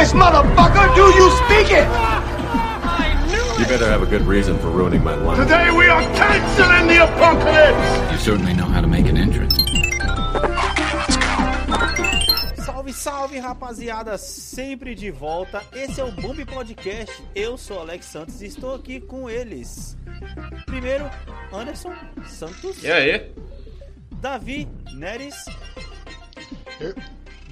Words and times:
English, 0.00 0.14
motherfucker! 0.14 0.94
Do 0.94 1.02
you 1.12 1.30
speak 1.44 1.70
it? 1.72 1.86
You 3.58 3.66
better 3.66 3.86
have 3.86 4.02
a 4.02 4.06
good 4.06 4.22
reason 4.22 4.58
for 4.58 4.68
ruining 4.68 5.04
my 5.04 5.14
life. 5.14 5.36
Today 5.36 5.70
we 5.70 5.88
are 5.88 6.00
canceling 6.16 6.86
the 6.88 7.04
apocalypse! 7.04 8.12
You 8.12 8.18
certainly 8.18 8.54
know 8.54 8.64
how 8.64 8.80
to 8.80 8.86
make 8.86 9.06
an 9.06 9.18
entrance. 9.18 9.54
Salve, 12.64 12.92
salve, 12.94 13.38
rapaziada! 13.40 14.16
Sempre 14.16 14.94
de 14.94 15.10
volta. 15.10 15.62
Esse 15.74 16.00
é 16.00 16.04
o 16.04 16.10
Boom 16.12 16.46
Podcast. 16.46 17.22
Eu 17.34 17.58
sou 17.58 17.80
Alex 17.80 18.06
Santos 18.06 18.40
e 18.40 18.46
estou 18.46 18.74
aqui 18.74 19.00
com 19.00 19.28
eles. 19.28 19.98
Primeiro, 20.64 21.10
Anderson 21.52 21.92
Santos. 22.26 22.82
E 22.82 22.90
aí? 22.90 23.30
Davi 24.12 24.66
Neres. 24.94 25.44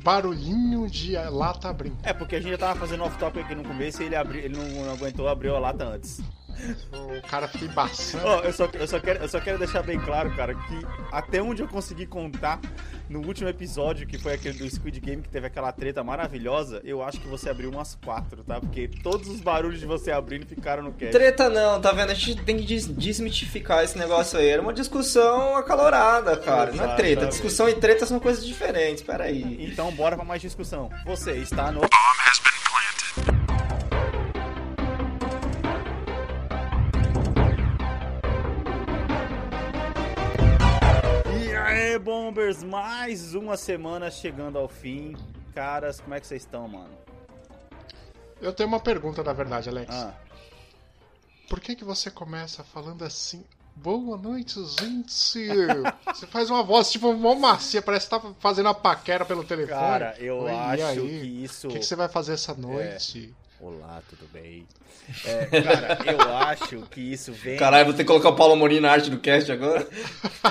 Barulhinho 0.09 0.89
de 0.89 1.19
lata 1.19 1.69
abrindo. 1.69 1.99
É, 2.03 2.15
porque 2.15 2.37
a 2.37 2.41
gente 2.41 2.53
já 2.53 2.57
tava 2.57 2.81
fazendo 2.81 3.05
off-top 3.05 3.41
aqui 3.41 3.55
no 3.55 3.63
começo 3.63 4.03
e 4.03 4.07
ele, 4.07 4.17
abri, 4.17 4.39
ele 4.39 4.57
não, 4.57 4.65
não 4.87 4.95
aguentou, 4.95 5.29
abriu 5.29 5.55
a 5.55 5.59
lata 5.59 5.85
antes. 5.85 6.23
O 6.93 7.29
cara 7.29 7.47
fica 7.49 7.65
embaçando. 7.67 8.27
Ó, 8.27 8.41
eu, 8.41 8.53
só, 8.53 8.69
eu, 8.73 8.87
só 8.87 8.99
quero, 9.01 9.23
eu 9.23 9.29
só 9.29 9.41
quero 9.41 9.59
deixar 9.59 9.83
bem 9.83 9.99
claro, 10.01 10.35
cara, 10.35 10.55
que 10.55 10.87
até 11.13 11.41
onde 11.43 11.63
eu 11.63 11.69
consegui 11.69 12.07
contar 12.07 12.61
no 13.09 13.21
último 13.27 13.49
episódio, 13.49 14.07
que 14.07 14.19
foi 14.19 14.35
aquele 14.35 14.59
do 14.59 14.69
Squid 14.69 15.01
Game, 15.01 15.23
que 15.23 15.29
teve 15.31 15.47
aquela 15.47 15.73
treta 15.73 16.05
maravilhosa, 16.05 16.81
eu 16.85 17.03
acho 17.03 17.19
que 17.21 17.27
você 17.29 17.49
abriu 17.49 17.71
umas 17.71 17.95
quatro, 18.05 18.43
tá? 18.45 18.61
Porque 18.61 18.89
todos 19.03 19.29
os 19.29 19.41
barulhos 19.41 19.81
de 19.81 19.87
você 19.87 20.11
abrindo 20.11 20.47
ficaram 20.47 20.83
no 20.83 20.93
cast. 20.93 21.13
Treta 21.13 21.49
não, 21.49 21.81
tá 21.81 21.93
vendo? 21.93 22.11
A 22.11 22.15
gente 22.15 22.43
tem 22.45 22.57
que 22.59 22.65
des- 22.65 22.87
desmitificar 22.87 23.83
esse 23.85 23.97
negócio 23.97 24.39
aí. 24.39 24.49
Era 24.49 24.61
uma 24.61 24.73
discussão 24.75 25.57
acalorada, 25.57 26.37
cara. 26.37 26.73
Não 26.73 26.85
é 26.85 26.97
treta. 26.97 27.27
Discussão 27.27 27.69
e 27.69 27.75
treta 27.75 28.05
são 28.05 28.19
coisas 28.21 28.45
diferentes. 28.47 29.03
Pera 29.03 29.25
aí. 29.25 29.69
Então 29.71 29.91
bora 29.93 30.17
pra 30.17 30.25
mais 30.25 30.43
discussão. 30.43 30.91
Você 31.07 31.33
está 31.33 31.73
no. 31.73 31.81
Bombers, 41.99 42.63
mais 42.63 43.35
uma 43.35 43.57
semana 43.57 44.11
chegando 44.11 44.59
ao 44.59 44.69
fim. 44.69 45.17
Caras, 45.55 46.01
como 46.01 46.15
é 46.15 46.21
que 46.21 46.27
vocês 46.27 46.43
estão, 46.43 46.69
mano? 46.69 46.91
Eu 48.41 48.53
tenho 48.53 48.69
uma 48.69 48.81
pergunta, 48.81 49.23
na 49.23 49.33
verdade, 49.33 49.69
Alex. 49.69 49.93
Ah, 49.93 50.15
Por 51.49 51.61
que 51.61 51.75
que 51.75 51.85
você 51.85 52.11
começa 52.11 52.63
falando 52.63 53.05
assim? 53.05 53.45
Boa 53.75 54.17
noite, 54.17 54.59
gente! 54.81 55.47
Você 56.13 56.27
faz 56.27 56.51
uma 56.51 56.65
voz 56.65 56.91
tipo 56.91 57.13
mó 57.13 57.37
macia, 57.37 57.81
parece 57.81 58.07
que 58.07 58.11
tá 58.11 58.21
fazendo 58.41 58.69
a 58.69 58.75
paquera 58.75 59.25
pelo 59.25 59.45
telefone. 59.45 59.79
cara, 59.79 60.17
eu 60.19 60.39
Oi, 60.41 60.51
acho 60.51 61.01
que 61.03 61.07
isso. 61.45 61.69
O 61.69 61.71
que, 61.71 61.79
que 61.79 61.87
você 61.87 61.95
vai 61.95 62.09
fazer 62.09 62.33
essa 62.33 62.55
noite? 62.55 63.33
Olá, 63.61 64.01
tudo 64.09 64.25
bem? 64.33 64.65
É, 65.25 65.47
cara, 65.47 65.99
eu 66.13 66.37
acho 66.37 66.83
que 66.91 67.01
isso 67.01 67.33
vem. 67.33 67.57
Caralho, 67.57 67.87
vou 67.87 67.95
ter 67.95 68.05
que 68.05 68.07
colocar 68.07 68.29
o 68.29 68.37
Paulo 68.37 68.53
Amorim 68.53 68.79
na 68.79 68.93
arte 68.93 69.11
do 69.11 69.19
cast 69.19 69.51
agora. 69.51 69.85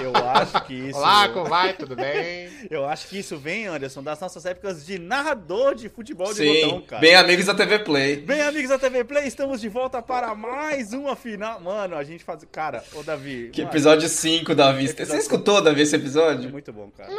Eu 0.01 0.13
acho 0.13 0.65
que 0.65 0.73
isso. 0.73 0.99
Olá, 0.99 1.29
como 1.29 1.45
vai? 1.45 1.73
Tudo 1.73 1.95
bem? 1.95 2.49
Eu 2.69 2.85
acho 2.85 3.07
que 3.07 3.17
isso 3.19 3.37
vem, 3.37 3.65
Anderson, 3.67 4.03
das 4.03 4.19
nossas 4.19 4.45
épocas 4.45 4.85
de 4.85 4.99
narrador 4.99 5.73
de 5.73 5.87
futebol 5.87 6.27
de 6.33 6.39
Sim, 6.39 6.61
botão, 6.65 6.81
cara. 6.81 6.99
bem 7.01 7.15
amigos 7.15 7.45
da 7.45 7.55
TV 7.55 7.79
Play. 7.79 8.17
Bem, 8.17 8.41
amigos 8.41 8.69
da 8.69 8.77
TV 8.77 9.05
Play, 9.05 9.25
estamos 9.25 9.61
de 9.61 9.69
volta 9.69 10.01
para 10.01 10.35
mais 10.35 10.91
uma 10.91 11.15
final. 11.15 11.61
Mano, 11.61 11.95
a 11.95 12.03
gente 12.03 12.25
faz. 12.25 12.43
Cara, 12.51 12.83
ô 12.93 13.03
Davi. 13.03 13.51
Que 13.53 13.61
mano, 13.61 13.71
episódio 13.71 14.09
5, 14.09 14.53
Davi. 14.53 14.85
Você 14.85 14.91
Episódio- 14.93 15.21
escutou, 15.21 15.61
Davi, 15.61 15.81
esse 15.83 15.95
É 15.95 15.99
episódio? 15.99 16.49
muito 16.51 16.73
bom, 16.73 16.91
cara. 16.91 17.09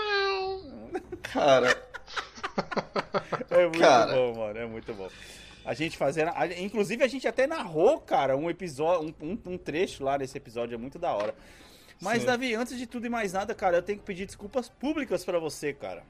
Cara, 1.32 1.82
É 3.50 3.62
muito 3.64 3.78
Cara. 3.78 4.12
bom, 4.12 4.34
mano. 4.36 4.58
É 4.58 4.66
muito 4.66 4.92
bom. 4.92 5.08
A 5.64 5.74
gente 5.74 5.96
fazendo. 5.98 6.30
a- 6.34 6.46
Inclusive, 6.46 7.02
a 7.04 7.08
gente 7.08 7.26
até 7.28 7.46
narrou, 7.46 8.00
cara, 8.00 8.36
um 8.36 8.48
episódio, 8.48 9.14
um, 9.20 9.26
um- 9.32 9.52
um 9.54 9.58
trecho 9.58 10.02
lá 10.04 10.16
nesse 10.18 10.36
episódio. 10.38 10.74
É 10.74 10.78
muito 10.78 10.98
da 10.98 11.12
hora. 11.12 11.34
Mas, 12.00 12.20
Sim. 12.20 12.26
Davi, 12.26 12.54
antes 12.54 12.78
de 12.78 12.86
tudo 12.86 13.06
e 13.06 13.10
mais 13.10 13.32
nada, 13.32 13.54
cara, 13.54 13.78
eu 13.78 13.82
tenho 13.82 13.98
que 13.98 14.04
pedir 14.04 14.24
desculpas 14.24 14.68
públicas 14.68 15.24
pra 15.24 15.38
você, 15.38 15.72
cara. 15.72 16.02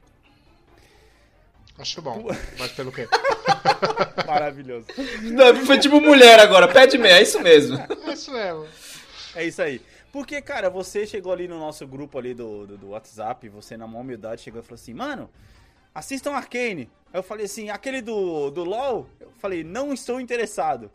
Acho 1.78 2.02
bom. 2.02 2.26
Mas 2.58 2.72
pelo 2.72 2.90
quê? 2.92 3.08
Maravilhoso. 4.26 4.86
Davi 5.36 5.64
foi 5.64 5.78
tipo 5.78 6.00
mulher 6.00 6.38
agora. 6.40 6.66
Pede 6.68 6.98
meia, 6.98 7.18
é 7.18 7.22
isso 7.22 7.40
mesmo. 7.40 7.78
É 7.78 8.12
isso 8.12 8.32
mesmo. 8.32 8.66
É 9.34 9.44
isso 9.44 9.62
aí. 9.62 9.80
Porque, 10.10 10.40
cara, 10.42 10.68
você 10.68 11.06
chegou 11.06 11.32
ali 11.32 11.46
no 11.46 11.58
nosso 11.58 11.86
grupo 11.86 12.18
ali 12.18 12.34
do, 12.34 12.66
do, 12.66 12.76
do 12.78 12.88
WhatsApp, 12.90 13.48
você 13.48 13.76
na 13.76 13.86
maior 13.86 14.00
humildade 14.00 14.40
chegou 14.42 14.60
e 14.60 14.64
falou 14.64 14.74
assim, 14.74 14.92
mano, 14.94 15.30
assistam 15.94 16.32
Arcane. 16.32 16.90
Aí 17.12 17.18
eu 17.18 17.22
falei 17.22 17.46
assim, 17.46 17.70
aquele 17.70 18.00
do, 18.02 18.50
do 18.50 18.64
LoL? 18.64 19.06
Eu 19.20 19.30
falei, 19.38 19.64
não 19.64 19.92
estou 19.92 20.20
interessado. 20.20 20.90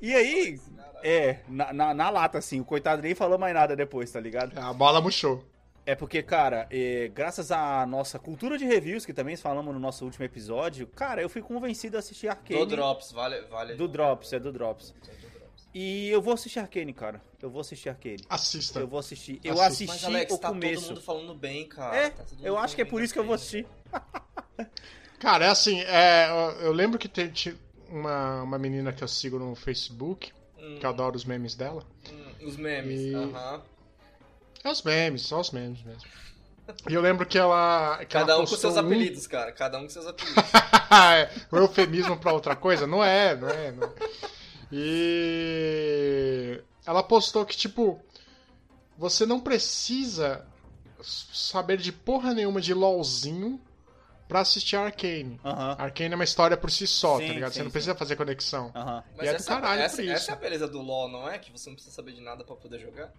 E 0.00 0.14
aí, 0.14 0.60
é, 1.02 1.38
na, 1.48 1.72
na, 1.72 1.94
na 1.94 2.10
lata, 2.10 2.38
assim, 2.38 2.60
o 2.60 2.64
coitado 2.64 3.02
nem 3.02 3.14
falou 3.14 3.38
mais 3.38 3.54
nada 3.54 3.74
depois, 3.76 4.10
tá 4.10 4.20
ligado? 4.20 4.56
A 4.58 4.72
bola 4.72 5.00
murchou. 5.00 5.44
É 5.84 5.96
porque, 5.96 6.22
cara, 6.22 6.68
é, 6.70 7.10
graças 7.12 7.50
à 7.50 7.84
nossa 7.86 8.16
cultura 8.18 8.56
de 8.56 8.64
reviews, 8.64 9.04
que 9.04 9.12
também 9.12 9.36
falamos 9.36 9.74
no 9.74 9.80
nosso 9.80 10.04
último 10.04 10.24
episódio, 10.24 10.86
cara, 10.86 11.20
eu 11.20 11.28
fui 11.28 11.42
convencido 11.42 11.96
a 11.96 12.00
assistir 12.00 12.28
Arcane. 12.28 12.60
Do 12.60 12.66
Drops, 12.66 13.10
vale. 13.10 13.40
vale 13.42 13.74
Do 13.74 13.88
Drops, 13.88 14.32
é 14.32 14.38
do 14.38 14.52
Drops. 14.52 14.94
E 15.74 16.08
eu 16.10 16.20
vou 16.20 16.34
assistir 16.34 16.60
Arcane, 16.60 16.92
cara. 16.92 17.20
Eu 17.40 17.50
vou 17.50 17.60
assistir 17.60 17.88
Arcane. 17.88 18.18
Assista. 18.28 18.78
Eu 18.78 18.86
vou 18.86 18.98
assistir. 19.00 19.40
Eu 19.42 19.54
Assiste. 19.60 19.84
assisti 19.90 20.04
Mas, 20.04 20.04
Alex, 20.04 20.32
o 20.32 20.38
tá 20.38 20.48
começo. 20.48 20.82
todo 20.82 20.88
mundo 20.90 21.00
falando 21.02 21.34
bem, 21.34 21.66
cara. 21.66 21.96
É, 21.96 22.10
Tá 22.10 22.24
eu 22.42 22.58
acho 22.58 22.76
que 22.76 22.82
é 22.82 22.84
por 22.84 23.02
isso 23.02 23.12
que 23.12 23.18
eu 23.18 23.24
vou 23.24 23.34
assistir. 23.34 23.64
Cara, 23.64 23.81
é 25.40 25.48
assim, 25.48 25.80
é, 25.82 26.28
eu- 26.62 26.72
lembro 26.72 26.98
que 26.98 27.08
tem 27.08 27.30
tinha 27.30 27.54
uma, 27.88 28.42
uma 28.42 28.58
menina 28.58 28.92
que 28.92 29.02
eu 29.04 29.08
sigo 29.08 29.38
no 29.38 29.54
Facebook, 29.54 30.32
Hum. 30.58 30.76
que 30.80 30.86
eu 30.86 30.90
adoro 30.90 31.16
os 31.16 31.24
memes 31.24 31.54
dela. 31.54 31.84
Hum, 32.10 32.32
Os 32.46 32.56
memes, 32.56 33.00
E- 33.00 33.14
aham. 33.14 33.62
É 34.64 34.70
os 34.70 34.82
memes, 34.82 35.22
só 35.22 35.40
os 35.40 35.50
memes 35.50 35.82
mesmo. 35.82 36.02
E 36.88 36.94
eu 36.94 37.00
lembro 37.00 37.26
que 37.26 37.36
ela. 37.36 37.98
Que 38.00 38.06
Cada 38.06 38.32
ela 38.32 38.42
um 38.42 38.46
com 38.46 38.56
seus 38.56 38.76
um- 38.76 38.80
apelidos, 38.80 39.26
cara. 39.26 39.50
Cada 39.52 39.78
um 39.78 39.82
com 39.82 39.88
seus 39.90 40.06
apelidos. 40.06 40.36
é, 40.92 41.28
um 41.52 41.58
eufemismo 41.58 42.16
pra 42.16 42.32
outra 42.32 42.54
coisa? 42.54 42.86
Não 42.86 43.02
é, 43.02 43.34
não 43.36 43.48
é. 43.48 43.72
Não 43.72 43.88
é. 43.88 43.92
E 44.70 46.60
ela 46.86 47.02
postou 47.02 47.44
que, 47.44 47.56
tipo, 47.56 48.00
você 48.96 49.26
não 49.26 49.40
precisa 49.40 50.46
saber 51.02 51.76
de 51.78 51.90
porra 51.92 52.32
nenhuma 52.32 52.60
de 52.60 52.72
LOLzinho 52.72 53.60
pra 54.28 54.40
assistir 54.40 54.76
Arcane. 54.76 55.38
Aham, 55.44 55.76
Arcane 55.78 56.12
é 56.12 56.14
uma 56.14 56.24
história 56.24 56.56
por 56.56 56.70
si 56.70 56.86
só, 56.86 57.18
Sim, 57.18 57.26
tá 57.26 57.32
ligado? 57.34 57.50
sim, 57.50 57.54
você 57.54 57.62
não 57.62 57.70
sim. 57.70 57.72
precisa 57.72 57.94
fazer 57.94 58.16
conexão. 58.16 58.70
aham. 58.74 59.04
E 59.20 59.26
é 59.26 59.34
do 59.34 59.44
caralho 59.44 59.82
essa, 59.82 59.96
por 59.96 60.04
isso. 60.04 60.12
essa 60.14 60.32
é 60.32 60.34
a 60.34 60.38
beleza 60.38 60.68
do 60.68 60.80
LoL, 60.80 61.08
não 61.08 61.28
é? 61.28 61.38
Que 61.38 61.52
você 61.52 61.68
não 61.68 61.74
precisa 61.74 61.94
saber 61.94 62.12
de 62.12 62.20
nada 62.20 62.44
pra 62.44 62.56
poder 62.56 62.78
jogar. 62.80 63.12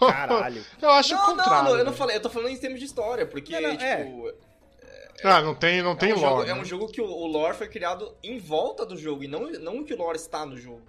Caralho. 0.00 0.64
Eu 0.80 0.90
acho 0.90 1.14
o 1.14 1.16
Não, 1.16 1.28
não, 1.28 1.36
contrário. 1.36 1.64
não, 1.70 1.78
eu 1.78 1.84
não 1.84 1.92
né? 1.92 1.96
falei. 1.96 2.16
Eu 2.16 2.20
tô 2.20 2.28
falando 2.30 2.50
em 2.50 2.56
termos 2.58 2.80
de 2.80 2.86
história, 2.86 3.24
porque, 3.26 3.58
Não, 3.60 3.70
não, 3.70 3.76
tipo... 3.76 4.32
Ah, 5.24 5.40
não 5.40 5.54
tem, 5.54 5.80
não 5.82 5.94
tem 5.94 6.10
é, 6.10 6.14
um 6.14 6.18
lore. 6.20 6.28
jogo, 6.30 6.42
é 6.42 6.54
né? 6.54 6.60
um 6.60 6.64
jogo 6.64 6.88
que 6.88 7.00
o, 7.00 7.06
o 7.06 7.26
lore 7.26 7.56
foi 7.56 7.68
criado 7.68 8.16
em 8.24 8.38
volta 8.38 8.84
do 8.84 8.96
jogo, 8.96 9.22
e 9.22 9.28
não, 9.28 9.48
não 9.52 9.84
que 9.84 9.94
o 9.94 9.96
lore 9.96 10.16
está 10.16 10.44
no 10.44 10.56
jogo. 10.56 10.82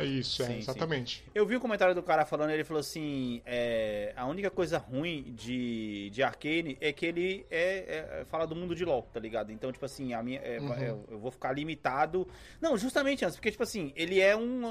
É 0.00 0.04
isso, 0.06 0.42
é, 0.42 0.46
Sim, 0.46 0.52
sim. 0.54 0.58
exatamente. 0.60 1.24
Eu 1.34 1.44
vi 1.44 1.56
o 1.56 1.60
comentário 1.60 1.94
do 1.94 2.02
cara 2.02 2.24
falando, 2.24 2.50
ele 2.50 2.64
falou 2.64 2.80
assim: 2.80 3.42
é, 3.44 4.12
a 4.16 4.26
única 4.26 4.50
coisa 4.50 4.78
ruim 4.78 5.32
de, 5.36 6.08
de 6.10 6.22
Arcane 6.22 6.78
é 6.80 6.92
que 6.92 7.04
ele 7.04 7.44
é, 7.50 8.20
é- 8.20 8.24
fala 8.24 8.46
do 8.46 8.56
mundo 8.56 8.74
de 8.74 8.84
LoL, 8.84 9.02
tá 9.12 9.20
ligado? 9.20 9.52
Então, 9.52 9.70
tipo 9.70 9.84
assim, 9.84 10.14
a 10.14 10.22
minha, 10.22 10.40
é, 10.40 10.58
Uhum. 10.60 10.74
eu, 10.74 11.04
eu 11.10 11.18
vou 11.18 11.30
ficar 11.30 11.52
limitado. 11.52 12.26
Não, 12.60 12.78
justamente 12.78 13.24
antes, 13.24 13.36
porque, 13.36 13.50
tipo 13.50 13.62
assim, 13.62 13.92
ele 13.94 14.20
é 14.20 14.34
um, 14.36 14.64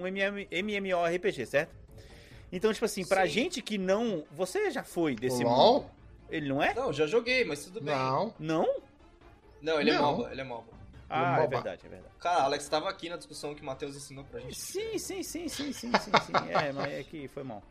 um 0.00 0.06
MM, 0.06 0.46
MMORPG, 0.50 1.46
certo? 1.46 1.74
Então, 2.52 2.72
tipo 2.72 2.84
assim, 2.84 3.04
pra 3.04 3.22
Sim. 3.26 3.32
gente 3.32 3.62
que 3.62 3.76
não. 3.76 4.24
Você 4.30 4.70
já 4.70 4.84
foi 4.84 5.16
desse 5.16 5.42
LoL? 5.42 5.80
mundo? 5.80 5.90
Ele 6.30 6.48
não 6.48 6.62
é? 6.62 6.74
Não, 6.74 6.92
já 6.92 7.06
joguei, 7.06 7.44
mas 7.44 7.64
tudo 7.64 7.80
bem. 7.80 7.94
Não. 7.94 8.34
Não? 8.38 8.80
Não, 9.60 9.80
ele 9.80 9.90
é 9.90 9.94
Não. 9.94 10.16
MOBA, 10.16 10.32
ele 10.32 10.40
é 10.40 10.44
MOBA. 10.44 10.75
Ah, 11.08 11.40
é 11.42 11.46
verdade, 11.46 11.86
é 11.86 11.88
verdade. 11.88 12.14
Cara, 12.18 12.42
Alex 12.42 12.68
tava 12.68 12.88
aqui 12.88 13.08
na 13.08 13.16
discussão 13.16 13.54
que 13.54 13.62
o 13.62 13.64
Matheus 13.64 13.96
ensinou 13.96 14.24
pra 14.24 14.40
gente. 14.40 14.58
Sim, 14.58 14.98
sim, 14.98 15.22
sim, 15.22 15.48
sim, 15.48 15.72
sim, 15.72 15.72
sim, 15.72 15.92
sim. 15.92 16.32
É, 16.50 16.72
mas 16.74 16.92
é 16.92 17.02
que 17.02 17.28
foi 17.28 17.42
mal. 17.42 17.62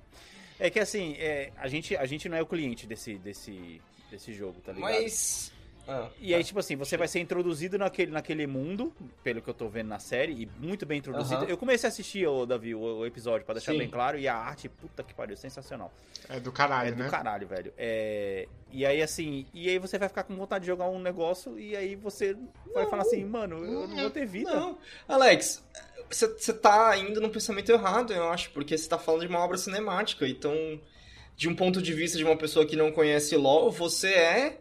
É 0.60 0.70
que 0.70 0.80
assim, 0.80 1.16
é, 1.18 1.52
a, 1.58 1.68
gente, 1.68 1.96
a 1.98 2.06
gente 2.06 2.30
não 2.30 2.38
é 2.38 2.42
o 2.42 2.46
cliente 2.46 2.88
desse, 2.88 3.18
desse, 3.18 3.82
desse 4.10 4.34
jogo, 4.34 4.62
tá 4.62 4.72
ligado? 4.72 4.92
Mas... 4.92 5.52
Ah, 5.88 6.10
E 6.20 6.34
aí, 6.34 6.44
tipo 6.44 6.60
assim, 6.60 6.76
você 6.76 6.98
vai 6.98 7.08
ser 7.08 7.20
introduzido 7.20 7.78
naquele, 7.78 8.12
naquele 8.12 8.48
mundo, 8.48 8.94
pelo 9.24 9.42
que 9.42 9.50
eu 9.50 9.54
tô 9.54 9.68
vendo 9.70 9.88
na 9.88 10.00
série, 10.00 10.34
e 10.34 10.46
muito 10.60 10.86
bem 10.86 10.98
introduzido. 11.00 11.42
Aham. 11.42 11.50
Eu 11.50 11.58
comecei 11.58 11.88
a 11.88 11.92
assistir, 11.92 12.26
ô, 12.28 12.46
Davi, 12.46 12.74
o, 12.74 12.80
o 12.80 13.06
episódio, 13.06 13.46
pra 13.46 13.54
deixar 13.54 13.72
Sim. 13.74 13.78
bem 13.78 13.90
claro, 13.90 14.18
e 14.18 14.28
a 14.28 14.36
arte, 14.36 14.68
puta 14.68 15.04
que 15.04 15.14
pariu, 15.14 15.38
sensacional. 15.38 15.94
É 16.28 16.40
do 16.40 16.52
caralho, 16.52 16.90
é 16.90 16.92
do 16.92 17.04
né? 17.04 17.10
caralho, 17.10 17.48
velho. 17.48 17.74
É, 17.78 18.48
E 18.72 18.86
aí, 18.86 19.02
assim, 19.02 19.46
e 19.54 19.70
aí 19.70 19.78
você 19.78 19.98
vai 20.00 20.10
ficar 20.10 20.24
com 20.24 20.36
vontade 20.36 20.64
de 20.64 20.68
jogar 20.68 20.88
um 20.90 21.00
negócio, 21.00 21.60
e 21.60 21.76
aí 21.76 21.96
você 21.96 22.36
vai 22.74 22.86
falar 22.88 23.04
assim, 23.04 23.24
mano, 23.24 23.64
eu 23.64 23.88
não 23.88 23.96
vou 23.96 24.10
ter 24.10 24.26
vida. 24.26 24.54
Não. 24.54 24.78
Alex, 25.08 25.64
você 26.10 26.54
tá 26.54 26.98
indo 26.98 27.22
num 27.22 27.30
pensamento 27.30 27.72
errado, 27.72 28.12
eu 28.14 28.30
acho, 28.30 28.52
porque 28.52 28.78
você 28.78 28.88
tá 28.90 28.98
falando 28.98 29.22
de 29.22 29.28
uma 29.28 29.40
obra 29.40 29.58
cinemática, 29.58 30.28
então, 30.28 30.54
de 31.36 31.48
um 31.48 31.56
ponto 31.56 31.82
de 31.82 31.94
vista 31.94 32.18
de 32.18 32.24
uma 32.24 32.36
pessoa 32.38 32.66
que 32.66 32.76
não 32.76 32.92
conhece 32.92 33.36
LoL, 33.36 33.72
você 33.72 34.14
é 34.14 34.60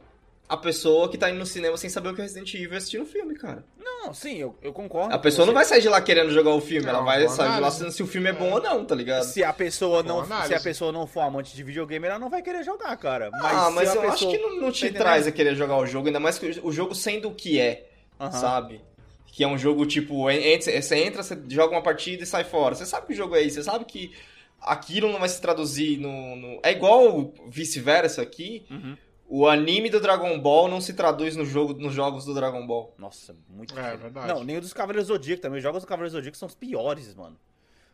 a 0.54 0.56
pessoa 0.56 1.08
que 1.08 1.18
tá 1.18 1.28
indo 1.30 1.38
no 1.38 1.46
cinema 1.46 1.76
sem 1.76 1.90
saber 1.90 2.08
o 2.08 2.14
que 2.14 2.20
é 2.20 2.24
Resident 2.24 2.52
Evil 2.54 2.76
assistindo 2.76 3.02
o 3.02 3.06
filme, 3.06 3.34
cara. 3.34 3.64
Não, 3.78 4.12
sim, 4.12 4.36
eu, 4.38 4.56
eu 4.62 4.72
concordo. 4.72 5.14
A 5.14 5.18
pessoa 5.18 5.46
não 5.46 5.54
vai 5.54 5.64
sair 5.64 5.80
de 5.80 5.88
lá 5.88 6.00
querendo 6.00 6.30
jogar 6.30 6.50
o 6.50 6.60
filme, 6.60 6.88
ela 6.88 7.00
vai 7.02 7.26
sair 7.28 7.54
de 7.54 7.60
lá 7.60 7.70
sabendo 7.70 7.92
se 7.92 8.02
o 8.02 8.06
filme 8.06 8.28
é 8.28 8.32
bom 8.32 8.50
ou 8.52 8.60
não, 8.62 8.84
tá 8.84 8.94
ligado? 8.94 9.24
Se 9.24 9.42
a 9.44 9.52
pessoa 9.52 10.02
não, 10.02 10.24
se 10.46 10.54
a 10.54 10.60
pessoa 10.60 10.92
não 10.92 11.06
for 11.06 11.20
amante 11.20 11.54
de 11.56 11.62
videogame, 11.62 12.06
ela 12.06 12.18
não 12.18 12.28
vai 12.30 12.42
querer 12.42 12.62
jogar, 12.64 12.96
cara. 12.96 13.30
Mas 13.32 13.44
ah, 13.56 13.70
mas 13.70 13.94
eu 13.94 14.00
acho 14.02 14.10
pessoa- 14.12 14.30
que 14.32 14.38
não, 14.38 14.56
não 14.60 14.72
te 14.72 14.90
Tá 14.90 14.98
traz 14.98 15.26
a 15.26 15.32
querer 15.32 15.54
jogar 15.56 15.76
o 15.78 15.86
jogo, 15.86 16.06
ainda 16.08 16.20
mais 16.20 16.38
que 16.38 16.60
o 16.62 16.70
jogo 16.72 16.94
sendo 16.94 17.28
o 17.28 17.34
que 17.34 17.58
é, 17.58 17.86
Aham. 18.20 18.30
sabe? 18.32 18.80
Que 19.26 19.42
é 19.42 19.48
um 19.48 19.56
jogo 19.58 19.84
tipo, 19.86 20.24
você 20.24 20.96
entra, 20.96 21.22
você 21.22 21.36
joga 21.48 21.74
uma 21.74 21.82
partida 21.82 22.22
e 22.22 22.26
sai 22.26 22.44
fora. 22.44 22.74
Você 22.74 22.86
sabe 22.86 23.06
que 23.08 23.12
o 23.14 23.16
jogo 23.16 23.34
é 23.34 23.42
isso, 23.42 23.56
você 23.56 23.64
sabe 23.64 23.84
que 23.84 24.12
aquilo 24.60 25.10
não 25.10 25.18
vai 25.18 25.28
se 25.28 25.40
traduzir 25.40 25.98
no. 25.98 26.36
no- 26.36 26.60
É 26.62 26.70
igual 26.72 27.32
vice-versa 27.48 28.22
aqui. 28.22 28.64
Uhum. 28.70 28.96
O 29.36 29.48
anime 29.48 29.90
do 29.90 29.98
Dragon 30.00 30.38
Ball 30.38 30.68
não 30.68 30.80
se 30.80 30.92
traduz 30.94 31.34
no 31.34 31.44
jogo, 31.44 31.74
nos 31.74 31.92
jogos 31.92 32.24
do 32.24 32.32
Dragon 32.34 32.64
Ball. 32.66 32.94
Nossa, 32.96 33.34
muito 33.48 33.76
É, 33.76 33.96
verdade. 33.96 34.28
Não, 34.28 34.44
nem 34.44 34.58
o 34.58 34.60
dos 34.60 34.72
Cavaleiros 34.72 35.08
do 35.08 35.14
Zodíaco 35.14 35.42
também. 35.42 35.56
Os 35.56 35.62
jogos 35.62 35.82
do 35.82 35.86
Cavaleiros 35.88 36.12
do 36.12 36.18
Zodíaco 36.18 36.36
são 36.36 36.46
os 36.46 36.54
piores, 36.54 37.12
mano. 37.16 37.36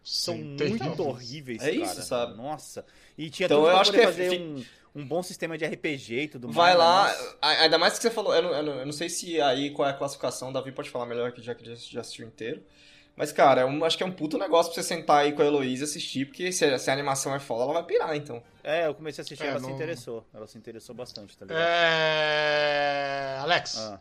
São 0.02 0.34
Sim, 0.34 0.56
muito 0.68 1.02
horríveis, 1.02 1.62
É 1.62 1.70
cara. 1.72 1.82
isso, 1.82 2.02
sabe? 2.02 2.36
Nossa. 2.36 2.84
E 3.16 3.30
tinha 3.30 3.46
Então, 3.46 3.58
tudo 3.58 3.68
eu 3.68 3.72
pra 3.72 3.80
acho 3.80 3.90
poder 3.90 4.02
que 4.02 4.04
é- 4.04 4.12
fazer 4.28 4.40
um, 4.40 4.64
um 4.94 5.06
bom 5.06 5.22
sistema 5.22 5.56
de 5.56 5.64
RPG 5.64 6.14
e 6.24 6.28
tudo 6.28 6.48
mais. 6.48 6.56
Vai 6.56 6.72
né? 6.72 6.78
lá, 6.78 7.06
Nossa. 7.08 7.36
ainda 7.40 7.78
mais 7.78 7.94
que 7.96 8.02
você 8.02 8.10
falou, 8.10 8.34
eu 8.34 8.42
não, 8.42 8.50
eu 8.54 8.62
não- 8.62 8.74
eu 8.80 8.84
não 8.86 8.92
sei 8.92 9.08
se 9.08 9.40
aí 9.40 9.70
qual 9.70 9.88
é 9.88 9.92
a 9.92 9.94
classificação, 9.94 10.50
o 10.50 10.52
Davi 10.52 10.72
pode 10.72 10.90
falar 10.90 11.06
melhor 11.06 11.32
que 11.32 11.40
já 11.40 11.54
que 11.54 11.64
já 11.74 12.00
assistiu 12.02 12.26
inteiro. 12.26 12.62
Mas, 13.16 13.32
cara, 13.32 13.62
eu 13.62 13.84
acho 13.84 13.96
que 13.98 14.02
é 14.02 14.06
um 14.06 14.12
puto 14.12 14.38
negócio 14.38 14.72
pra 14.72 14.82
você 14.82 14.88
sentar 14.88 15.18
aí 15.18 15.32
com 15.32 15.42
a 15.42 15.44
Heloísa 15.44 15.82
e 15.82 15.84
assistir, 15.84 16.24
porque 16.26 16.50
se 16.52 16.64
a, 16.64 16.78
se 16.78 16.88
a 16.90 16.92
animação 16.94 17.34
é 17.34 17.38
foda, 17.38 17.64
ela 17.64 17.72
vai 17.74 17.82
pirar, 17.84 18.16
então. 18.16 18.42
É, 18.64 18.86
eu 18.86 18.94
comecei 18.94 19.20
a 19.20 19.24
assistir, 19.24 19.44
É, 19.44 19.48
ela 19.48 19.58
se 19.60 19.66
não- 19.66 19.74
interessou. 19.74 20.24
Ela 20.32 20.46
se 20.46 20.56
interessou 20.56 20.94
bastante, 20.94 21.36
tá 21.36 21.44
ligado? 21.44 21.60
É... 21.62 23.38
Alex, 23.40 23.76
Ah. 23.76 24.00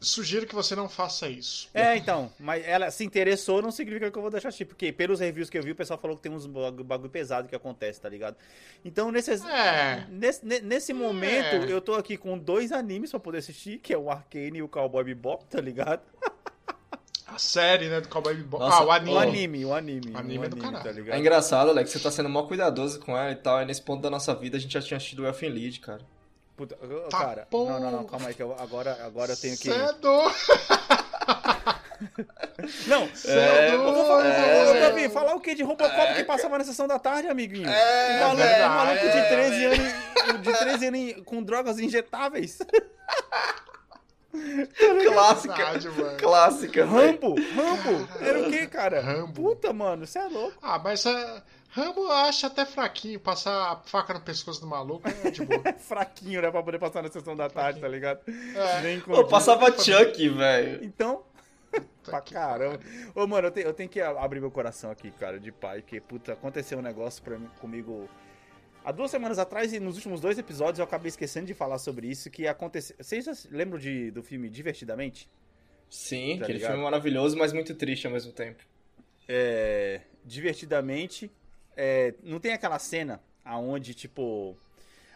sugiro 0.00 0.46
que 0.46 0.54
você 0.54 0.74
não 0.74 0.88
faça 0.88 1.28
isso. 1.28 1.68
É, 1.72 1.96
então, 1.96 2.32
mas 2.38 2.64
ela 2.66 2.90
se 2.90 3.04
interessou 3.04 3.62
não 3.62 3.70
significa 3.70 4.10
que 4.10 4.18
eu 4.18 4.22
vou 4.22 4.30
deixar 4.30 4.48
assistir, 4.48 4.64
porque 4.64 4.92
pelos 4.92 5.20
reviews 5.20 5.48
que 5.48 5.56
eu 5.58 5.62
vi, 5.62 5.70
o 5.70 5.76
pessoal 5.76 5.98
falou 6.00 6.16
que 6.16 6.22
tem 6.24 6.32
uns 6.32 6.46
bagulho, 6.46 7.08
pesado 7.10 7.48
que 7.48 7.54
acontece, 7.56 8.00
tá 8.00 8.08
ligado? 8.08 8.36
Então, 8.84 9.10
nesses, 9.12 9.44
É. 9.44 10.04
nesse, 10.10 10.44
ne- 10.44 10.60
nesse 10.60 10.92
momento, 10.92 11.56
É. 11.56 11.72
eu 11.72 11.80
tô 11.80 11.94
aqui 11.94 12.16
com 12.16 12.36
dois 12.36 12.72
animes 12.72 13.10
pra 13.10 13.20
poder 13.20 13.38
assistir, 13.38 13.78
que 13.78 13.92
é 13.92 13.98
o 13.98 14.10
Arcane 14.10 14.58
e 14.58 14.62
o 14.62 14.68
Cowboy 14.68 15.04
Bebop, 15.04 15.44
tá 15.46 15.60
ligado? 15.60 16.02
A 17.26 17.38
série, 17.38 17.88
né, 17.88 18.00
do 18.00 18.08
Cowboy 18.08 18.34
Bebop. 18.34 18.62
Nossa, 18.62 18.76
Ah, 18.78 18.84
o 18.84 18.90
anime. 18.92 19.14
O 19.14 19.18
anime, 19.18 19.64
o 19.66 19.74
anime. 19.74 20.10
O 20.12 20.18
anime 20.18 20.38
o 20.38 20.44
é 20.44 20.48
do 20.48 20.56
caralho. 20.56 20.84
tá 20.84 20.92
ligado? 20.92 21.16
É 21.16 21.18
engraçado, 21.18 21.70
Alex, 21.70 21.90
você 21.90 21.98
tá 21.98 22.10
sendo 22.10 22.28
mó 22.28 22.44
cuidadoso 22.44 23.00
com 23.00 23.16
ela 23.16 23.32
e 23.32 23.36
tal, 23.36 23.60
e 23.60 23.64
nesse 23.64 23.82
ponto 23.82 24.00
da 24.00 24.08
nossa 24.10 24.34
vida 24.34 24.56
a 24.56 24.60
gente 24.60 24.72
já 24.72 24.80
tinha 24.80 24.96
assistido 24.96 25.22
o 25.22 25.26
Elfen 25.26 25.50
Lied, 25.50 25.80
cara. 25.80 26.00
Puta, 26.56 26.76
Tá 27.10 27.18
cara, 27.18 27.48
bom. 27.50 27.68
não, 27.68 27.78
não, 27.80 27.90
não, 27.90 28.04
calma 28.04 28.28
aí, 28.28 28.34
que 28.34 28.42
eu- 28.42 28.56
agora, 28.58 28.96
agora 29.04 29.32
eu 29.32 29.36
tenho 29.36 29.56
que... 29.58 29.70
Cedo! 29.70 30.08
Não, 32.86 33.08
Cedo! 33.14 33.72
eu 33.74 33.94
vou 33.94 34.04
falar, 34.06 34.26
É. 34.26 34.80
Davi, 34.80 35.08
falar 35.08 35.34
o 35.34 35.40
que 35.40 35.54
de 35.54 35.62
Robocop 35.62 36.14
que 36.14 36.24
passava 36.24 36.58
na 36.58 36.64
sessão 36.64 36.86
da 36.86 36.98
tarde, 36.98 37.26
amiguinho? 37.28 37.68
É, 37.68 38.16
um 38.16 38.20
maluco, 38.20 38.36
verdade, 38.36 38.64
um 38.64 38.76
maluco 38.76 39.00
de 39.00 39.16
é, 39.18 39.28
13 39.28 39.64
anos, 39.64 40.42
de 40.42 40.52
13 40.58 40.86
anos 40.86 41.22
com 41.24 41.42
drogas 41.42 41.78
injetáveis. 41.78 42.58
Clássica. 45.06 45.54
Verdade, 45.54 45.88
mano. 45.88 46.16
Clássica. 46.18 46.84
Rambo, 46.84 47.34
Rambo. 47.54 48.08
Era 48.20 48.40
o 48.40 48.50
que, 48.50 48.66
cara? 48.66 49.00
Rambo. 49.00 49.42
Puta, 49.42 49.72
mano, 49.72 50.06
você 50.06 50.18
é 50.18 50.28
louco. 50.28 50.56
Ah, 50.62 50.78
mas 50.78 51.04
é... 51.06 51.42
Rambo 51.70 52.00
eu 52.00 52.12
acho 52.12 52.46
até 52.46 52.64
fraquinho. 52.64 53.20
Passar 53.20 53.72
a 53.72 53.76
faca 53.76 54.14
no 54.14 54.20
pescoço 54.20 54.60
do 54.60 54.66
maluco 54.66 55.08
é 55.08 55.30
de 55.30 55.44
boa. 55.44 55.60
É 55.64 55.72
fraquinho, 55.76 56.40
né, 56.40 56.50
pra 56.50 56.62
poder 56.62 56.78
passar 56.78 57.02
na 57.02 57.10
sessão 57.10 57.36
da 57.36 57.50
tarde, 57.50 57.80
tá 57.80 57.88
ligado? 57.88 58.20
É. 58.26 58.80
Nem 58.80 59.00
Pô, 59.00 59.24
passava 59.24 59.66
Chuck, 59.72 60.28
velho. 60.30 60.82
Então, 60.82 61.22
pra 62.02 62.20
caramba. 62.20 62.80
Ô, 63.14 63.26
mano, 63.26 63.48
eu 63.48 63.50
tenho, 63.50 63.66
eu 63.66 63.74
tenho 63.74 63.88
que 63.88 64.00
abrir 64.00 64.40
meu 64.40 64.50
coração 64.50 64.90
aqui, 64.90 65.10
cara, 65.10 65.38
de 65.38 65.52
pai, 65.52 65.82
que, 65.82 66.00
puta, 66.00 66.32
aconteceu 66.32 66.78
um 66.78 66.82
negócio 66.82 67.22
pra 67.22 67.38
mim, 67.38 67.48
comigo 67.60 68.08
há 68.86 68.92
duas 68.92 69.10
semanas 69.10 69.38
atrás 69.38 69.72
e 69.72 69.80
nos 69.80 69.96
últimos 69.96 70.20
dois 70.20 70.38
episódios 70.38 70.78
eu 70.78 70.84
acabei 70.84 71.08
esquecendo 71.08 71.46
de 71.46 71.54
falar 71.54 71.78
sobre 71.78 72.06
isso, 72.08 72.30
que 72.30 72.46
aconteceu... 72.46 72.94
Vocês 72.98 73.46
lembram 73.50 73.78
de, 73.80 74.10
do 74.12 74.22
filme 74.22 74.48
Divertidamente? 74.48 75.28
Sim, 75.90 76.36
Tá 76.38 76.44
aquele 76.44 76.58
ligado? 76.58 76.70
filme 76.70 76.84
maravilhoso, 76.84 77.36
mas 77.36 77.52
muito 77.52 77.74
triste 77.74 78.06
ao 78.06 78.12
mesmo 78.12 78.32
tempo. 78.32 78.62
É, 79.28 80.02
divertidamente, 80.24 81.30
é, 81.76 82.14
não 82.22 82.38
tem 82.38 82.52
aquela 82.52 82.78
cena 82.78 83.20
aonde, 83.44 83.92
tipo, 83.92 84.56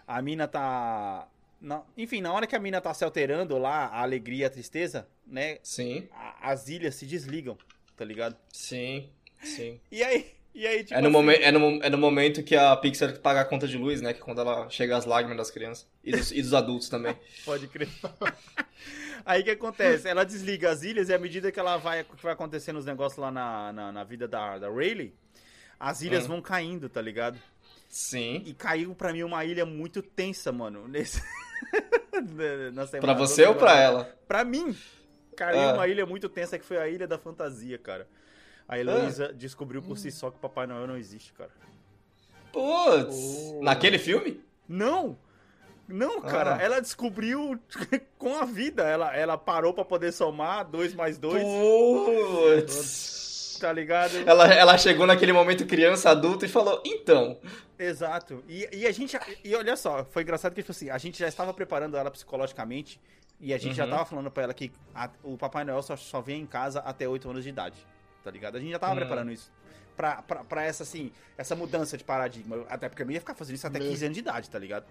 a 0.07 0.21
mina 0.21 0.49
tá... 0.49 1.29
na- 1.61 1.85
enfim, 1.97 2.21
na 2.21 2.33
hora 2.33 2.47
que 2.47 2.57
a 2.57 2.61
mina 2.61 2.81
tá 2.81 2.93
se 2.93 3.05
alterando 3.05 3.57
lá, 3.57 3.87
a 3.87 4.03
alegria, 4.03 4.49
a 4.49 4.51
tristeza, 4.51 5.07
né, 5.27 5.59
Sim, 5.63 6.09
a- 6.13 6.51
as 6.51 6.69
ilhas 6.69 6.97
se 6.97 7.07
desligam, 7.07 7.57
tá 7.97 8.05
ligado? 8.05 8.37
sim, 8.53 9.11
sim. 9.43 9.81
E 9.93 10.03
aí, 10.03 10.33
e 10.55 10.67
aí 10.67 10.83
tipo 10.85 10.95
É 10.95 11.01
no, 11.01 11.09
assim, 11.09 11.13
momen- 11.17 11.39
é, 11.43 11.51
no, 11.53 11.83
é 11.83 11.91
no 11.91 11.99
momento 11.99 12.43
que 12.43 12.57
a 12.57 12.77
Pixar 12.77 13.19
paga 13.21 13.41
a 13.41 13.45
conta 13.45 13.67
de 13.69 13.77
luz, 13.79 14.01
né? 14.01 14.13
Que 14.13 14.21
é 14.21 14.25
quando 14.25 14.41
ela 14.41 14.69
chega 14.71 14.97
às 14.97 15.05
lágrimas 15.05 15.37
das 15.39 15.51
crianças. 15.51 15.87
E 16.05 16.13
dos, 16.13 16.33
e 16.33 16.43
dos 16.43 16.55
adultos 16.55 16.89
também. 16.89 17.17
Pode 17.45 17.67
crer. 17.69 17.89
Aí 19.25 19.43
o 19.43 19.45
que 19.45 19.51
acontece? 19.51 20.09
Ela 20.09 20.25
desliga 20.25 20.71
as 20.71 20.83
ilhas 20.83 21.09
e 21.11 21.15
à 21.15 21.19
medida 21.19 21.53
que 21.53 21.61
ela 21.61 21.77
vai, 21.77 22.03
que 22.05 22.23
vai 22.23 22.33
acontecendo 22.33 22.79
os 22.79 22.87
negócios 22.87 23.19
lá 23.19 23.31
na, 23.31 23.73
na, 23.73 23.93
na 23.93 24.05
vida 24.05 24.27
da, 24.27 24.59
da 24.59 24.69
Rayleigh, 24.71 25.13
as 25.79 26.01
ilhas 26.03 26.25
Hum. 26.25 26.29
vão 26.29 26.43
caindo, 26.43 26.89
tá 26.89 27.03
ligado? 27.03 27.39
Sim. 27.89 28.43
E 28.47 28.55
caiu 28.55 28.95
pra 28.95 29.13
mim 29.13 29.23
uma 29.23 29.45
ilha 29.45 29.67
muito 29.67 30.01
tensa, 30.01 30.51
mano. 30.51 30.89
Nesse... 30.89 31.23
na 32.73 32.87
semana, 32.87 33.01
Pra 33.01 33.15
você 33.15 33.45
ou 33.47 33.55
pra 33.55 33.79
ela? 33.79 34.05
Pra 34.27 34.45
mim. 34.45 34.77
Caiu 35.37 35.61
Ah. 35.61 35.75
uma 35.75 35.87
ilha 35.89 36.05
muito 36.07 36.29
tensa 36.29 36.59
que 36.59 36.65
foi 36.65 36.79
a 36.79 36.89
Ilha 36.89 37.07
da 37.07 37.19
Fantasia, 37.19 37.79
cara. 37.79 38.07
A 38.71 38.79
Heloísa 38.79 39.33
descobriu 39.33 39.83
por 39.83 39.99
si 39.99 40.13
só 40.13 40.31
que 40.31 40.39
Papai 40.39 40.65
Noel 40.67 40.87
não 40.87 40.97
existe, 40.97 41.33
cara. 41.33 41.51
Putz. 42.53 43.17
Oh. 43.55 43.61
Naquele 43.65 43.99
filme? 43.99 44.41
Não! 44.69 45.19
Não, 45.89 46.21
cara, 46.21 46.55
Ah. 46.55 46.63
ela 46.63 46.81
descobriu 46.81 47.59
com 48.17 48.37
a 48.39 48.45
vida. 48.45 48.85
Ela, 48.85 49.15
ela 49.17 49.37
parou 49.37 49.75
pra 49.75 49.85
poder 49.85 50.13
somar 50.13 50.65
2 50.65 50.95
mais 50.95 51.19
2, 51.19 51.43
Putz. 51.43 53.59
tá 53.61 53.73
ligado? 53.73 54.17
Ela, 54.25 54.47
ela 54.55 54.79
chegou 54.79 55.05
naquele 55.07 55.33
momento 55.33 55.67
criança, 55.67 56.11
adulta 56.11 56.47
e 56.47 56.49
falou, 56.49 56.81
então. 56.85 57.39
Exato. 57.79 58.45
E, 58.49 58.69
e 58.73 58.87
a 58.87 58.93
gente. 58.93 59.19
E 59.43 59.55
olha 59.57 59.77
só, 59.77 60.05
foi 60.05 60.23
engraçado 60.23 60.55
que, 60.55 60.63
tipo 60.63 60.71
assim, 60.73 60.91
a 60.91 60.99
gente 60.99 61.19
já 61.19 61.27
estava 61.29 61.53
preparando 61.53 61.97
ela 61.97 62.11
psicologicamente 62.11 63.01
e 63.41 63.53
a 63.53 63.59
gente 63.59 63.75
já 63.75 63.85
Uhum. 63.85 63.91
tava 63.91 64.05
falando 64.05 64.31
pra 64.31 64.45
ela 64.45 64.55
que 64.55 64.71
a- 64.95 65.11
o 65.25 65.37
Papai 65.37 65.65
Noel 65.65 65.83
só, 65.83 65.97
só 65.97 66.21
vem 66.21 66.43
em 66.43 66.47
casa 66.47 66.79
até 66.81 67.09
8 67.09 67.29
anos 67.29 67.43
de 67.43 67.49
idade. 67.49 67.85
Tá 68.25 68.31
ligado? 68.31 68.57
A 68.57 68.61
gente 68.61 68.71
já 68.71 68.79
tava 68.79 68.93
Hum. 68.93 68.97
preparando 68.97 69.33
isso. 69.33 69.51
Pra, 69.97 70.23
pra, 70.23 70.45
pra 70.45 70.63
essa, 70.63 70.83
assim, 70.83 71.13
essa 71.37 71.55
mudança 71.55 71.97
de 71.97 72.05
paradigma. 72.05 72.65
Até 72.69 72.89
porque 72.89 73.03
eu 73.03 73.07
não 73.07 73.13
ia 73.13 73.21
ficar 73.21 73.35
fazendo 73.35 73.57
isso 73.57 73.67
até 73.67 73.79
Mesmo. 73.79 73.93
15 73.93 74.05
anos 74.07 74.15
de 74.15 74.21
idade, 74.21 74.51
tá 74.51 74.59
ligado? 74.59 74.87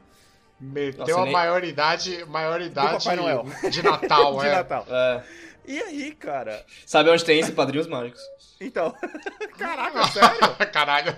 Meteu 0.60 1.00
Nossa, 1.08 1.20
a 1.22 1.24
nem- 1.24 1.34
maioridade, 1.34 2.26
maioridade 2.26 3.04
Papai 3.06 3.16
Noel. 3.16 3.46
de 3.72 3.82
Natal, 3.82 4.38
de 4.40 4.46
é. 4.48 4.52
Natal. 4.52 4.86
É. 4.90 5.24
E 5.66 5.80
aí, 5.82 6.12
cara? 6.16 6.66
Sabe 6.86 7.10
onde 7.10 7.24
tem 7.24 7.40
esse 7.40 7.52
Padrinhos 7.54 7.88
Mágicos? 7.88 8.22
Então. 8.60 8.94
Caraca, 9.58 10.04
sério? 10.12 10.72
Caralho. 10.72 11.16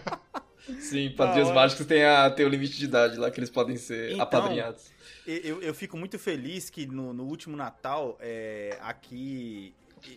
Sim, 0.79 1.09
Padrinhos 1.17 1.49
hora. 1.49 1.55
Mágicos 1.61 1.85
tem, 1.85 2.03
a, 2.05 2.29
tem 2.29 2.45
o 2.45 2.49
limite 2.49 2.77
de 2.77 2.85
idade 2.85 3.17
lá 3.17 3.31
que 3.31 3.39
eles 3.39 3.49
podem 3.49 3.77
ser 3.77 4.11
Então, 4.11 4.21
apadrinhados. 4.21 4.91
Eu, 5.25 5.61
eu 5.61 5.73
fico 5.73 5.97
muito 5.97 6.17
feliz 6.19 6.69
que 6.69 6.85
no, 6.85 7.13
no 7.13 7.23
último 7.23 7.55
Natal, 7.57 8.17
é, 8.21 8.77
aqui 8.81 9.73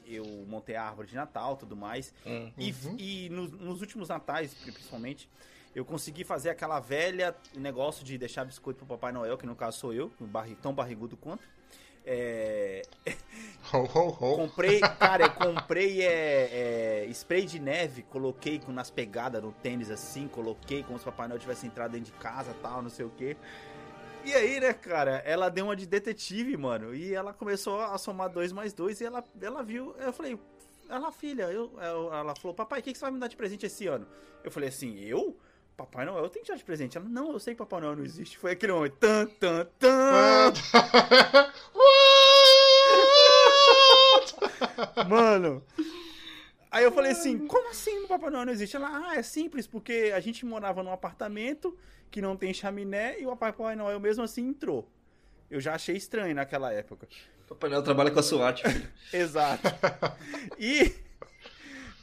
eu 0.06 0.24
montei 0.48 0.76
a 0.76 0.84
árvore 0.84 1.08
de 1.08 1.14
Natal 1.14 1.56
tudo 1.56 1.76
mais. 1.76 2.12
Hum. 2.26 2.50
E, 2.58 2.70
Uhum. 2.84 2.96
e 2.98 3.28
nos, 3.30 3.50
nos 3.52 3.80
últimos 3.80 4.08
natais, 4.08 4.54
principalmente, 4.54 5.28
eu 5.74 5.84
consegui 5.84 6.22
fazer 6.24 6.50
aquela 6.50 6.78
velha 6.80 7.34
negócio 7.56 8.04
de 8.04 8.16
deixar 8.16 8.44
biscoito 8.44 8.78
pro 8.78 8.86
Papai 8.86 9.12
Noel, 9.12 9.36
que 9.36 9.46
no 9.46 9.56
caso 9.56 9.78
sou 9.78 9.92
eu, 9.92 10.10
um 10.20 10.26
barri- 10.26 10.54
tão 10.56 10.72
barrigudo 10.72 11.16
quanto. 11.16 11.42
É, 12.06 12.82
Ho, 13.72 13.78
ho, 13.78 14.08
ho. 14.10 14.36
comprei, 14.36 14.78
cara, 14.78 15.24
eu 15.24 15.30
comprei 15.32 16.02
é, 16.02 17.04
é, 17.06 17.10
spray 17.10 17.46
de 17.46 17.58
neve, 17.58 18.02
coloquei 18.02 18.58
com- 18.58 18.72
nas 18.72 18.90
pegadas 18.90 19.42
no 19.42 19.52
tênis 19.52 19.90
assim, 19.90 20.28
coloquei 20.28 20.82
como 20.82 20.98
se 20.98 21.02
o 21.02 21.06
Papai 21.10 21.28
Noel 21.28 21.40
tivesse 21.40 21.66
entrado 21.66 21.92
dentro 21.92 22.12
de 22.12 22.18
casa 22.18 22.54
tal, 22.62 22.82
não 22.82 22.90
sei 22.90 23.06
o 23.06 23.10
que. 23.10 23.36
E 24.24 24.32
aí, 24.32 24.58
né, 24.60 24.72
cara, 24.72 25.22
ela 25.24 25.48
deu 25.50 25.66
uma 25.66 25.76
de 25.76 25.86
detetive, 25.86 26.56
mano, 26.56 26.94
e 26.94 27.12
ela 27.14 27.32
começou 27.34 27.80
a 27.80 27.96
somar 27.98 28.28
dois 28.30 28.50
mais 28.52 28.72
dois 28.72 29.00
e 29.00 29.04
ela, 29.04 29.22
ela 29.40 29.62
viu, 29.62 29.94
eu 29.98 30.12
falei, 30.12 30.38
ela, 30.88 31.12
filha, 31.12 31.44
eu, 31.52 31.70
eu- 31.80 32.12
ela 32.12 32.34
falou, 32.34 32.54
papai, 32.54 32.80
o 32.80 32.82
que, 32.82 32.92
que 32.92 32.98
você 32.98 33.04
vai 33.04 33.12
me 33.12 33.20
dar 33.20 33.28
de 33.28 33.36
presente 33.36 33.66
esse 33.66 33.86
ano? 33.86 34.06
Eu 34.42 34.50
falei 34.50 34.70
assim, 34.70 34.98
eu? 35.00 35.36
Papai 35.76 36.06
Noel, 36.06 36.24
eu 36.24 36.30
tenho 36.30 36.44
que 36.44 36.50
te 36.50 36.54
dar 36.54 36.58
de 36.58 36.64
presente. 36.64 36.96
Ela, 36.96 37.08
não, 37.08 37.32
eu 37.32 37.40
sei 37.40 37.52
que 37.52 37.58
Papai 37.58 37.80
Noel 37.80 37.96
não 37.96 38.04
existe. 38.04 38.38
Foi 38.38 38.52
aquele 38.52 38.72
momento, 38.72 38.96
tan, 38.96 39.26
tan, 39.26 39.66
tan. 39.78 40.52
Mano. 45.08 45.62
Aí 46.74 46.82
eu 46.82 46.90
falei 46.90 47.12
assim, 47.12 47.46
como 47.46 47.70
assim 47.70 48.00
o 48.00 48.08
Papai 48.08 48.30
Noel 48.30 48.46
não 48.46 48.52
existe? 48.52 48.74
Ela, 48.74 49.10
ah, 49.10 49.14
é 49.14 49.22
simples, 49.22 49.64
porque 49.64 50.10
a 50.12 50.18
gente 50.18 50.44
morava 50.44 50.82
num 50.82 50.90
apartamento 50.90 51.78
que 52.10 52.20
não 52.20 52.36
tem 52.36 52.52
chaminé 52.52 53.20
e 53.20 53.26
o 53.26 53.36
Papai 53.36 53.76
Noel 53.76 54.00
mesmo 54.00 54.24
assim 54.24 54.48
entrou. 54.48 54.90
Eu 55.48 55.60
já 55.60 55.76
achei 55.76 55.96
estranho 55.96 56.34
naquela 56.34 56.72
época. 56.72 57.06
Papai 57.46 57.70
Noel 57.70 57.84
trabalha 57.84 58.10
com 58.10 58.18
a 58.18 58.22
SWAT. 58.24 58.62
Exato. 59.14 59.68
E 60.58 60.92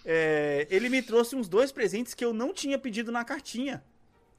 é, 0.05 0.65
ele 0.69 0.87
me 0.87 1.01
trouxe 1.01 1.35
uns 1.35 1.49
dois 1.49 1.69
presentes 1.73 2.13
que 2.13 2.23
eu 2.23 2.33
não 2.33 2.53
tinha 2.53 2.79
pedido 2.79 3.11
na 3.11 3.25
cartinha. 3.25 3.83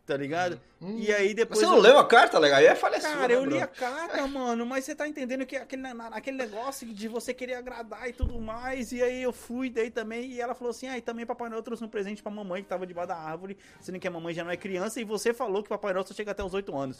Tá 0.05 0.17
ligado? 0.17 0.61
E 0.81 1.13
aí 1.13 1.33
depois. 1.33 1.61
você 1.61 1.67
não 1.67 1.77
eu... 1.77 1.81
leu 1.81 1.99
a 1.99 2.05
carta, 2.05 2.37
legal? 2.37 2.59
Aí 2.59 2.67
é 2.67 2.75
falha 2.75 3.01
sua, 3.01 3.11
Cara, 3.11 3.29
né, 3.29 3.35
eu 3.35 3.45
li 3.45 3.61
a 3.61 3.69
carta, 3.69 4.27
mano, 4.27 4.67
mas 4.67 4.85
você 4.85 4.97
tá 4.97 5.07
entendendo 5.07 5.47
que 5.47 5.55
aquele, 5.55 5.87
aquele 6.11 6.37
negócio 6.37 6.93
de 6.93 7.07
você 7.07 7.33
querer 7.33 7.55
agradar 7.55 8.09
e 8.09 8.13
tudo 8.13 8.41
mais. 8.41 8.91
E 8.91 9.01
aí 9.01 9.23
eu 9.23 9.33
fui, 9.33 9.71
daí 9.71 9.91
também, 9.91 10.33
e 10.33 10.41
ela 10.41 10.55
falou 10.55 10.73
assim: 10.73 10.89
ah, 10.89 10.99
e 10.99 11.01
também 11.01 11.25
Papai 11.25 11.49
Noel 11.49 11.63
trouxe 11.63 11.85
um 11.85 11.89
presente 11.89 12.21
pra 12.21 12.33
mamãe 12.33 12.65
que 12.65 12.69
tava 12.69 12.85
debaixo 12.85 13.09
da 13.09 13.17
árvore, 13.17 13.57
sendo 13.81 14.01
que 14.01 14.09
a 14.09 14.11
mamãe 14.11 14.35
já 14.35 14.43
não 14.43 14.51
é 14.51 14.57
criança, 14.57 15.01
e 15.01 15.05
você 15.05 15.33
falou 15.33 15.63
que 15.63 15.69
Papai 15.69 15.93
Noel 15.93 16.05
só 16.05 16.13
chega 16.13 16.33
até 16.33 16.43
os 16.43 16.53
8 16.53 16.77
anos. 16.77 16.99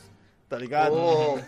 Tá 0.49 0.57
ligado? 0.57 0.95
Ô, 0.95 1.39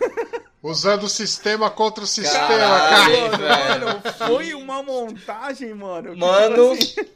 usando 0.64 1.02
o 1.04 1.08
sistema 1.08 1.70
contra 1.70 2.02
o 2.02 2.06
sistema, 2.06 2.48
Caralho, 2.48 3.30
cara. 3.30 3.36
velho. 3.36 3.86
Mano, 3.86 4.02
foi 4.26 4.54
uma 4.54 4.82
montagem, 4.82 5.74
mano. 5.74 6.12
que, 6.14 6.18
Mano, 6.18 6.76
tipo 6.76 7.00
assim, 7.00 7.10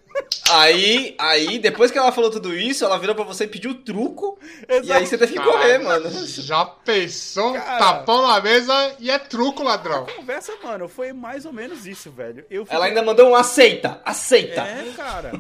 aí, 0.50 1.14
aí, 1.18 1.58
depois 1.58 1.90
que 1.90 1.96
ela 1.98 2.12
falou 2.12 2.30
tudo 2.30 2.54
isso, 2.54 2.84
ela 2.84 2.98
virou 2.98 3.14
pra 3.14 3.24
você 3.24 3.44
e 3.44 3.48
pediu 3.48 3.74
truco. 3.82 4.38
E 4.68 4.72
aí 4.72 4.78
Exato. 4.80 5.06
você 5.06 5.18
teve 5.18 5.32
que 5.32 5.38
Cara, 5.38 5.50
correr, 5.50 5.78
mano. 5.78 6.10
Já 6.26 6.64
pensou? 6.66 7.54
Cara. 7.54 7.78
Tapão 7.78 8.26
na 8.26 8.40
mesa 8.40 8.94
e 8.98 9.10
é 9.10 9.18
truco, 9.18 9.62
ladrão. 9.62 10.06
conversa, 10.16 10.52
mano, 10.62 10.86
foi 10.88 11.12
mais 11.14 11.46
ou 11.46 11.52
menos 11.52 11.86
isso, 11.86 12.10
velho. 12.10 12.44
Eu 12.50 12.64
fiquei- 12.64 12.76
Ela 12.76 12.86
ainda 12.86 13.02
mandou 13.02 13.28
um 13.30 13.34
aceita, 13.34 14.00
aceita. 14.04 14.60
É, 14.60 14.92
cara. 14.96 15.32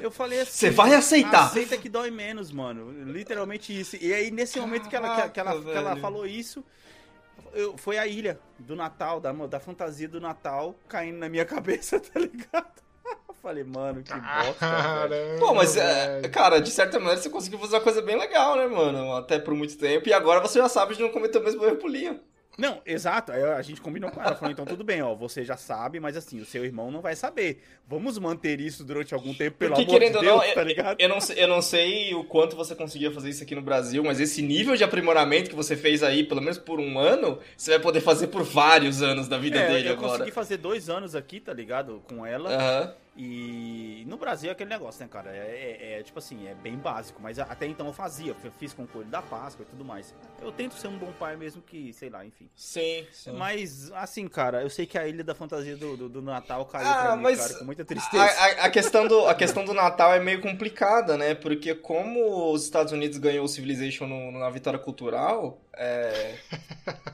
Eu 0.00 0.10
falei 0.10 0.40
assim. 0.40 0.52
Você 0.52 0.70
vai 0.70 0.94
aceitar. 0.94 1.46
Aceita 1.46 1.76
que 1.76 1.88
dói 1.88 2.10
menos, 2.12 2.52
mano. 2.52 2.92
Literalmente 3.12 3.78
isso. 3.78 3.96
E 4.00 4.12
aí, 4.14 4.30
nesse 4.30 4.58
momento 4.60 4.88
que 4.88 4.94
ela, 4.96 5.28
que, 5.28 5.40
ela, 5.40 5.50
Caraca, 5.52 5.70
que 5.72 5.76
ela 5.76 5.96
falou 5.96 6.24
isso, 6.26 6.64
eu- 7.54 7.76
foi 7.78 7.98
a 7.98 8.06
ilha 8.06 8.38
do 8.58 8.74
Natal, 8.76 9.20
da, 9.20 9.32
da 9.32 9.60
fantasia 9.60 10.08
do 10.08 10.20
Natal, 10.20 10.74
caindo 10.88 11.18
na 11.18 11.28
minha 11.28 11.44
cabeça, 11.46 11.98
tá 12.00 12.18
ligado? 12.20 12.80
Falei, 13.42 13.64
mano, 13.64 14.02
que 14.02 14.12
bosta. 14.12 14.54
Caramba, 14.58 15.38
Pô, 15.38 15.54
mas, 15.54 15.74
é, 15.74 16.28
cara, 16.28 16.60
de 16.60 16.70
certa 16.70 16.98
maneira 16.98 17.20
você 17.22 17.30
conseguiu 17.30 17.58
fazer 17.58 17.76
uma 17.76 17.80
coisa 17.82 18.02
bem 18.02 18.18
legal, 18.18 18.54
né, 18.56 18.66
mano? 18.66 19.14
Até 19.16 19.38
por 19.38 19.54
muito 19.54 19.78
tempo. 19.78 20.06
E 20.08 20.12
agora 20.12 20.40
você 20.40 20.58
já 20.58 20.68
sabe 20.68 20.94
de 20.94 21.02
não 21.02 21.08
cometer 21.10 21.38
o 21.38 21.42
mesmo 21.44 21.64
erro 21.64 21.76
pro 21.76 21.88
Liam. 21.88 22.20
Não, 22.60 22.82
exato. 22.84 23.32
A 23.32 23.62
gente 23.62 23.80
combinou 23.80 24.10
com 24.10 24.20
ela. 24.22 24.34
Falou, 24.36 24.52
então 24.52 24.66
tudo 24.66 24.84
bem, 24.84 25.00
ó. 25.02 25.14
Você 25.14 25.44
já 25.44 25.56
sabe, 25.56 25.98
mas 25.98 26.16
assim, 26.16 26.40
o 26.40 26.44
seu 26.44 26.64
irmão 26.64 26.90
não 26.90 27.00
vai 27.00 27.16
saber. 27.16 27.62
Vamos 27.88 28.18
manter 28.18 28.60
isso 28.60 28.84
durante 28.84 29.14
algum 29.14 29.32
tempo, 29.34 29.56
pelo 29.56 29.74
Porque, 29.74 29.88
amor 29.90 30.00
de 30.00 30.10
Deus, 30.10 30.24
não, 30.24 30.38
tá 30.54 30.60
eu, 30.60 30.64
ligado? 30.66 31.00
eu, 31.00 31.08
não, 31.08 31.20
sei- 31.20 31.42
eu 31.42 31.48
não 31.48 31.62
sei 31.62 32.14
o 32.14 32.22
quanto 32.24 32.54
você 32.54 32.74
conseguia 32.74 33.10
fazer 33.10 33.30
isso 33.30 33.42
aqui 33.42 33.54
no 33.54 33.62
Brasil, 33.62 34.04
mas 34.04 34.20
esse 34.20 34.42
nível 34.42 34.76
de 34.76 34.84
aprimoramento 34.84 35.48
que 35.50 35.56
você 35.56 35.74
fez 35.76 36.02
aí, 36.02 36.22
pelo 36.22 36.40
menos 36.42 36.58
por 36.58 36.78
um 36.78 36.98
ano, 36.98 37.38
você 37.56 37.70
vai 37.72 37.80
poder 37.80 38.00
fazer 38.00 38.26
por 38.28 38.42
vários 38.42 39.02
anos 39.02 39.26
da 39.26 39.38
vida 39.38 39.58
É, 39.58 39.66
dele 39.68 39.88
eu 39.88 39.92
agora. 39.94 40.12
consegui 40.12 40.30
fazer 40.30 40.58
dois 40.58 40.90
anos 40.90 41.14
aqui, 41.16 41.40
tá 41.40 41.52
ligado? 41.54 42.02
Com 42.06 42.24
ela. 42.26 42.50
Aham. 42.54 42.94
E 43.16 44.04
no 44.06 44.16
Brasil 44.16 44.48
é 44.48 44.52
aquele 44.52 44.70
negócio, 44.70 45.02
né, 45.02 45.08
cara? 45.10 45.30
É, 45.34 45.38
é- 45.94 45.98
é, 45.98 46.02
tipo 46.02 46.18
assim, 46.18 46.46
é 46.46 46.54
bem 46.54 46.76
básico, 46.76 47.20
mas 47.20 47.38
até 47.38 47.66
então 47.66 47.86
eu 47.86 47.92
fazia, 47.92 48.34
eu 48.44 48.50
fiz 48.52 48.72
com 48.72 48.86
coelho 48.86 49.10
da 49.10 49.20
Páscoa 49.20 49.64
e 49.64 49.70
tudo 49.70 49.84
mais. 49.84 50.14
Eu 50.40 50.50
tento 50.52 50.74
ser 50.74 50.88
um 50.88 50.96
bom 50.96 51.12
pai 51.12 51.36
mesmo 51.36 51.60
que, 51.60 51.92
sei 51.92 52.08
lá, 52.08 52.24
enfim. 52.24 52.48
Sim, 52.54 53.06
sim. 53.12 53.32
Mas, 53.32 53.90
assim, 53.92 54.26
cara, 54.28 54.62
eu 54.62 54.70
sei 54.70 54.86
que 54.86 54.96
a 54.96 55.06
ilha 55.06 55.24
da 55.24 55.34
fantasia 55.34 55.76
do, 55.76 55.96
do, 55.96 56.08
do 56.08 56.22
Natal 56.22 56.64
caiu 56.66 56.88
Ah, 56.88 56.94
pra 57.02 57.16
mim, 57.16 57.22
mas 57.24 57.38
cara, 57.40 57.54
com 57.54 57.64
muita 57.64 57.82
A, 57.82 57.86
tristeza. 57.86 58.22
a- 58.24 58.64
a 58.66 58.70
questão 58.70 59.06
do, 59.06 59.26
a 59.26 59.34
questão 59.34 59.64
do 59.64 59.74
Natal 59.74 60.14
é 60.14 60.20
meio 60.20 60.40
complicada, 60.40 61.16
né? 61.18 61.34
Porque 61.34 61.74
como 61.74 62.52
os 62.52 62.64
Estados 62.64 62.92
Unidos 62.92 63.18
ganhou 63.18 63.44
o 63.44 63.48
Civilization 63.48 64.06
no- 64.06 64.30
na 64.38 64.48
vitória 64.50 64.78
cultural, 64.78 65.60
é... 65.74 66.38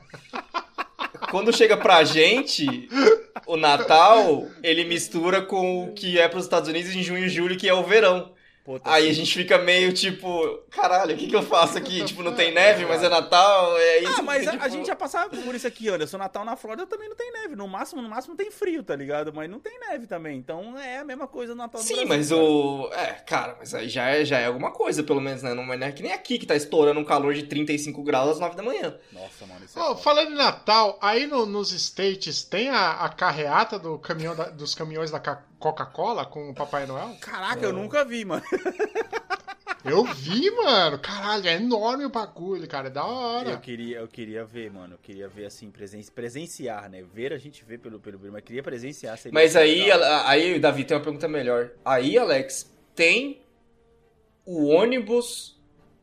quando 1.29 1.55
chega 1.55 1.77
pra 1.77 2.03
gente, 2.03 2.89
o 3.45 3.57
Natal, 3.57 4.47
ele 4.63 4.83
mistura 4.83 5.41
com 5.41 5.85
o 5.85 5.93
que 5.93 6.19
é 6.19 6.27
pros 6.27 6.43
Estados 6.43 6.69
Unidos 6.69 6.95
em 6.95 7.03
junho 7.03 7.25
e 7.25 7.29
julho, 7.29 7.57
que 7.57 7.67
é 7.67 7.73
o 7.73 7.83
verão. 7.83 8.31
Pô, 8.67 8.77
tá 8.77 8.95
Aí 8.95 9.09
a 9.09 9.13
gente 9.13 9.33
fica 9.33 9.57
meio 9.57 9.93
tipo, 9.93 10.57
caralho, 10.69 11.15
o 11.15 11.17
que, 11.17 11.27
que 11.27 11.35
eu 11.37 11.41
faço 11.41 11.77
aqui? 11.77 12.03
Tipo, 12.07 12.21
não 12.21 12.35
tem 12.35 12.53
neve, 12.53 12.85
mas 12.85 13.01
é 13.01 13.07
Natal, 13.07 13.77
é 13.77 13.99
isso. 13.99 14.19
Ah, 14.19 14.21
mas 14.21 14.45
a, 14.45 14.51
tipo... 14.51 14.63
a 14.65 14.67
gente 14.67 14.87
já 14.87 14.95
passava 14.95 15.29
por 15.29 15.55
isso 15.55 15.65
aqui, 15.65 15.87
Anderson. 15.87 16.17
Natal 16.17 16.43
na 16.43 16.57
Flórida 16.57 16.85
também 16.85 17.07
não 17.07 17.15
tem 17.15 17.31
neve. 17.31 17.55
No 17.55 17.65
máximo, 17.65 18.01
no 18.01 18.09
máximo 18.09 18.35
tem 18.35 18.51
frio, 18.51 18.83
tá 18.83 18.93
ligado? 18.93 19.31
Mas 19.33 19.49
não 19.49 19.57
tem 19.57 19.79
neve 19.79 20.05
também. 20.05 20.37
Então 20.37 20.77
é 20.77 20.97
a 20.97 21.05
mesma 21.05 21.29
coisa 21.29 21.53
no 21.55 21.59
Natal 21.59 21.79
do 21.79 21.87
Sim, 21.87 22.05
Brasil, 22.05 22.09
mas 22.09 22.29
cara. 22.29 22.41
o. 22.43 22.89
É, 22.91 23.05
cara, 23.25 23.55
mas 23.57 23.73
aí 23.73 23.87
já 23.87 24.09
é, 24.09 24.25
já 24.25 24.37
é 24.37 24.47
alguma 24.47 24.71
coisa, 24.71 25.01
pelo 25.01 25.21
menos, 25.21 25.41
né? 25.43 25.53
Não 25.53 25.71
é 25.71 25.91
que 25.93 26.03
nem 26.03 26.11
aqui 26.11 26.37
que 26.37 26.45
tá 26.45 26.55
estourando 26.55 26.99
um 26.99 27.05
calor 27.05 27.33
de 27.33 27.43
35 27.43 28.03
graus 28.03 28.31
às 28.31 28.39
9 28.41 28.57
da 28.57 28.63
manhã. 28.63 28.97
Nossa, 29.13 29.45
mano, 29.45 29.63
isso 29.63 29.79
é 29.79 29.95
falando 29.95 30.31
em 30.31 30.35
Natal, 30.35 30.99
aí 31.01 31.25
no- 31.25 31.45
nos 31.45 31.71
States 31.71 32.43
tem 32.43 32.67
a, 32.67 33.05
a 33.05 33.07
carreata 33.09 33.79
do 33.79 33.97
caminhão 33.97 34.35
da- 34.35 34.49
dos 34.49 34.75
caminhões 34.75 35.09
da 35.09 35.21
Coca-Cola 35.59 36.25
com 36.25 36.49
o 36.49 36.53
Papai 36.53 36.85
Noel? 36.85 37.15
Caraca, 37.21 37.63
eu 37.65 37.73
nunca 37.73 38.03
vi, 38.05 38.23
mano. 38.25 38.43
Eu 39.85 40.03
vi, 40.03 40.51
mano. 40.51 40.99
Caralho, 40.99 41.47
é 41.47 41.53
enorme 41.53 42.03
o 42.03 42.09
bagulho, 42.09 42.67
cara. 42.67 42.87
É 42.87 42.89
da 42.89 43.01
Eu 43.01 43.07
hora. 43.07 43.57
queria, 43.57 43.99
eu 43.99 44.07
queria 44.07 44.43
ver, 44.43 44.69
mano. 44.69 44.95
Eu 44.95 44.97
queria 44.97 45.29
ver 45.29 45.45
assim, 45.45 45.71
presen 45.71 46.03
presenciar, 46.13 46.89
né? 46.89 47.01
Ver 47.13 47.31
a 47.31 47.37
gente 47.37 47.63
vê 47.63 47.77
pelo 47.77 47.97
pelo 47.97 48.17
vídeo, 48.17 48.33
mas 48.33 48.43
queria 48.43 48.61
presenciar. 48.61 49.17
seria 49.17 49.33
Mas 49.33 49.55
aí, 49.55 49.89
a- 49.89 50.27
aí, 50.29 50.59
Davi, 50.59 50.83
tem 50.83 50.97
uma 50.97 51.03
pergunta 51.03 51.27
melhor. 51.29 51.69
Aí, 51.85 52.17
Alex, 52.17 52.69
tem 52.93 53.41
o 54.45 54.65
ônibus 54.65 55.57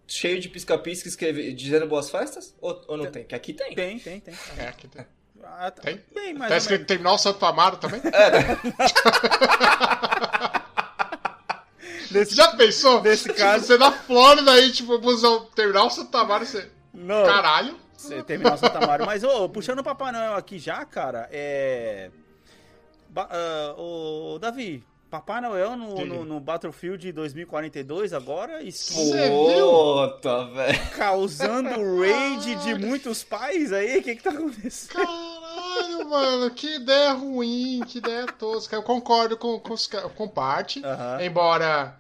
cheio 0.07 0.41
de 0.41 0.49
pisca-pisca 0.49 1.07
escreve- 1.09 1.53
dizendo 1.53 1.87
boas 1.87 2.09
festas? 2.11 2.55
Ou, 2.63 2.83
ou 2.89 2.97
não 2.97 3.11
tem? 3.11 3.25
Que 3.25 3.35
aqui 3.35 3.53
tem. 3.53 3.75
Tem, 3.75 3.99
tem, 3.99 4.19
tem. 4.21 4.35
É, 4.57 4.69
aqui 4.69 4.89
tem. 4.89 5.05
Ah, 5.47 5.71
tá. 5.71 5.83
Tem? 5.83 6.01
Bem, 6.15 6.35
mais 6.35 6.51
Tá 6.51 6.57
escrito. 6.57 6.87
Terminal 6.87 7.19
Santo 7.19 7.45
Amaro 7.45 7.77
também? 7.77 8.01
Nesse- 12.11 12.35
Já 12.35 12.49
pensou? 12.57 13.03
Nesse 13.03 13.25
Tipo, 13.25 13.39
caso- 13.39 13.67
Você 13.67 13.77
na 13.79 13.91
Flórida 13.93 14.53
aí, 14.53 14.71
tipo, 14.73 14.99
busão 14.99 15.47
Terminal 15.55 15.91
Santo 15.91 16.17
Amaro, 16.17 16.47
você... 16.47 16.71
Não, 16.93 17.25
Caralho. 17.25 17.77
você 17.97 18.23
terminou 18.23 18.53
o 18.55 18.57
Santa 18.57 18.87
Maria. 18.87 19.05
Mas, 19.05 19.25
ô, 19.25 19.49
puxando 19.49 19.81
o 19.81 19.85
Papai 19.85 20.13
Noel 20.13 20.37
aqui 20.37 20.59
já, 20.61 20.85
cara, 20.85 21.29
é. 21.33 22.09
Ba 23.09 23.29
ah, 23.31 23.75
ô, 23.77 24.39
Davi, 24.41 24.85
Papai 25.11 25.41
Noel 25.41 25.77
no, 25.77 26.05
no, 26.07 26.25
no 26.25 26.39
Battlefield 26.41 27.11
2042 27.11 28.13
agora, 28.13 28.63
isso 28.63 28.95
Puta, 28.95 30.45
velho. 30.47 30.91
causando 30.97 31.71
rage 32.01 32.55
de 32.57 32.75
muitos 32.77 33.25
pais 33.25 33.73
aí? 33.73 33.99
O 33.99 34.03
que 34.05 34.15
que 34.15 34.23
tá 34.23 34.31
acontecendo? 34.31 34.93
Caralho, 34.93 35.34
mano, 36.09 36.51
que 36.51 36.77
ideia 36.77 37.13
ruim, 37.13 37.83
que 37.87 37.99
ideia 37.99 38.27
tosca. 38.27 38.77
Eu 38.77 38.83
concordo 38.83 39.37
com, 39.37 39.59
com, 39.61 39.73
os 39.73 39.87
com 40.17 40.29
parte, 40.29 40.83
embora... 41.21 41.97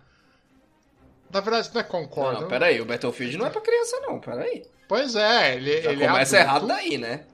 Na 1.31 1.40
verdade, 1.40 1.71
não 1.75 1.81
é 1.81 1.85
Não, 1.85 1.90
concordo. 1.90 2.40
não, 2.43 2.49
peraí, 2.49 2.81
o 2.81 2.85
Battlefield 2.85 3.37
não 3.37 3.47
é 3.47 3.50
pra 3.50 3.61
criança, 3.61 4.00
não, 4.02 4.21
peraí. 4.21 4.64
Pois 4.87 5.16
é, 5.16 5.57
ele, 5.57 5.83
Já 5.83 5.90
ele 5.93 6.07
começa 6.07 6.37
é 6.37 6.40
errado 6.40 6.66
daí, 6.66 6.97
né? 6.97 7.25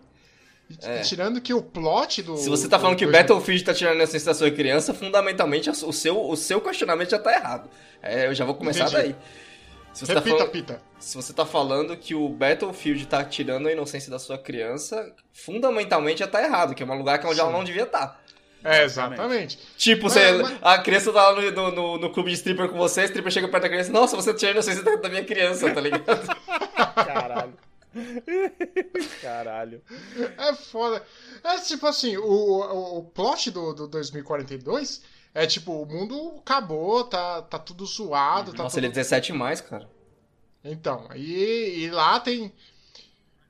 e 0.70 1.02
Tirando 1.02 1.40
que 1.40 1.52
o 1.52 1.60
plot 1.60 2.22
do... 2.22 2.36
Se 2.36 2.48
você 2.48 2.68
tá 2.68 2.78
falando 2.78 2.96
que 2.96 3.06
Battlefield 3.06 3.64
tá 3.64 3.74
tirando 3.74 4.00
a 4.00 4.04
essência 4.04 4.26
da 4.26 4.34
sua 4.34 4.50
criança, 4.50 4.94
fundamentalmente 4.94 5.68
o 5.68 5.92
seu, 5.92 6.28
o 6.30 6.36
seu 6.36 6.60
questionamento 6.60 7.10
já 7.10 7.18
tá 7.18 7.32
errado. 7.32 7.68
É, 8.00 8.26
eu 8.26 8.34
já 8.34 8.44
vou 8.44 8.54
começar 8.54 8.84
Entendi. 8.84 8.96
daí. 8.96 9.16
Se 9.92 10.06
você, 10.06 10.14
tá 10.14 10.20
Repita, 10.20 10.36
falando, 10.38 10.52
Pita. 10.52 10.82
se 10.98 11.16
você 11.16 11.32
tá 11.32 11.44
falando 11.44 11.96
que 11.96 12.14
o 12.14 12.28
Battlefield 12.28 13.06
tá 13.06 13.24
tirando 13.24 13.66
a 13.68 13.72
inocência 13.72 14.10
da 14.10 14.18
sua 14.18 14.38
criança, 14.38 15.12
fundamentalmente 15.32 16.20
já 16.20 16.28
tá 16.28 16.42
errado, 16.42 16.74
que 16.74 16.82
é 16.82 16.86
um 16.86 16.96
lugar 16.96 17.18
que 17.18 17.26
é 17.26 17.28
onde 17.30 17.40
ela 17.40 17.50
não 17.50 17.64
devia 17.64 17.82
estar. 17.82 18.20
É, 18.62 18.84
exatamente. 18.84 19.58
Tipo, 19.76 20.04
Mas- 20.04 20.12
você, 20.12 20.32
mas- 20.42 20.58
a 20.62 20.78
criança 20.78 21.12
tá 21.12 21.30
lá 21.30 21.40
no, 21.40 21.50
no, 21.50 21.70
no- 21.72 21.98
no 21.98 22.12
clube 22.12 22.30
de 22.30 22.36
stripper 22.36 22.68
com 22.68 22.76
você, 22.78 23.00
a 23.00 23.04
stripper 23.06 23.32
chega 23.32 23.48
perto 23.48 23.62
da 23.64 23.68
criança, 23.68 23.90
nossa, 23.90 24.14
você 24.16 24.32
tirou 24.34 24.50
a 24.50 24.52
inocência 24.54 24.82
da, 24.82 24.96
da 24.96 25.08
minha 25.08 25.24
criança, 25.24 25.70
tá 25.72 25.80
ligado? 25.80 26.04
Caralho. 26.94 27.54
Caralho. 29.20 29.82
É 30.38 30.54
foda. 30.54 31.02
É 31.42 31.56
tipo 31.58 31.86
assim, 31.86 32.16
o, 32.16 32.22
o, 32.24 32.98
o 32.98 33.04
plot 33.04 33.50
do, 33.50 33.72
do 33.74 33.88
2042 33.88 35.02
é 35.34 35.46
tipo, 35.46 35.72
o 35.72 35.86
mundo 35.86 36.38
acabou, 36.38 37.04
tá, 37.04 37.42
tá 37.42 37.58
tudo 37.58 37.86
zoado, 37.86 38.52
tá 38.52 38.64
nossa, 38.64 38.76
tudo... 38.76 38.84
ele 38.84 38.92
é 38.92 38.94
17 38.94 39.32
mais, 39.32 39.60
cara. 39.60 39.88
Então, 40.64 41.08
e, 41.14 41.84
e 41.84 41.90
lá 41.90 42.20
tem. 42.20 42.52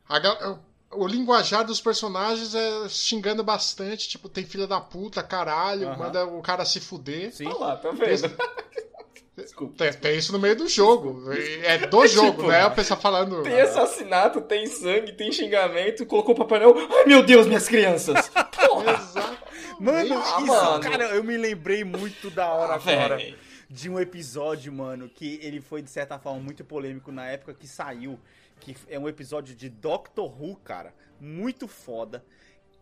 a 0.08 0.58
o 0.92 1.06
linguajar 1.06 1.64
dos 1.64 1.80
personagens 1.80 2.54
é 2.54 2.88
xingando 2.88 3.44
bastante, 3.44 4.08
tipo, 4.08 4.28
tem 4.28 4.44
filha 4.44 4.66
da 4.66 4.80
puta, 4.80 5.22
caralho, 5.22 5.96
manda 5.96 6.26
o 6.26 6.42
cara 6.42 6.64
se 6.64 6.80
fuder. 6.80 7.32
Sim. 7.32 7.46
Olha 7.46 7.58
lá, 7.58 7.76
tá 7.76 7.90
vendo? 7.92 8.36
Desculpa. 9.36 9.74
Tem, 9.78 9.92
tem 9.92 10.18
isso 10.18 10.32
no 10.32 10.38
meio 10.38 10.56
do 10.56 10.68
jogo. 10.68 11.32
É 11.62 11.78
do 11.86 12.06
jogo, 12.08 12.38
tipo, 12.38 12.48
né? 12.48 12.62
A 12.62 12.70
pessoa 12.70 12.98
falando. 12.98 13.42
Tem 13.42 13.60
assassinato, 13.60 14.40
tem 14.42 14.66
sangue, 14.66 15.12
tem 15.12 15.32
xingamento, 15.32 16.04
colocou 16.04 16.34
o 16.34 16.38
Papai 16.38 16.58
Noel. 16.58 16.76
Ai 16.90 17.04
meu 17.06 17.22
Deus, 17.22 17.46
minhas 17.46 17.68
crianças! 17.68 18.28
Porra! 18.50 18.92
Exato. 18.92 19.49
Mano, 19.80 20.14
Ah, 20.18 20.38
isso, 20.42 20.46
mano. 20.46 20.80
cara, 20.82 21.04
eu 21.16 21.24
me 21.24 21.36
lembrei 21.38 21.82
muito 21.84 22.30
da 22.30 22.52
hora 22.52 22.74
Ah, 22.74 22.76
agora 22.76 23.16
velho. 23.16 23.38
de 23.68 23.88
um 23.88 23.98
episódio, 23.98 24.70
mano, 24.70 25.08
que 25.08 25.40
ele 25.42 25.60
foi 25.60 25.80
de 25.80 25.88
certa 25.88 26.18
forma 26.18 26.38
muito 26.38 26.62
polêmico 26.64 27.10
na 27.10 27.26
época 27.26 27.54
que 27.54 27.66
saiu, 27.66 28.20
que 28.60 28.76
é 28.88 28.98
um 28.98 29.08
episódio 29.08 29.56
de 29.56 29.70
Doctor 29.70 30.30
Who, 30.40 30.56
cara, 30.56 30.94
muito 31.18 31.66
foda, 31.66 32.22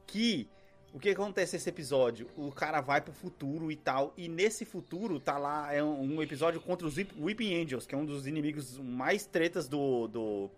que 0.06 0.48
o 0.92 0.98
que 0.98 1.10
acontece 1.10 1.54
nesse 1.54 1.68
episódio? 1.68 2.28
O 2.36 2.50
cara 2.50 2.80
vai 2.80 3.00
pro 3.00 3.12
futuro 3.12 3.70
e 3.70 3.76
tal, 3.76 4.12
e 4.16 4.28
nesse 4.28 4.64
futuro 4.64 5.20
tá 5.20 5.38
lá, 5.38 5.72
é 5.72 5.84
um, 5.84 6.20
episódio 6.20 6.60
contra 6.60 6.86
os 6.86 6.96
Weeping 6.96 7.62
Angels, 7.62 7.86
que 7.86 7.94
é 7.94 7.98
um 7.98 8.04
dos 8.06 8.26
inimigos 8.26 8.78
mais 8.78 9.24
tretas 9.24 9.68
do, 9.68 10.08
do, 10.08 10.50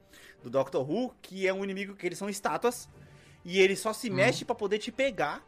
do 0.42 0.48
Doctor 0.48 0.88
Who, 0.88 1.14
que 1.20 1.46
é 1.46 1.52
um 1.52 1.62
inimigo 1.64 1.94
que 1.94 2.06
eles 2.06 2.16
são 2.16 2.30
estátuas, 2.30 2.88
e 3.44 3.58
ele 3.58 3.76
só 3.76 3.92
se 3.92 4.08
mexe 4.08 4.44
pra 4.44 4.54
poder 4.54 4.78
te 4.78 4.90
pegar 4.92 5.44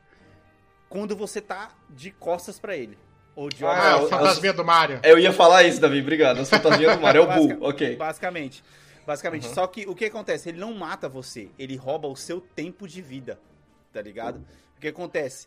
quando 0.93 1.17
você 1.17 1.41
tá 1.41 1.71
de 1.89 2.11
costas 2.11 2.59
pra 2.59 2.77
ele. 2.77 2.99
Ou 3.35 3.49
de 3.49 3.65
Ah, 3.65 3.71
Ah, 3.71 3.97
olhos 3.97 4.07
o 4.07 4.11
fantasminha 4.11 4.53
do 4.53 4.63
Mario. 4.63 5.01
Eu 5.03 5.19
ia 5.19 5.33
falar 5.33 5.63
isso, 5.63 5.81
Davi, 5.81 6.01
obrigado. 6.03 6.39
As 6.41 6.51
fantasias 6.51 6.95
do 6.97 7.01
Mario 7.03 7.23
é 7.23 7.25
o 7.25 7.27
Basica- 7.27 7.55
Bull, 7.55 7.69
ok. 7.71 7.97
Basicamente. 7.97 8.63
Basicamente. 9.07 9.49
Uhum. 9.49 9.55
Só 9.55 9.67
que 9.67 9.87
o 9.89 9.95
que 9.95 10.05
acontece? 10.05 10.51
Ele 10.51 10.59
não 10.59 10.75
mata 10.75 11.09
você, 11.09 11.49
ele 11.59 11.75
rouba 11.77 12.07
o 12.09 12.15
seu 12.15 12.41
tempo 12.43 12.87
de 12.87 13.01
vida. 13.01 13.41
Tá 13.91 14.03
ligado? 14.03 14.37
O 14.37 14.62
que 14.83 14.89
acontece? 14.89 15.47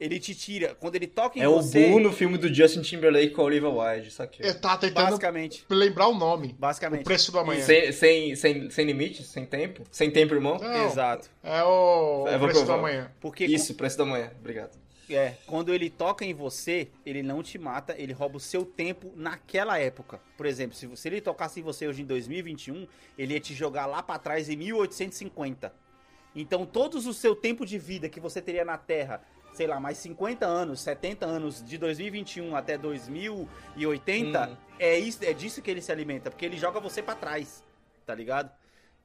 Ele 0.00 0.18
te 0.18 0.34
tira. 0.34 0.74
Quando 0.74 0.96
ele 0.96 1.06
toca 1.06 1.38
em 1.38 1.42
É 1.42 1.48
o 1.48 1.62
você. 1.62 1.86
Bull 1.88 2.00
no 2.00 2.12
filme 2.12 2.36
do 2.38 2.52
Justin 2.52 2.82
Timberlake 2.82 3.30
com 3.30 3.42
a 3.42 3.44
Olivia 3.44 3.68
Wilde, 3.68 4.08
isso 4.08 4.22
aqui. 4.22 4.42
Eu 4.44 4.58
tava 4.60 4.78
tentando 4.78 5.04
Basicamente. 5.10 5.64
lembrar 5.70 6.08
o 6.08 6.14
nome. 6.14 6.56
Basicamente. 6.58 7.02
O 7.02 7.04
preço 7.04 7.30
do 7.30 7.38
amanhã. 7.38 7.62
Sem, 7.64 7.92
sem, 7.92 8.34
sem, 8.34 8.70
sem 8.70 8.86
limite, 8.86 9.22
sem 9.22 9.46
tempo? 9.46 9.84
Sem 9.90 10.10
tempo, 10.10 10.34
irmão? 10.34 10.58
Não, 10.58 10.86
Exato. 10.86 11.30
É 11.42 11.62
o, 11.62 12.26
É, 12.26 12.36
o 12.36 12.40
preço 12.40 12.64
do 12.64 12.72
amanhã. 12.72 13.12
Porque 13.20 13.44
Isso, 13.44 13.74
preço 13.74 13.96
da 13.98 14.04
manhã, 14.04 14.30
obrigado. 14.38 14.76
É, 15.12 15.34
quando 15.44 15.74
ele 15.74 15.90
toca 15.90 16.24
em 16.24 16.32
você, 16.32 16.86
ele 17.04 17.20
não 17.20 17.42
te 17.42 17.58
mata, 17.58 17.96
ele 17.98 18.12
rouba 18.12 18.36
o 18.36 18.40
seu 18.40 18.64
tempo 18.64 19.12
naquela 19.16 19.76
época. 19.76 20.20
Por 20.36 20.46
exemplo, 20.46 20.76
se, 20.76 20.86
você- 20.86 21.02
se 21.02 21.08
ele 21.08 21.20
tocasse 21.20 21.58
em 21.58 21.62
você 21.64 21.88
hoje 21.88 22.02
em 22.02 22.04
2021, 22.04 22.86
ele 23.18 23.34
ia 23.34 23.40
te 23.40 23.52
jogar 23.52 23.86
lá 23.86 24.04
pra 24.04 24.18
trás 24.20 24.48
em 24.48 24.54
1850. 24.56 25.72
Então, 26.34 26.64
todos 26.64 27.06
o 27.06 27.12
seu 27.14 27.34
tempo 27.34 27.66
de 27.66 27.78
vida 27.78 28.08
que 28.08 28.20
você 28.20 28.40
teria 28.40 28.64
na 28.64 28.78
Terra, 28.78 29.22
sei 29.52 29.66
lá, 29.66 29.80
mais 29.80 29.98
50 29.98 30.46
anos, 30.46 30.80
70 30.80 31.26
anos, 31.26 31.62
de 31.64 31.76
2021 31.76 32.54
até 32.54 32.78
2080, 32.78 34.48
Hum. 34.48 34.56
é, 34.78 34.98
isso, 34.98 35.24
é 35.24 35.32
disso 35.32 35.60
que 35.60 35.70
ele 35.70 35.82
se 35.82 35.90
alimenta, 35.90 36.30
porque 36.30 36.44
ele 36.46 36.56
joga 36.56 36.78
você 36.80 37.02
pra 37.02 37.14
trás, 37.14 37.64
tá 38.06 38.14
ligado? 38.14 38.50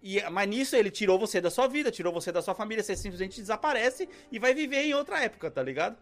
E, 0.04 0.22
mas 0.30 0.48
nisso 0.48 0.76
ele 0.76 0.92
tirou 0.92 1.18
você 1.18 1.42
da 1.42 1.50
sua 1.50 1.68
vida, 1.68 1.90
tirou 1.92 2.14
você 2.14 2.32
da 2.32 2.42
sua 2.42 2.54
família, 2.54 2.84
você 2.84 2.96
simplesmente 2.96 3.42
desaparece 3.42 4.08
e 4.32 4.38
vai 4.38 4.54
viver 4.54 4.84
em 4.84 4.94
outra 4.94 5.24
época, 5.24 5.50
tá 5.50 5.64
ligado? 5.64 5.98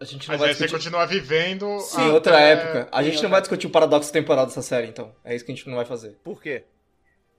A 0.00 0.04
gente 0.04 0.26
não 0.28 0.32
Mas 0.32 0.40
vai 0.40 0.48
aí 0.48 0.54
você 0.54 0.64
discutir... 0.64 0.84
continua 0.90 1.06
vivendo. 1.06 1.78
Sim, 1.80 2.00
até- 2.00 2.10
outra 2.12 2.40
época. 2.40 2.88
A 2.90 3.02
gente 3.02 3.22
não 3.22 3.28
vai 3.30 3.40
discutir 3.42 3.66
o 3.66 3.70
paradoxo 3.70 4.10
temporal 4.10 4.46
dessa 4.46 4.62
série, 4.62 4.88
então. 4.88 5.14
É 5.22 5.36
isso 5.36 5.44
que 5.44 5.52
a 5.52 5.54
gente 5.54 5.68
não 5.68 5.76
vai 5.76 5.84
fazer. 5.84 6.16
Por 6.24 6.42
quê? 6.42 6.64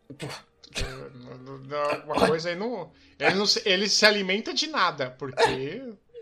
Não- 0.08 0.30
não- 1.46 2.06
Uma 2.06 2.28
coisa 2.28 2.50
aí 2.50 2.56
não. 2.56 2.92
Ele, 3.20 3.36
não 3.36 3.46
se, 3.46 3.62
ele 3.66 3.88
se 3.90 4.06
alimenta 4.06 4.54
de 4.54 4.68
nada, 4.68 5.12
porque. 5.18 5.82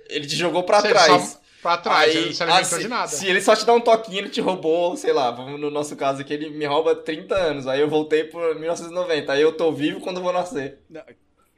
Ele 0.10 0.25
te 0.27 0.36
jogou 0.36 0.63
pra 0.63 0.82
Se 0.82 0.88
ele 0.88 0.94
trás. 0.94 1.24
só- 1.24 1.39
pra 1.62 1.77
trás, 1.77 2.10
Aí, 2.12 2.18
ele 2.18 2.25
não 2.27 2.34
se 2.34 2.44
alimentou 2.44 2.62
assim, 2.77 2.82
de 2.84 2.88
nada. 2.88 3.08
Se 3.08 3.27
ele 3.27 3.41
só 3.41 3.56
te 3.56 3.65
dá 3.65 3.74
um 3.74 3.82
toquinho, 3.82 4.20
ele 4.20 4.29
te 4.29 4.39
roubou, 4.41 4.96
sei 4.96 5.12
lá, 5.12 5.29
vamos 5.29 5.60
no 5.60 5.70
nosso 5.70 5.96
caso 5.96 6.22
aqui, 6.22 6.34
ele 6.34 6.50
me 6.51 6.65
rouba 6.65 6.96
30 6.96 7.36
anos. 7.36 7.68
Aí 7.68 7.82
eu 7.82 7.89
voltei 7.89 8.24
por 8.24 8.56
1990. 8.56 9.34
Aí 9.34 9.41
eu 9.41 9.51
tô 9.51 9.72
vivo 9.72 10.00
quando 10.00 10.18
eu 10.18 10.24
vou 10.24 10.32
nascer. 10.34 10.79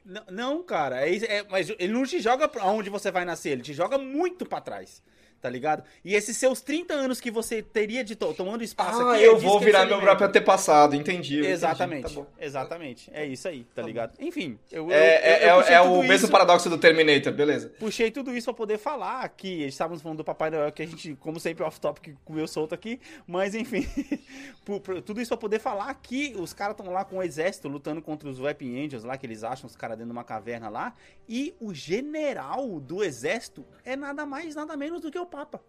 Não, 0.04 0.24
não, 0.32 0.64
cara, 0.64 1.08
é, 1.08 1.16
é- 1.18 1.46
mas 1.50 1.70
ele 1.70 1.94
não 1.94 2.04
te 2.04 2.20
joga 2.20 2.48
pra 2.48 2.66
onde 2.66 2.90
você 2.90 3.12
vai 3.12 3.24
nascer, 3.24 3.52
ele 3.52 3.62
te 3.62 3.74
joga 3.74 3.98
muito 4.00 4.44
pra 4.46 4.60
trás, 4.60 5.02
tá 5.42 5.50
ligado? 5.50 5.84
E 6.06 6.14
esses 6.16 6.38
seus 6.38 6.62
30 6.62 6.94
anos 6.94 7.20
que 7.20 7.32
você 7.32 7.62
teria 7.62 8.04
de 8.04 8.16
to- 8.16 8.34
tomando 8.34 8.64
espaço 8.64 9.02
Ah, 9.02 9.14
aqui, 9.16 9.24
é 9.24 9.28
eu 9.28 9.36
disso 9.36 9.48
vou 9.48 9.60
virar 9.60 9.82
se 9.82 9.88
meu 9.88 10.00
próprio 10.00 10.28
antepassado, 10.28 10.96
entendi. 10.96 11.40
eu 11.40 11.46
Exatamente, 11.46 12.00
entendi, 12.06 12.16
tá 12.16 12.22
bom. 12.22 12.28
exatamente. 12.40 13.10
É 13.14 13.26
isso 13.26 13.48
aí, 13.48 13.64
tá 13.76 13.82
ligado? 13.82 14.14
Enfim, 14.20 14.60
eu, 14.72 14.86
eu- 14.90 14.92
É, 14.92 15.16
é, 15.16 15.44
eu- 15.44 15.48
eu 15.48 15.54
é- 15.56 15.58
puxei 15.62 15.76
é 15.76 15.82
o 15.82 15.98
mesmo 16.02 16.14
isso- 16.14 16.30
paradoxo 16.30 16.70
do 16.70 16.78
Terminator, 16.78 17.34
beleza. 17.34 17.70
Puxei 17.80 18.12
tudo 18.12 18.36
isso 18.36 18.46
pra 18.46 18.54
poder 18.54 18.78
falar 18.78 19.28
que 19.30 19.64
estávamos 19.66 20.02
falando 20.02 20.20
do 20.20 20.24
Papai 20.24 20.50
Noel, 20.52 20.72
que 20.72 20.84
a 20.84 20.88
gente, 20.88 21.16
como 21.16 21.40
sempre, 21.40 21.64
off-topic 21.64 22.16
comeu 22.24 22.48
solto 22.48 22.76
aqui, 22.76 23.00
mas 23.26 23.56
enfim, 23.56 23.82
tudo 25.06 25.20
isso 25.22 25.30
pra 25.30 25.38
poder 25.38 25.60
falar 25.60 25.94
que 25.96 26.36
os 26.38 26.54
caras 26.54 26.76
estão 26.78 26.92
lá 26.94 27.04
com 27.04 27.18
o 27.18 27.24
exército 27.24 27.68
lutando 27.68 28.02
contra 28.02 28.30
os 28.30 28.40
Weapon 28.40 28.66
Angels 28.86 29.04
lá, 29.04 29.18
que 29.18 29.26
eles 29.26 29.44
acham 29.44 29.68
os 29.68 29.76
caras 29.76 29.98
dentro 29.98 30.12
de 30.12 30.18
uma 30.18 30.24
caverna 30.24 30.70
lá, 30.70 30.94
e 31.28 31.54
o 31.60 31.74
general 31.74 32.80
do 32.80 33.04
exército 33.04 33.66
é 33.84 33.96
nada 33.96 34.26
mais, 34.26 34.56
nada 34.56 34.76
menos 34.78 35.02
do 35.02 35.12
que 35.12 35.20
o 35.20 35.26
Papa. 35.32 35.62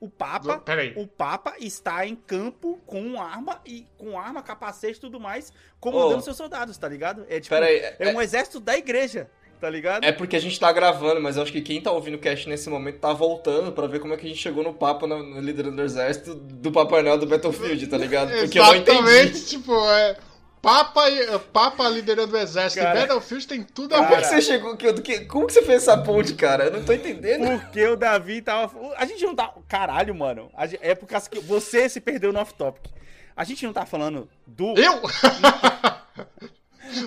O 0.00 0.08
Papa, 0.08 0.58
Peraí. 0.60 0.92
o 0.96 1.08
Papa 1.08 1.56
está 1.58 2.06
em 2.06 2.14
campo 2.14 2.78
com 2.86 3.20
arma 3.20 3.60
e 3.66 3.84
com 3.96 4.16
arma, 4.16 4.40
capacete 4.40 4.96
e 4.96 5.00
tudo 5.00 5.18
mais, 5.18 5.52
comandando 5.80 6.18
Ô. 6.18 6.22
seus 6.22 6.36
soldados, 6.36 6.78
tá 6.78 6.88
ligado? 6.88 7.26
É 7.28 7.40
tipo, 7.40 7.52
Pera 7.52 7.66
aí, 7.66 7.82
é 7.98 8.14
um 8.14 8.22
exército 8.22 8.60
da 8.60 8.78
igreja, 8.78 9.28
tá 9.60 9.68
ligado? 9.68 10.04
É 10.04 10.12
porque 10.12 10.36
a 10.36 10.40
gente 10.40 10.58
tá 10.60 10.70
gravando, 10.70 11.20
mas 11.20 11.36
eu 11.36 11.42
acho 11.42 11.50
que 11.50 11.60
quem 11.60 11.82
tá 11.82 11.90
ouvindo 11.90 12.14
o 12.14 12.20
cast 12.20 12.48
nesse 12.48 12.70
momento 12.70 13.00
tá 13.00 13.12
voltando 13.12 13.72
pra 13.72 13.88
ver 13.88 13.98
como 13.98 14.14
é 14.14 14.16
que 14.16 14.24
a 14.24 14.28
gente 14.28 14.40
chegou 14.40 14.62
no 14.62 14.72
Papa, 14.72 15.04
no, 15.04 15.20
no 15.20 15.40
liderando 15.40 15.74
do 15.74 15.82
exército 15.82 16.32
do 16.32 16.70
Papai 16.70 17.02
Noel 17.02 17.18
do 17.18 17.26
Battlefield, 17.26 17.84
tá 17.88 17.98
ligado? 17.98 18.30
Porque 18.30 18.56
eu 18.60 18.64
não 18.64 18.76
entendi. 18.76 18.98
Exatamente, 18.98 19.46
tipo, 19.46 19.72
é. 19.90 20.16
Papa, 20.60 21.08
e- 21.08 21.38
Papa 21.52 21.88
liderando 21.88 22.34
o 22.34 22.38
exército 22.38 22.82
Cara. 22.82 22.98
e 22.98 23.02
Battlefield 23.02 23.46
tem 23.46 23.62
tudo 23.62 23.94
a 23.94 23.98
Como 23.98 24.08
é 24.12 24.16
ver. 24.16 24.22
que 24.22 24.28
você 24.28 24.42
chegou? 24.42 24.76
que- 24.76 25.24
Como 25.26 25.46
que 25.46 25.52
você 25.52 25.62
fez 25.62 25.82
essa 25.82 25.96
ponte, 25.98 26.34
cara? 26.34 26.64
Eu 26.64 26.72
não 26.72 26.84
tô 26.84 26.92
entendendo. 26.92 27.60
Porque 27.60 27.86
o 27.86 27.96
Davi 27.96 28.42
tava. 28.42 28.72
A 28.96 29.06
gente 29.06 29.24
não 29.24 29.34
tá. 29.34 29.52
Caralho, 29.68 30.14
mano. 30.14 30.50
É 30.80 30.94
por 30.94 31.06
causa 31.06 31.30
que 31.30 31.38
você 31.40 31.88
se 31.88 32.00
perdeu 32.00 32.32
no 32.32 32.40
off-topic. 32.40 32.90
A 33.36 33.44
gente 33.44 33.64
não 33.64 33.72
tá 33.72 33.86
falando 33.86 34.28
do. 34.46 34.74
Eu? 34.76 35.00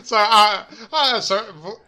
Só, 0.04 0.18
ah, 0.18 0.68
ah, 0.92 1.22
só, 1.22 1.44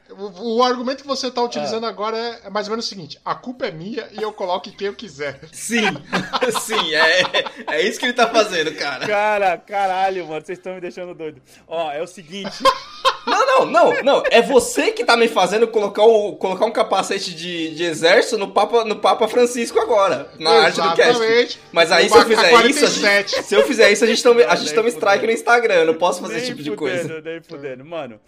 o, 0.10 0.58
o 0.58 0.64
argumento 0.64 1.02
que 1.02 1.08
você 1.08 1.32
tá 1.32 1.42
utilizando 1.42 1.86
agora 1.86 2.18
é, 2.18 2.42
é 2.46 2.50
mais 2.50 2.68
ou 2.68 2.72
menos 2.72 2.86
o 2.86 2.90
seguinte: 2.90 3.20
a 3.24 3.36
culpa 3.36 3.68
é 3.68 3.72
minha 3.72 4.08
e 4.12 4.22
eu 4.22 4.32
coloco 4.32 4.72
quem 4.72 4.88
eu 4.88 4.96
quiser. 4.96 5.40
Sim, 5.52 5.82
sim, 6.62 6.94
é, 6.94 7.24
é 7.68 7.82
isso 7.82 8.00
que 8.00 8.06
ele 8.06 8.14
tá 8.14 8.28
fazendo, 8.28 8.74
cara. 8.76 9.08
Cara, 9.08 9.58
caralho, 9.58 10.28
mano. 10.28 10.46
Vocês 10.46 10.58
estão 10.58 10.76
me 10.76 10.82
deixando 10.82 11.14
doido. 11.14 11.42
Ó, 11.68 11.92
é 11.92 12.02
o 12.02 12.08
seguinte. 12.08 12.64
Não, 13.26 13.46
não, 13.46 13.66
não, 13.66 14.04
não. 14.04 14.24
É 14.30 14.42
você 14.42 14.92
que 14.92 15.06
tá 15.06 15.16
me 15.16 15.28
fazendo 15.28 15.68
colocar, 15.68 16.04
o, 16.04 16.36
colocar 16.36 16.66
um 16.66 16.72
capacete 16.72 17.34
de, 17.34 17.74
de 17.74 17.84
exército 17.84 18.38
no 18.38 18.52
Papa, 18.52 18.84
no 18.84 18.98
Papa 18.98 19.28
Francisco 19.28 19.80
agora, 19.80 20.30
na 20.40 20.52
arte 20.66 20.82
do 20.82 20.96
cast. 20.96 21.60
Mas 21.72 21.92
aí 21.92 22.10
se 22.10 22.18
eu 22.18 22.26
fizer 22.26 22.48
isso, 22.68 22.86
a 22.86 23.00
47. 23.00 23.00
gente, 23.00 23.44
se 23.44 23.56
eu 23.56 23.64
fizer 23.66 23.92
isso, 23.92 24.04
a 24.04 24.08
gente 24.08 24.22
toma, 24.22 24.42
a 24.46 24.56
gente 24.56 24.74
toma 24.74 24.90
strike 24.90 25.16
fudendo. 25.16 25.28
no 25.28 25.32
Instagram. 25.32 25.76
Eu 25.76 25.86
não 25.86 25.96
posso 25.96 26.22
fazer 26.22 26.38
esse 26.38 26.48
Nem 26.48 26.56
tipo 26.56 26.64
de 26.64 26.70
fudendo, 26.76 27.10
coisa. 27.10 27.22
Nem 27.22 27.42
fudendo. 27.42 27.86
Mano, 27.86 28.20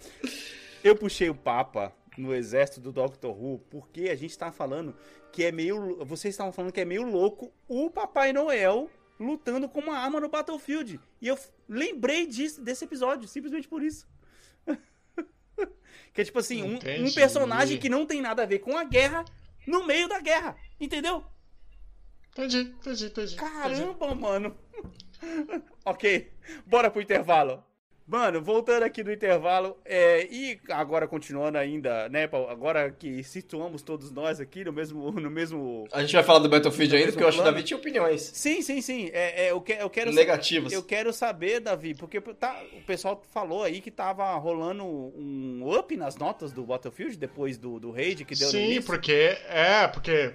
eu 0.82 0.96
puxei 0.96 1.28
o 1.28 1.34
Papa 1.34 1.92
no 2.16 2.34
exército 2.34 2.80
do 2.80 2.90
Doctor 2.90 3.30
Who 3.30 3.60
porque 3.70 4.08
a 4.08 4.16
gente 4.16 4.36
tá 4.36 4.50
falando 4.50 4.94
que 5.32 5.44
é 5.44 5.52
meio. 5.52 5.98
Vocês 6.04 6.32
estavam 6.32 6.52
falando 6.52 6.72
que 6.72 6.80
é 6.80 6.84
meio 6.84 7.02
louco 7.02 7.52
o 7.68 7.90
Papai 7.90 8.32
Noel 8.32 8.88
lutando 9.18 9.68
com 9.68 9.80
uma 9.80 9.98
arma 9.98 10.20
no 10.20 10.28
Battlefield. 10.28 11.00
E 11.20 11.28
eu 11.28 11.38
lembrei 11.68 12.26
disso, 12.26 12.60
desse 12.60 12.84
episódio, 12.84 13.26
simplesmente 13.26 13.68
por 13.68 13.82
isso. 13.82 14.06
Que 16.16 16.22
é 16.22 16.24
tipo 16.24 16.38
assim, 16.38 16.62
um, 16.62 16.70
um 16.70 16.74
Entendi. 16.76 17.14
personagem 17.14 17.78
que 17.78 17.90
não 17.90 18.06
tem 18.06 18.22
nada 18.22 18.42
a 18.42 18.46
ver 18.46 18.60
com 18.60 18.74
a 18.74 18.84
guerra 18.84 19.22
no 19.66 19.86
meio 19.86 20.08
da 20.08 20.18
guerra. 20.18 20.56
Entendeu? 20.80 21.22
Entendi, 22.30 22.60
entendi, 22.60 23.04
entendi. 23.04 23.34
entendi. 23.34 23.36
Caramba, 23.36 24.14
mano. 24.14 24.56
ok, 25.84 26.32
bora 26.64 26.90
pro 26.90 27.02
intervalo. 27.02 27.62
Mano, 28.06 28.40
voltando 28.40 28.84
aqui 28.84 29.02
do 29.02 29.12
intervalo, 29.12 29.76
é, 29.84 30.28
e 30.30 30.60
agora 30.68 31.08
continuando 31.08 31.58
ainda, 31.58 32.08
né, 32.08 32.28
Paulo, 32.28 32.48
agora 32.48 32.88
que 32.88 33.24
situamos 33.24 33.82
todos 33.82 34.12
nós 34.12 34.38
aqui 34.38 34.64
no 34.64 34.72
mesmo, 34.72 35.10
no 35.20 35.28
mesmo... 35.28 35.88
A 35.90 36.02
gente 36.02 36.14
vai 36.14 36.22
falar 36.22 36.38
do 36.38 36.48
Battlefield 36.48 36.94
ainda, 36.94 37.10
porque 37.10 37.24
eu 37.24 37.28
acho 37.28 37.38
que 37.38 37.42
o. 37.42 37.44
Davi 37.44 37.64
tinha 37.64 37.76
opiniões 37.76 38.22
Sim, 38.22 38.62
sim, 38.62 38.80
sim, 38.80 39.10
é, 39.12 39.46
é, 39.46 39.50
eu, 39.50 39.60
que, 39.60 39.72
eu 39.72 39.90
quero... 39.90 40.12
negativas. 40.12 40.72
Eu 40.72 40.84
quero 40.84 41.12
saber, 41.12 41.58
Davi, 41.58 41.94
porque 41.94 42.20
tá, 42.20 42.62
o 42.78 42.82
pessoal 42.82 43.20
falou 43.32 43.64
aí 43.64 43.80
que 43.80 43.90
tava 43.90 44.32
rolando 44.36 44.84
um 44.84 45.62
up 45.76 45.96
nas 45.96 46.16
notas 46.16 46.52
do 46.52 46.64
Battlefield 46.64 47.16
depois 47.16 47.58
do, 47.58 47.80
do 47.80 47.90
raid 47.90 48.24
que 48.24 48.36
deu 48.36 48.46
no 48.46 48.52
Sim, 48.52 48.82
porque. 48.82 49.36
É, 49.48 49.88
porque. 49.88 50.32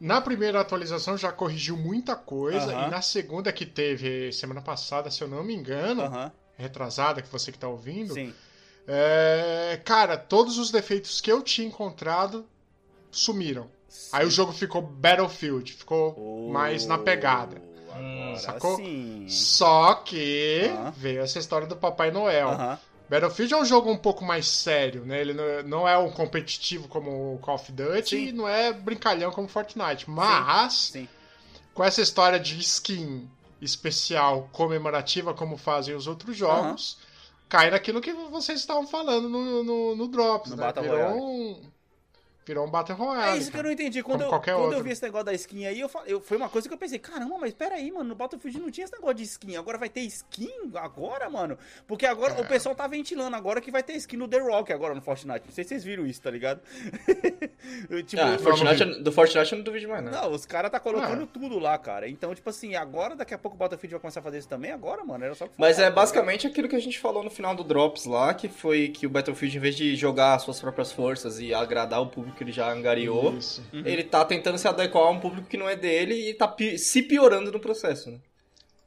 Na 0.00 0.20
primeira 0.20 0.60
atualização 0.60 1.18
já 1.18 1.32
corrigiu 1.32 1.76
muita 1.76 2.14
coisa. 2.14 2.72
Aham. 2.72 2.86
E 2.86 2.90
na 2.90 3.02
segunda 3.02 3.52
que 3.52 3.66
teve 3.66 4.30
semana 4.32 4.62
passada, 4.62 5.10
se 5.10 5.22
eu 5.22 5.26
não 5.26 5.42
me 5.42 5.52
engano, 5.52 6.02
Aham, 6.02 6.32
retrasada, 6.58 7.22
que 7.22 7.28
você 7.28 7.50
que 7.52 7.58
tá 7.58 7.68
ouvindo. 7.68 8.12
sim. 8.14 8.34
É, 8.90 9.78
cara, 9.84 10.16
todos 10.16 10.56
os 10.56 10.70
defeitos 10.70 11.20
que 11.20 11.30
eu 11.30 11.42
tinha 11.42 11.66
encontrado 11.68 12.46
sumiram. 13.10 13.70
Aí 14.12 14.26
o 14.26 14.30
jogo 14.30 14.50
ficou 14.52 14.80
Battlefield, 14.80 15.72
ficou 15.74 16.48
mais 16.50 16.86
na 16.86 16.96
pegada. 16.96 17.60
Agora 17.92 18.36
sacou? 18.38 18.76
sim. 18.76 19.26
Só 19.28 19.94
que 19.94 20.70
Aham. 20.72 20.90
veio 20.96 21.20
essa 21.20 21.38
história 21.38 21.66
do 21.66 21.76
Papai 21.76 22.10
Noel. 22.10 22.48
Aham. 22.48 22.78
Battlefield 23.10 23.54
é 23.54 23.56
um 23.58 23.64
jogo 23.64 23.90
um 23.90 23.96
pouco 23.96 24.24
mais 24.24 24.46
sério, 24.46 25.04
né? 25.04 25.20
Ele 25.20 25.32
não- 25.34 25.62
não 25.64 25.88
é 25.88 25.96
um 25.98 26.10
competitivo 26.10 26.88
como 26.88 27.34
o 27.34 27.38
Call 27.38 27.54
of 27.56 27.70
Duty 27.72 28.08
Sim. 28.08 28.26
e 28.28 28.32
não 28.32 28.46
é 28.48 28.72
brincalhão 28.72 29.30
como 29.32 29.48
Fortnite. 29.48 30.08
Mas, 30.08 30.90
Sim. 30.92 31.08
com 31.74 31.82
essa 31.84 32.00
história 32.02 32.38
de 32.38 32.58
skin 32.60 33.28
especial 33.60 34.48
comemorativa 34.52 35.34
como 35.34 35.56
fazem 35.56 35.94
os 35.94 36.06
outros 36.06 36.36
jogos, 36.36 36.98
cai 37.48 37.70
naquilo 37.70 38.00
que 38.00 38.12
vocês 38.12 38.60
estavam 38.60 38.86
falando 38.86 39.28
no, 39.28 39.62
no, 39.64 39.96
no 39.96 40.08
Drops, 40.08 40.50
No 40.50 40.56
né? 40.56 40.62
Battle 40.66 40.84
Virou 40.84 40.96
Royale. 40.96 41.20
um, 41.20 41.72
virou 42.48 42.66
um 42.66 42.70
Battle 42.70 42.96
É 42.96 43.00
Royale. 43.00 43.38
isso 43.38 43.50
que 43.50 43.56
eu 43.56 43.62
cara. 43.62 43.68
não 43.68 43.72
entendi. 43.72 44.02
Quando, 44.02 44.24
Como 44.24 44.34
eu, 44.34 44.40
quando 44.58 44.72
eu 44.72 44.82
vi 44.82 44.90
esse 44.90 45.02
negócio 45.02 45.26
da 45.26 45.34
skin 45.34 45.66
aí, 45.66 45.80
eu, 45.80 45.88
falei- 45.88 46.12
eu- 46.12 46.20
foi 46.20 46.36
uma 46.36 46.48
coisa 46.48 46.66
que 46.68 46.74
eu 46.74 46.78
pensei, 46.78 46.98
caramba, 46.98 47.36
mas 47.38 47.52
peraí, 47.54 47.90
mano, 47.92 48.08
no 48.08 48.14
Battlefield 48.14 48.58
não 48.60 48.70
tinha 48.70 48.84
esse 48.84 48.92
negócio 48.92 49.14
de 49.16 49.22
skin. 49.24 49.56
Agora 49.56 49.78
vai 49.78 49.88
ter 49.88 50.00
skin 50.00 50.70
agora, 50.74 51.28
mano? 51.30 51.56
Porque 51.86 52.06
agora 52.06 52.34
É. 52.34 52.40
o 52.40 52.46
pessoal 52.46 52.74
tá 52.74 52.86
ventilando 52.86 53.36
agora 53.36 53.60
que 53.60 53.70
vai 53.70 53.82
ter 53.82 53.92
skin 53.94 54.16
no 54.16 54.26
The 54.28 54.38
Rock 54.40 54.72
agora 54.72 54.94
no 54.94 55.00
Fortnite. 55.02 55.42
Não 55.46 55.52
sei 55.52 55.64
se 55.64 55.68
vocês 55.70 55.84
viram 55.84 56.06
isso, 56.06 56.20
tá 56.20 56.30
ligado? 56.30 56.60
Tipo, 58.06 58.22
Ah, 58.22 58.38
Fortnite, 58.38 59.02
do 59.02 59.12
Fortnite 59.12 59.52
eu 59.52 59.58
não 59.58 59.64
duvido 59.64 59.88
mais, 59.88 60.02
né? 60.04 60.10
Não, 60.10 60.30
os 60.32 60.46
caras 60.46 60.70
tá 60.70 60.80
colocando 60.80 61.24
Ah. 61.24 61.28
tudo 61.32 61.58
lá, 61.58 61.76
cara. 61.78 62.08
Então, 62.08 62.34
tipo 62.34 62.48
assim, 62.48 62.74
agora, 62.74 63.14
daqui 63.14 63.34
a 63.34 63.38
pouco 63.38 63.56
o 63.56 63.58
Battlefield 63.58 63.94
vai 63.94 64.00
começar 64.00 64.20
a 64.20 64.22
fazer 64.22 64.38
isso 64.38 64.48
também, 64.48 64.70
agora, 64.70 65.04
mano, 65.04 65.24
era 65.24 65.34
só 65.34 65.48
Mas 65.56 65.78
é 65.78 65.84
tá 65.84 65.90
basicamente 65.90 66.46
aquilo 66.46 66.68
que 66.68 66.76
a 66.76 66.80
gente 66.80 66.98
falou 66.98 67.22
no 67.22 67.30
final 67.30 67.54
do 67.54 67.64
Drops 67.64 68.04
lá, 68.06 68.32
que 68.34 68.48
foi 68.48 68.88
que 68.88 69.06
o 69.06 69.10
Battlefield, 69.10 69.56
em 69.56 69.60
vez 69.60 69.76
de 69.76 69.96
jogar 69.96 70.34
as 70.34 70.42
suas 70.42 70.60
próprias 70.60 70.92
forças 70.92 71.38
e 71.40 71.52
agradar 71.52 72.00
o 72.00 72.06
público 72.06 72.37
que 72.38 72.44
ele 72.44 72.52
já 72.52 72.70
angariou, 72.72 73.36
Isso. 73.36 73.62
ele 73.72 74.04
tá 74.04 74.24
tentando 74.24 74.56
se 74.56 74.66
adequar 74.66 75.02
a 75.04 75.10
um 75.10 75.20
público 75.20 75.48
que 75.48 75.56
não 75.56 75.68
é 75.68 75.76
dele 75.76 76.14
e 76.30 76.34
tá 76.34 76.46
pi- 76.48 76.78
se 76.78 77.02
piorando 77.02 77.50
no 77.52 77.60
processo, 77.60 78.10
né? 78.10 78.18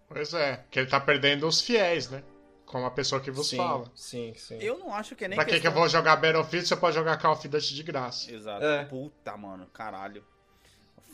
Pois 0.08 0.34
é, 0.34 0.64
que 0.72 0.80
ele 0.80 0.88
tá 0.90 1.00
perdendo 1.00 1.48
os 1.48 1.62
fiéis, 1.62 2.10
né? 2.10 2.24
Como 2.66 2.86
a 2.86 2.92
pessoa 2.92 3.20
que 3.20 3.30
vos 3.30 3.50
sim, 3.50 3.58
fala. 3.58 3.92
Sim, 3.94 4.34
sim. 4.38 4.58
Eu 4.62 4.80
não 4.80 4.94
acho 4.94 5.16
que 5.16 5.26
é 5.26 5.28
nem 5.28 5.36
Pra 5.36 5.44
que, 5.46 5.60
que 5.60 5.68
eu 5.68 5.72
vou 5.74 5.88
jogar 5.90 6.16
Battlefield, 6.16 6.66
você 6.68 6.76
pode 6.76 6.96
jogar 6.96 7.18
Call 7.18 7.34
of 7.34 7.46
Duty 7.48 7.76
de 7.76 7.84
graça. 7.84 8.32
Exato. 8.34 8.64
É. 8.64 8.86
Puta, 8.86 9.36
mano, 9.36 9.68
caralho. 9.74 10.24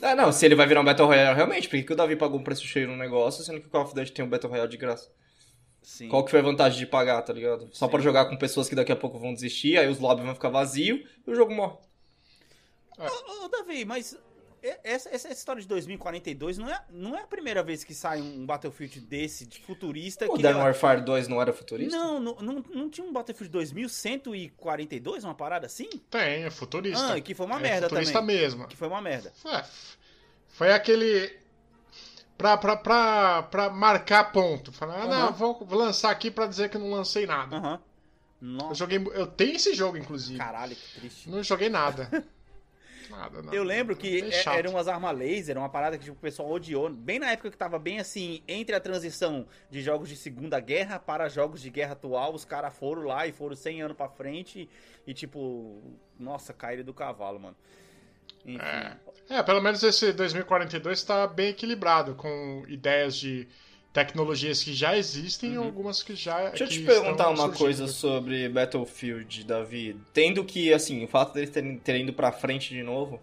Ah, 0.00 0.14
não, 0.14 0.30
se 0.30 0.46
ele 0.46 0.54
vai 0.54 0.66
virar 0.68 0.80
um 0.80 0.84
Battle 0.84 1.08
Royale 1.08 1.34
realmente, 1.34 1.68
por 1.68 1.76
que, 1.76 1.82
que 1.82 1.92
o 1.92 1.96
Davi 1.96 2.14
pagou 2.14 2.38
um 2.38 2.44
preço 2.44 2.64
cheio 2.64 2.86
no 2.86 2.96
negócio, 2.96 3.42
sendo 3.42 3.60
que 3.60 3.66
o 3.66 3.70
Call 3.70 3.82
of 3.82 3.94
Duty 3.94 4.12
tem 4.12 4.24
um 4.24 4.28
Battle 4.28 4.48
Royale 4.50 4.70
de 4.70 4.76
graça? 4.76 5.10
Sim. 5.82 6.08
Qual 6.08 6.24
que 6.24 6.30
foi 6.30 6.38
a 6.40 6.42
vantagem 6.42 6.78
de 6.78 6.86
pagar, 6.86 7.20
tá 7.22 7.32
ligado? 7.32 7.68
Só 7.72 7.86
Sim. 7.86 7.90
pra 7.90 8.00
jogar 8.00 8.26
com 8.26 8.36
pessoas 8.36 8.68
que 8.68 8.74
daqui 8.76 8.92
a 8.92 8.96
pouco 8.96 9.18
vão 9.18 9.32
desistir, 9.34 9.76
aí 9.78 9.88
os 9.88 9.98
lobbies 9.98 10.26
vão 10.26 10.34
ficar 10.34 10.50
vazios 10.50 11.00
e 11.26 11.30
o 11.30 11.34
jogo 11.34 11.52
morre. 11.52 11.76
Ô, 12.98 13.44
ô, 13.44 13.48
Davi, 13.48 13.84
mas 13.84 14.16
essa, 14.82 15.08
essa 15.10 15.28
história 15.28 15.62
de 15.62 15.68
2042 15.68 16.58
não 16.58 16.68
é, 16.68 16.84
não 16.90 17.16
é 17.16 17.22
a 17.22 17.26
primeira 17.26 17.62
vez 17.62 17.84
que 17.84 17.94
sai 17.94 18.20
um 18.20 18.44
Battlefield 18.44 19.00
desse, 19.00 19.46
de 19.46 19.60
futurista. 19.60 20.24
O 20.26 20.30
que 20.30 20.42
Modern 20.42 20.58
Warfare 20.58 21.00
2 21.00 21.28
não 21.28 21.40
era 21.40 21.52
futurista? 21.52 21.96
Não, 21.96 22.18
não, 22.18 22.34
não, 22.36 22.64
não 22.74 22.90
tinha 22.90 23.06
um 23.06 23.12
Battlefield 23.12 23.52
2142, 23.52 25.24
uma 25.24 25.34
parada 25.34 25.66
assim? 25.66 25.88
Tem, 26.10 26.44
é 26.44 26.50
futurista. 26.50 27.14
Ah, 27.14 27.20
que 27.20 27.34
foi 27.34 27.46
uma 27.46 27.58
é 27.58 27.62
merda 27.62 27.88
futurista 27.88 28.18
também. 28.18 28.36
mesmo. 28.36 28.66
Que 28.66 28.76
foi 28.76 28.88
uma 28.88 29.00
merda. 29.00 29.32
É, 29.46 29.64
foi 30.48 30.72
aquele. 30.72 31.38
Pra, 32.36 32.56
pra, 32.56 32.76
pra, 32.76 33.42
pra 33.44 33.70
marcar 33.70 34.30
ponto. 34.32 34.72
Falar, 34.72 35.02
ah, 35.02 35.06
não, 35.06 35.32
vou, 35.32 35.66
lançar 35.70 36.10
aqui 36.10 36.30
pra 36.30 36.46
dizer 36.46 36.68
que 36.68 36.76
eu 36.76 36.80
não 36.80 36.90
lancei 36.90 37.26
nada. 37.26 37.56
Aham. 37.56 37.80
Eu, 38.40 38.48
Nossa, 38.48 38.74
joguei, 38.74 39.04
eu 39.14 39.26
tenho 39.26 39.56
esse 39.56 39.74
jogo, 39.74 39.96
inclusive. 39.96 40.38
caralho, 40.38 40.76
que 40.76 41.00
triste. 41.00 41.28
Não 41.28 41.42
joguei 41.42 41.68
nada. 41.68 42.24
nada, 43.10 43.42
nada. 43.42 43.56
Eu 43.56 43.62
lembro 43.64 43.96
que 43.96 44.20
é- 44.20 44.30
chato. 44.30 44.56
eram 44.56 44.72
umas 44.72 44.88
armas 44.88 45.16
laser, 45.16 45.56
uma 45.56 45.68
parada 45.68 45.96
que 45.98 46.04
tipo, 46.04 46.16
o 46.16 46.20
pessoal 46.20 46.50
odiou. 46.50 46.90
Bem 46.90 47.18
na 47.18 47.30
época 47.30 47.50
que 47.50 47.56
tava 47.56 47.78
bem 47.78 47.98
assim, 47.98 48.42
entre 48.46 48.74
a 48.74 48.80
transição 48.80 49.46
de 49.70 49.80
jogos 49.82 50.08
de 50.08 50.16
Segunda 50.16 50.58
Guerra 50.60 50.98
para 50.98 51.28
jogos 51.28 51.60
de 51.60 51.70
guerra 51.70 51.92
atual, 51.92 52.34
os 52.34 52.44
caras 52.44 52.74
foram 52.74 53.02
lá 53.02 53.26
e 53.26 53.32
foram 53.32 53.54
100 53.56 53.82
anos 53.82 53.96
pra 53.96 54.08
frente 54.08 54.68
e 55.06 55.14
tipo, 55.14 55.82
nossa, 56.18 56.52
caíram 56.52 56.84
do 56.84 56.94
cavalo, 56.94 57.40
mano. 57.40 57.56
Enfim. 58.44 58.60
É, 59.28 59.42
pelo 59.42 59.60
menos 59.60 59.82
esse 59.82 60.12
2042 60.12 61.02
tá 61.02 61.26
bem 61.26 61.48
equilibrado, 61.50 62.14
com 62.14 62.64
ideias 62.66 63.16
de 63.16 63.46
tecnologias 63.98 64.62
que 64.62 64.72
já 64.72 64.96
existem 64.96 65.54
e 65.54 65.56
algumas 65.56 66.02
que 66.02 66.14
já. 66.14 66.36
Uhum. 66.36 66.48
Deixa 66.50 66.64
eu 66.64 66.68
te 66.68 66.80
perguntar 66.80 67.28
uma 67.28 67.36
surgindo. 67.36 67.58
coisa 67.58 67.88
sobre 67.88 68.48
Battlefield, 68.48 69.44
Davi. 69.44 69.96
Tendo 70.12 70.44
que, 70.44 70.72
assim, 70.72 71.04
o 71.04 71.08
fato 71.08 71.34
deles 71.34 71.50
terem, 71.50 71.76
terem 71.78 72.02
ido 72.02 72.12
pra 72.12 72.30
frente 72.30 72.72
de 72.72 72.82
novo 72.82 73.20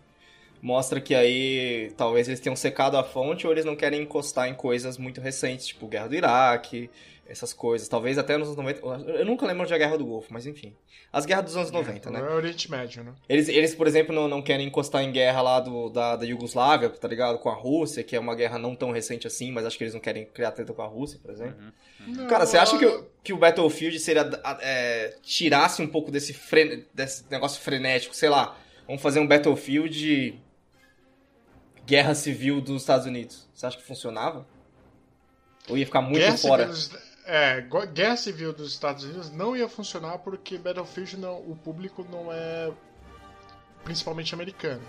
mostra 0.66 1.00
que 1.00 1.14
aí 1.14 1.92
talvez 1.96 2.28
eles 2.28 2.40
tenham 2.40 2.56
secado 2.56 2.98
a 2.98 3.04
fonte 3.04 3.46
ou 3.46 3.54
eles 3.54 3.66
não 3.66 3.76
querem 3.76 4.02
encostar 4.02 4.48
em 4.50 4.54
coisas 4.56 4.98
muito 4.98 5.22
recentes, 5.22 5.68
tipo 5.68 5.88
Guerra 5.88 6.08
do 6.08 6.16
Iraque, 6.16 6.90
essas 7.28 7.54
coisas. 7.54 7.88
Talvez 7.88 8.18
até 8.18 8.36
nos 8.38 8.48
anos 8.50 8.58
90. 8.58 9.12
Eu 9.12 9.26
nunca 9.26 9.46
lembro 9.46 9.68
da 9.68 9.78
Guerra 9.78 9.98
do 9.98 10.06
Golfo, 10.06 10.32
mas 10.32 10.46
enfim. 10.46 10.74
As 11.14 11.26
guerras 11.26 11.46
dos 11.46 11.56
anos 11.58 11.72
90, 11.72 12.10
né? 12.12 12.20
É 12.20 12.24
o 12.24 12.36
Oriente 12.36 12.70
Médio, 12.70 13.04
né? 13.04 13.14
Eles, 13.30 13.48
eles 13.48 13.74
por 13.74 13.88
exemplo, 13.88 14.14
não, 14.14 14.28
não 14.28 14.42
querem 14.42 14.68
encostar 14.68 15.02
em 15.04 15.12
guerra 15.12 15.42
lá 15.42 15.60
do, 15.60 15.90
da, 15.90 16.16
da 16.16 16.26
Iugoslávia, 16.26 16.90
tá 16.90 17.08
ligado? 17.08 17.38
Com 17.40 17.50
a 17.50 17.54
Rússia, 17.54 18.04
que 18.04 18.16
é 18.16 18.20
uma 18.20 18.36
guerra 18.36 18.58
não 18.60 18.76
tão 18.76 18.92
recente 18.92 19.26
assim, 19.28 19.52
mas 19.52 19.66
acho 19.66 19.78
que 19.78 19.84
eles 19.84 19.94
não 19.94 20.02
querem 20.02 20.26
criar 20.26 20.52
treta 20.52 20.74
com 20.74 20.82
a 20.82 20.88
Rússia, 20.88 21.20
por 21.22 21.32
exemplo. 21.32 21.56
Não, 22.06 22.28
Cara, 22.28 22.46
você 22.46 22.58
acha 22.58 22.78
que, 22.78 22.86
o- 22.86 23.08
que 23.24 23.34
o 23.34 23.38
Battlefield 23.38 23.98
seria 24.00 24.30
é, 24.62 25.16
tirasse 25.24 25.82
um 25.82 25.88
pouco 25.88 26.12
desse, 26.12 26.34
fre- 26.34 26.86
desse 26.94 27.24
negócio 27.32 27.62
frenético, 27.62 28.16
sei 28.16 28.30
lá, 28.30 28.58
vamos 28.86 29.02
fazer 29.02 29.20
um 29.20 29.28
Battlefield 29.28 30.40
guerra 31.86 32.16
civil 32.16 32.62
dos 32.62 32.82
Estados 32.82 33.06
Unidos? 33.06 33.48
Você 33.54 33.66
acha 33.66 33.78
que 33.78 33.84
funcionava? 33.84 34.46
Ou 35.70 35.78
ia 35.78 35.86
ficar 35.86 36.02
muito 36.02 36.20
Guerra 36.20 36.38
fora? 36.38 36.74
Civil 36.74 37.00
é, 37.26 37.66
Guerra 37.92 38.16
Civil 38.16 38.54
dos 38.54 38.72
Estados 38.72 39.04
Unidos 39.04 39.32
não 39.32 39.56
ia 39.56 39.68
funcionar 39.68 40.20
porque 40.20 40.58
Battlefield 40.58 41.18
não, 41.18 41.40
o 41.40 41.56
público 41.56 42.06
não 42.10 42.32
é 42.32 42.72
principalmente 43.84 44.34
americano. 44.34 44.82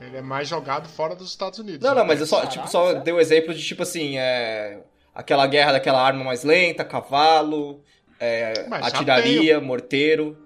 Ele 0.00 0.16
é 0.16 0.22
mais 0.22 0.48
jogado 0.48 0.88
fora 0.88 1.14
dos 1.14 1.30
Estados 1.30 1.60
Unidos. 1.60 1.80
Não, 1.80 1.94
não, 1.94 2.04
mas 2.04 2.18
eu 2.18 2.26
só, 2.26 2.44
tipo, 2.46 2.68
só 2.68 2.88
sério? 2.88 3.04
dei 3.04 3.14
o 3.14 3.20
exemplo 3.20 3.54
de, 3.54 3.62
tipo 3.62 3.84
assim, 3.84 4.18
é, 4.18 4.80
aquela 5.14 5.46
guerra 5.46 5.72
daquela 5.72 6.02
arma 6.02 6.24
mais 6.24 6.42
lenta, 6.42 6.84
cavalo, 6.84 7.80
é, 8.18 8.66
atiraria, 8.68 9.60
morteiro. 9.60 10.36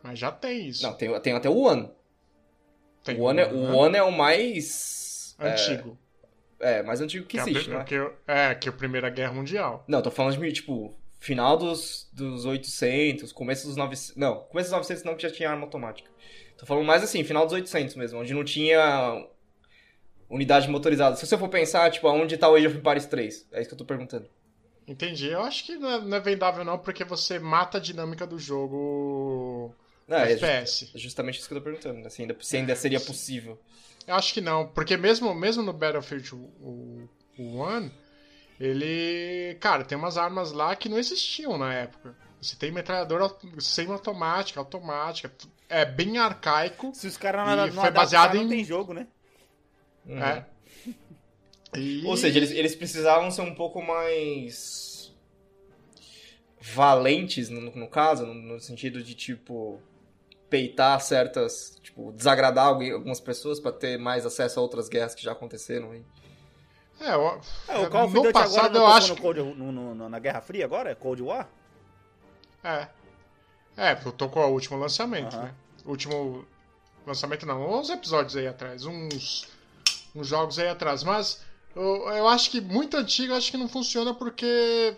Mas 0.00 0.16
já 0.16 0.30
tem 0.30 0.68
isso. 0.68 0.84
Não, 0.84 0.92
tem, 0.94 1.20
tem 1.20 1.32
até 1.32 1.50
o 1.50 1.56
One. 1.56 1.90
Tem 3.04 3.18
o 3.18 3.22
One, 3.22 3.40
é, 3.40 3.46
né? 3.46 3.52
o 3.52 3.76
One 3.76 3.96
é 3.96 4.02
o 4.02 4.12
mais... 4.12 5.36
antigo. 5.38 5.98
É, 6.58 6.82
mais 6.82 7.00
antigo 7.00 7.24
que 7.26 7.38
é, 7.38 7.40
a 7.40 7.44
existe, 7.44 7.68
pri- 7.68 7.78
né? 7.78 7.84
que, 7.84 7.94
é, 8.26 8.54
que 8.54 8.68
é 8.68 8.72
a 8.72 8.74
Primeira 8.74 9.08
Guerra 9.08 9.32
Mundial. 9.32 9.84
Não, 9.88 10.02
tô 10.02 10.10
falando 10.10 10.38
de, 10.38 10.52
tipo, 10.52 10.94
final 11.18 11.56
dos, 11.56 12.08
dos 12.12 12.44
800, 12.44 13.32
começo 13.32 13.66
dos 13.66 13.76
900... 13.76 14.16
Não, 14.16 14.40
começo 14.44 14.68
dos 14.68 14.76
900 14.76 15.04
não, 15.04 15.14
que 15.14 15.22
já 15.22 15.30
tinha 15.30 15.50
arma 15.50 15.64
automática. 15.64 16.10
Tô 16.58 16.66
falando 16.66 16.84
mais 16.84 17.02
assim, 17.02 17.24
final 17.24 17.44
dos 17.46 17.54
800 17.54 17.96
mesmo, 17.96 18.20
onde 18.20 18.34
não 18.34 18.44
tinha 18.44 19.26
unidade 20.28 20.68
motorizada. 20.68 21.16
Se 21.16 21.26
você 21.26 21.38
for 21.38 21.48
pensar, 21.48 21.90
tipo, 21.90 22.06
aonde 22.06 22.36
tá 22.36 22.48
o 22.48 22.54
Age 22.54 22.66
of 22.66 22.76
Empires 22.76 23.06
3? 23.06 23.48
É 23.52 23.60
isso 23.60 23.68
que 23.68 23.74
eu 23.74 23.78
tô 23.78 23.84
perguntando. 23.86 24.28
Entendi. 24.86 25.28
Eu 25.28 25.42
acho 25.42 25.64
que 25.64 25.76
não 25.76 25.90
é, 25.90 26.00
não 26.00 26.16
é 26.16 26.20
vendável 26.20 26.64
não, 26.64 26.78
porque 26.78 27.04
você 27.04 27.38
mata 27.38 27.78
a 27.78 27.80
dinâmica 27.80 28.26
do 28.26 28.38
jogo 28.38 29.74
Não, 30.10 30.18
é, 30.18 30.32
FPS. 30.32 30.90
é 30.94 30.98
justamente 30.98 31.38
isso 31.38 31.46
que 31.48 31.54
eu 31.54 31.58
tô 31.58 31.64
perguntando, 31.64 32.00
né? 32.00 32.10
se 32.10 32.20
ainda, 32.20 32.36
se 32.40 32.56
ainda 32.56 32.74
seria 32.76 33.00
possível. 33.00 33.58
Eu 34.06 34.16
acho 34.16 34.34
que 34.34 34.40
não, 34.40 34.66
porque 34.66 34.96
mesmo, 34.96 35.32
mesmo 35.34 35.62
no 35.62 35.72
Battlefield 35.72 36.34
o, 36.34 37.08
o 37.38 37.56
One, 37.58 37.92
ele. 38.58 39.56
Cara, 39.60 39.84
tem 39.84 39.96
umas 39.96 40.18
armas 40.18 40.50
lá 40.52 40.74
que 40.74 40.88
não 40.88 40.98
existiam 40.98 41.56
na 41.56 41.72
época. 41.72 42.16
Você 42.42 42.56
tem 42.56 42.72
metralhadora 42.72 43.24
au- 43.24 43.38
semi-automática, 43.60 44.58
automática. 44.58 45.32
É 45.68 45.84
bem 45.84 46.18
arcaico. 46.18 46.90
Se 46.94 47.06
os 47.06 47.16
caras 47.16 47.46
não, 47.46 47.66
não 47.68 47.82
foi 47.82 47.90
baseado 47.92 48.34
não 48.34 48.42
em- 48.42 48.48
tem 48.48 48.64
jogo, 48.64 48.92
né? 48.92 49.06
Uhum. 50.06 50.18
É. 50.22 50.44
E- 51.76 52.04
Ou 52.04 52.16
seja, 52.16 52.36
eles, 52.36 52.50
eles 52.50 52.74
precisavam 52.74 53.30
ser 53.30 53.42
um 53.42 53.54
pouco 53.54 53.80
mais 53.80 55.14
valentes, 56.60 57.48
no, 57.48 57.60
no 57.60 57.88
caso, 57.88 58.26
no, 58.26 58.34
no 58.34 58.60
sentido 58.60 59.02
de, 59.02 59.14
tipo, 59.14 59.80
peitar 60.50 61.00
certas, 61.00 61.78
tipo, 61.82 62.12
desagradar 62.12 62.66
algumas 62.66 63.20
pessoas 63.20 63.58
pra 63.60 63.70
ter 63.72 63.98
mais 63.98 64.26
acesso 64.26 64.58
a 64.58 64.62
outras 64.62 64.88
guerras 64.88 65.14
que 65.14 65.22
já 65.22 65.32
aconteceram. 65.32 65.92
aí. 65.92 66.04
É, 67.00 67.16
ó, 67.16 67.38
É, 67.68 67.78
o 67.78 67.88
Call 67.88 68.04
of 68.06 68.14
no 68.14 68.20
Duty 68.22 68.32
passado 68.34 68.58
agora 68.66 68.72
não 68.74 68.80
eu 68.80 68.86
acho 68.88 69.14
no. 69.14 69.20
Cold, 69.22 69.40
no, 69.40 69.54
no- 69.72 69.94
no- 69.94 70.08
na 70.08 70.18
Guerra 70.18 70.40
Fria 70.42 70.64
agora? 70.66 70.90
É 70.90 70.94
Cold 70.94 71.22
War? 71.22 71.48
É. 72.62 72.88
É, 73.76 73.94
porque 73.94 74.12
tocou 74.18 74.42
o 74.44 74.52
último 74.52 74.76
lançamento, 74.78 75.34
né? 75.36 75.54
Último 75.86 76.44
lançamento 77.06 77.46
não, 77.46 77.78
uns 77.80 77.88
episódios 77.88 78.36
aí 78.36 78.46
atrás, 78.46 78.84
uns, 78.84 79.48
uns 80.14 80.26
jogos 80.26 80.58
aí 80.58 80.68
atrás. 80.68 81.02
Mas 81.02 81.40
eu, 81.74 81.82
eu 82.10 82.28
acho 82.28 82.50
que 82.50 82.60
muito 82.60 82.96
antigo, 82.98 83.32
eu 83.32 83.36
acho 83.36 83.50
que 83.50 83.56
não 83.56 83.68
funciona 83.68 84.12
porque 84.12 84.94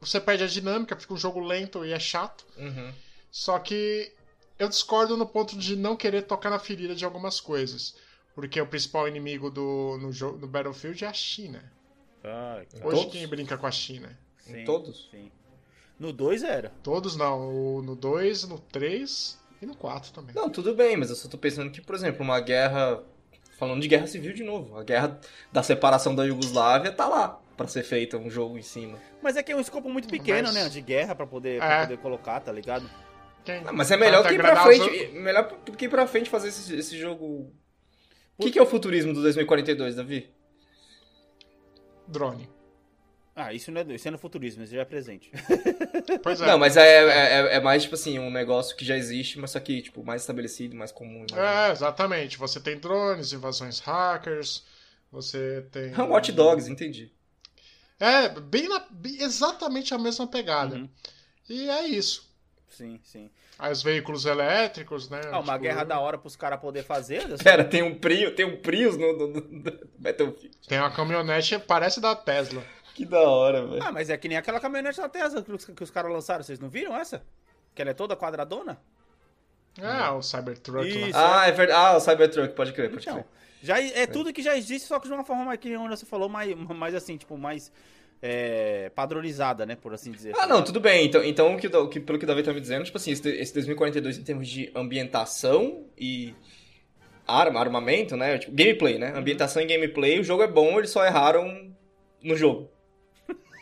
você 0.00 0.20
perde 0.20 0.44
a 0.44 0.48
dinâmica, 0.48 0.96
fica 0.96 1.14
um 1.14 1.16
jogo 1.16 1.40
lento 1.40 1.82
e 1.84 1.92
é 1.94 1.98
chato. 1.98 2.44
Uhum. 2.58 2.92
Só 3.30 3.58
que 3.58 4.12
eu 4.58 4.68
discordo 4.68 5.16
no 5.16 5.26
ponto 5.26 5.56
de 5.56 5.76
não 5.76 5.96
querer 5.96 6.22
tocar 6.22 6.50
na 6.50 6.58
ferida 6.58 6.94
de 6.94 7.04
algumas 7.04 7.40
coisas. 7.40 7.94
Porque 8.34 8.60
o 8.60 8.66
principal 8.66 9.08
inimigo 9.08 9.50
do, 9.50 9.98
no, 10.00 10.12
jogo, 10.12 10.38
no 10.38 10.46
Battlefield 10.46 11.04
é 11.04 11.08
a 11.08 11.12
China. 11.12 11.72
Ah, 12.22 12.60
Hoje 12.84 12.96
Todos? 13.00 13.12
quem 13.12 13.26
brinca 13.26 13.56
com 13.58 13.66
a 13.66 13.70
China? 13.70 14.16
Em 14.46 14.64
todos? 14.64 15.08
Sim. 15.10 15.30
No 15.98 16.12
2 16.12 16.42
era. 16.44 16.72
Todos 16.82 17.16
não. 17.16 17.82
No 17.82 17.96
2, 17.96 18.44
no 18.44 18.58
3 18.58 19.38
e 19.60 19.66
no 19.66 19.74
4 19.74 20.12
também. 20.12 20.34
Não, 20.34 20.48
tudo 20.48 20.74
bem, 20.74 20.96
mas 20.96 21.10
eu 21.10 21.16
só 21.16 21.28
tô 21.28 21.36
pensando 21.36 21.70
que, 21.70 21.80
por 21.80 21.94
exemplo, 21.94 22.22
uma 22.22 22.40
guerra. 22.40 23.02
Falando 23.58 23.80
de 23.82 23.88
guerra 23.88 24.06
civil 24.06 24.32
de 24.32 24.44
novo, 24.44 24.78
a 24.78 24.84
guerra 24.84 25.18
da 25.52 25.64
separação 25.64 26.14
da 26.14 26.24
Iugoslávia 26.24 26.92
tá 26.92 27.08
lá. 27.08 27.40
pra 27.56 27.66
ser 27.66 27.82
feito 27.82 28.16
um 28.16 28.30
jogo 28.30 28.56
em 28.56 28.62
cima. 28.62 29.00
Mas 29.20 29.36
é 29.36 29.42
que 29.42 29.50
é 29.50 29.56
um 29.56 29.60
escopo 29.60 29.88
muito 29.90 30.06
pequeno, 30.08 30.44
Mas- 30.46 30.54
né? 30.54 30.68
De 30.68 30.80
guerra 30.80 31.12
pra 31.16 31.26
poder, 31.26 31.58
pra 31.58 31.78
É. 31.78 31.80
poder 31.82 31.98
colocar, 31.98 32.38
tá 32.38 32.52
ligado? 32.52 32.88
Quem- 33.48 33.62
Ah, 33.66 33.72
mas 33.72 33.90
é 33.90 33.96
melhor 33.96 34.20
Pra 34.20 34.28
que 34.30 34.34
ir 34.34 34.38
pra 34.40 34.62
frente. 34.62 35.08
Melhor 35.12 35.48
do 35.64 35.72
que 35.72 35.84
ir 35.86 35.88
pra 35.88 36.06
frente 36.06 36.28
fazer 36.28 36.48
esse, 36.48 36.74
esse 36.76 36.98
jogo. 36.98 37.50
O 38.36 38.42
que, 38.42 38.50
que 38.50 38.58
é 38.58 38.62
o 38.62 38.66
futurismo 38.66 39.14
do 39.14 39.22
2042, 39.22 39.96
Davi? 39.96 40.28
Drone. 42.06 42.48
Ah, 43.34 43.54
isso 43.54 43.70
não 43.70 43.80
é, 43.80 43.84
isso 43.94 44.06
é 44.08 44.10
no 44.10 44.18
futurismo, 44.18 44.64
isso 44.64 44.74
já 44.74 44.82
é 44.82 44.84
presente. 44.84 45.30
Pois 46.22 46.40
é. 46.40 46.46
Não, 46.46 46.58
mas 46.58 46.76
é, 46.76 47.04
é, 47.04 47.56
é 47.56 47.60
mais, 47.60 47.82
tipo 47.84 47.94
assim, 47.94 48.18
um 48.18 48.30
negócio 48.30 48.74
que 48.76 48.84
já 48.84 48.96
existe, 48.96 49.38
mas 49.38 49.50
só 49.52 49.60
que, 49.60 49.80
tipo, 49.82 50.02
mais 50.04 50.22
estabelecido, 50.22 50.74
mais 50.76 50.90
comum. 50.90 51.24
né? 51.30 51.68
É, 51.68 51.72
exatamente. 51.72 52.36
Você 52.38 52.58
tem 52.60 52.78
drones, 52.78 53.32
invasões 53.32 53.78
hackers, 53.78 54.64
você 55.12 55.66
tem. 55.70 55.92
É 55.92 56.02
um 56.02 56.10
Watch 56.10 56.32
Dogs, 56.32 56.68
entendi. 56.70 57.12
É, 58.00 58.28
bem, 58.28 58.68
na, 58.68 58.80
bem- 58.90 59.22
exatamente 59.22 59.92
a 59.94 59.98
mesma 59.98 60.26
pegada. 60.26 60.76
Uhum. 60.76 60.88
E 61.48 61.68
é 61.70 61.86
isso. 61.86 62.27
Sim, 62.68 63.00
sim. 63.02 63.30
Aí 63.58 63.72
os 63.72 63.82
veículos 63.82 64.24
elétricos, 64.24 65.08
né? 65.08 65.20
Ah, 65.32 65.40
uma 65.40 65.54
tipo, 65.54 65.58
guerra 65.60 65.84
da 65.84 65.98
hora 65.98 66.18
pros 66.18 66.36
caras 66.36 66.60
poder 66.60 66.82
fazer. 66.84 67.24
Pera, 67.42 67.64
tem 67.64 67.82
um 67.82 67.94
Prius, 67.98 68.34
tem 68.34 68.44
um 68.44 68.56
Prius 68.60 68.96
no, 68.96 69.16
no, 69.16 69.26
no 69.28 69.72
Battlefield. 69.98 70.50
Tem 70.68 70.78
uma 70.78 70.90
caminhonete, 70.90 71.58
parece 71.58 72.00
da 72.00 72.14
Tesla. 72.14 72.62
Que 72.94 73.04
da 73.04 73.20
hora, 73.20 73.66
velho. 73.66 73.82
Ah, 73.82 73.90
mas 73.90 74.10
é 74.10 74.16
que 74.16 74.28
nem 74.28 74.36
aquela 74.36 74.60
caminhonete 74.60 74.98
da 74.98 75.08
Tesla 75.08 75.42
que 75.42 75.52
os, 75.52 75.64
que 75.64 75.82
os 75.82 75.90
caras 75.90 76.12
lançaram. 76.12 76.42
Vocês 76.44 76.58
não 76.60 76.68
viram 76.68 76.96
essa? 76.96 77.22
Que 77.74 77.82
ela 77.82 77.90
é 77.92 77.94
toda 77.94 78.16
quadradona? 78.16 78.78
É, 79.80 80.10
o 80.10 80.20
Cybertruck 80.22 80.88
Isso. 80.88 81.16
lá. 81.16 81.42
Ah, 81.42 81.46
é 81.46 81.52
verdade. 81.52 81.80
Ah, 81.80 81.96
o 81.96 82.00
Cybertruck, 82.00 82.54
pode 82.54 82.72
crer, 82.72 82.90
pode 82.90 83.02
Então, 83.02 83.14
crer. 83.14 83.26
já 83.62 83.80
é 83.80 84.06
tudo 84.06 84.32
que 84.32 84.42
já 84.42 84.56
existe, 84.56 84.88
só 84.88 84.98
que 84.98 85.06
de 85.06 85.14
uma 85.14 85.24
forma 85.24 85.44
mais 85.44 85.60
que 85.60 85.76
onde 85.76 85.96
você 85.96 86.04
falou, 86.04 86.28
mais, 86.28 86.52
mais 86.54 86.94
assim, 86.94 87.16
tipo, 87.16 87.38
mais 87.38 87.72
é, 88.20 88.90
padronizada, 88.94 89.64
né? 89.66 89.76
Por 89.76 89.94
assim 89.94 90.10
dizer. 90.10 90.34
Ah, 90.38 90.46
não, 90.46 90.62
tudo 90.62 90.80
bem. 90.80 91.06
Então, 91.06 91.22
então 91.24 91.54
o 91.54 91.58
que, 91.58 91.68
que- 91.90 92.00
pelo 92.00 92.18
que 92.18 92.24
o 92.24 92.28
Davi 92.28 92.42
tá 92.42 92.52
me 92.52 92.60
dizendo, 92.60 92.84
tipo 92.84 92.96
assim, 92.96 93.12
esse, 93.12 93.28
esse 93.28 93.54
2042 93.54 94.18
em 94.18 94.22
termos 94.22 94.48
de 94.48 94.70
ambientação 94.74 95.84
e 95.96 96.34
arma, 97.26 97.60
armamento, 97.60 98.16
né? 98.16 98.38
Tipo, 98.38 98.52
gameplay, 98.52 98.98
né? 98.98 99.12
Ambientação 99.14 99.62
e 99.62 99.66
gameplay, 99.66 100.18
o 100.18 100.24
jogo 100.24 100.42
é 100.42 100.48
bom, 100.48 100.78
eles 100.78 100.90
só 100.90 101.04
erraram 101.04 101.70
no 102.22 102.36
jogo. 102.36 102.70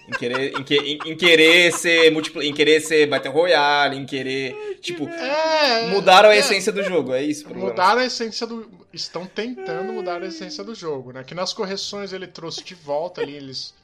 Em 0.08 0.12
querer, 0.12 0.52
em, 0.56 0.62
que- 0.62 0.76
em- 0.78 0.98
em 1.04 1.16
querer 1.16 1.72
ser 1.72 2.12
multiplayer, 2.12 2.48
em 2.48 2.54
querer 2.54 2.80
ser 2.80 3.06
Battle 3.08 3.34
Royale, 3.34 3.96
em 3.96 4.06
querer. 4.06 4.78
Tipo, 4.80 5.08
É, 5.08 5.88
mudaram 5.88 6.28
a 6.28 6.34
é, 6.36 6.38
essência 6.38 6.70
do 6.70 6.80
jogo, 6.84 7.12
é 7.12 7.22
isso. 7.24 7.40
o 7.42 7.44
problema. 7.46 7.70
Mudaram 7.70 8.00
a 8.02 8.04
essência 8.06 8.46
do. 8.46 8.70
Estão 8.92 9.26
tentando 9.26 9.92
mudar 9.92 10.22
a 10.22 10.26
essência 10.26 10.62
do 10.62 10.76
jogo, 10.76 11.12
né? 11.12 11.24
Que 11.24 11.34
nas 11.34 11.52
correções 11.52 12.12
ele 12.12 12.28
trouxe 12.28 12.62
de 12.62 12.74
volta 12.76 13.20
ali, 13.20 13.34
eles 13.34 13.74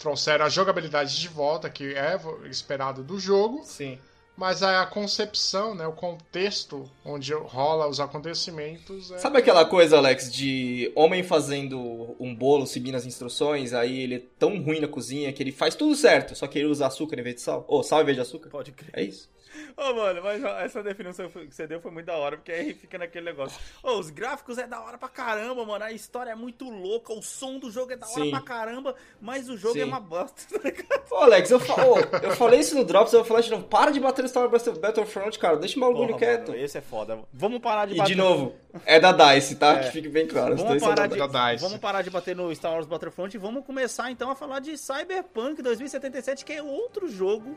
trouxeram 0.00 0.46
a 0.46 0.48
jogabilidade 0.48 1.20
de 1.20 1.28
volta, 1.28 1.68
que 1.68 1.94
é 1.94 2.18
esperado 2.50 3.04
do 3.04 3.20
jogo, 3.20 3.60
Sim. 3.64 3.98
mas 4.34 4.62
a 4.62 4.86
concepção, 4.86 5.74
né? 5.74 5.86
O 5.86 5.92
contexto 5.92 6.90
onde 7.04 7.34
rola 7.34 7.86
os 7.86 8.00
acontecimentos 8.00 9.10
é. 9.10 9.18
Sabe 9.18 9.36
aquela 9.38 9.64
coisa, 9.66 9.98
Alex, 9.98 10.32
de 10.32 10.90
homem 10.96 11.22
fazendo 11.22 12.16
um 12.18 12.34
bolo 12.34 12.66
seguindo 12.66 12.94
as 12.94 13.04
instruções, 13.04 13.74
aí 13.74 14.00
ele 14.00 14.14
é 14.14 14.22
tão 14.38 14.60
ruim 14.62 14.80
na 14.80 14.88
cozinha 14.88 15.32
que 15.34 15.42
ele 15.42 15.52
faz 15.52 15.74
tudo 15.74 15.94
certo, 15.94 16.34
só 16.34 16.46
que 16.46 16.58
ele 16.58 16.68
usa 16.68 16.86
açúcar 16.86 17.20
em 17.20 17.22
vez 17.22 17.36
de 17.36 17.42
sal? 17.42 17.66
Ou 17.68 17.82
sal 17.82 18.00
em 18.00 18.04
vez 18.06 18.16
de 18.16 18.22
açúcar? 18.22 18.48
Pode 18.48 18.72
crer. 18.72 18.90
É 18.94 19.02
isso. 19.02 19.28
Ô, 19.76 19.94
mano, 19.94 20.22
mas 20.22 20.42
essa 20.64 20.82
definição 20.82 21.28
que 21.28 21.46
você 21.54 21.66
deu 21.66 21.80
foi 21.80 21.90
muito 21.90 22.06
da 22.06 22.14
hora, 22.16 22.36
porque 22.36 22.52
aí 22.52 22.72
fica 22.74 22.98
naquele 22.98 23.24
negócio. 23.26 23.58
Ô, 23.82 23.98
os 23.98 24.10
gráficos 24.10 24.58
é 24.58 24.66
da 24.66 24.80
hora 24.80 24.96
pra 24.98 25.08
caramba, 25.08 25.64
mano. 25.64 25.84
A 25.84 25.92
história 25.92 26.30
é 26.30 26.34
muito 26.34 26.68
louca, 26.70 27.12
o 27.12 27.22
som 27.22 27.58
do 27.58 27.70
jogo 27.70 27.92
é 27.92 27.96
da 27.96 28.06
hora 28.06 28.24
Sim. 28.24 28.30
pra 28.30 28.40
caramba, 28.40 28.94
mas 29.20 29.48
o 29.48 29.56
jogo 29.56 29.76
é 29.78 29.82
Sim. 29.82 29.88
uma 29.88 30.00
bosta, 30.00 30.42
tá 30.58 30.68
ligado? 30.68 31.02
Ô, 31.10 31.16
Alex, 31.16 31.50
eu, 31.50 31.58
fa- 31.60 31.84
ô, 31.84 31.98
eu 32.22 32.30
falei 32.36 32.60
isso 32.60 32.74
no 32.76 32.84
Drops, 32.84 33.12
eu 33.12 33.24
falei 33.24 33.42
de 33.42 33.50
novo, 33.50 33.64
para 33.64 33.90
de 33.90 33.98
bater 34.00 34.22
no 34.22 34.28
Star 34.28 34.48
Wars 34.48 34.68
Battlefront, 34.78 35.38
cara, 35.38 35.56
deixa 35.56 35.76
o 35.76 35.80
bagulho 35.80 36.16
quieto. 36.16 36.48
mano, 36.52 36.60
esse 36.62 36.78
é 36.78 36.80
foda. 36.80 37.18
Vamos 37.32 37.60
parar 37.60 37.86
de 37.86 37.94
E 37.94 37.96
bater. 37.98 38.12
de 38.12 38.16
novo, 38.16 38.54
é 38.86 39.00
da 39.00 39.12
DICE, 39.12 39.56
tá? 39.56 39.72
É. 39.74 39.78
Que 39.84 39.90
fique 39.92 40.08
bem 40.08 40.26
claro. 40.26 40.54
os 40.54 40.62
Vamos 40.62 40.78
são 40.80 40.88
parar, 40.88 41.08
da 41.08 41.14
de, 41.26 41.32
da 41.32 41.50
DICE. 41.52 41.62
vamos 41.64 41.78
parar 41.78 42.02
de 42.02 42.10
bater 42.10 42.36
no 42.36 42.54
Star 42.54 42.72
Wars 42.72 42.86
Battlefront 42.86 43.34
e 43.34 43.38
vamos 43.38 43.64
começar 43.64 44.10
então 44.10 44.30
a 44.30 44.34
falar 44.36 44.60
de 44.60 44.76
Cyberpunk 44.78 45.60
2077, 45.62 46.44
que 46.44 46.52
é 46.52 46.62
outro 46.62 47.08
jogo 47.08 47.56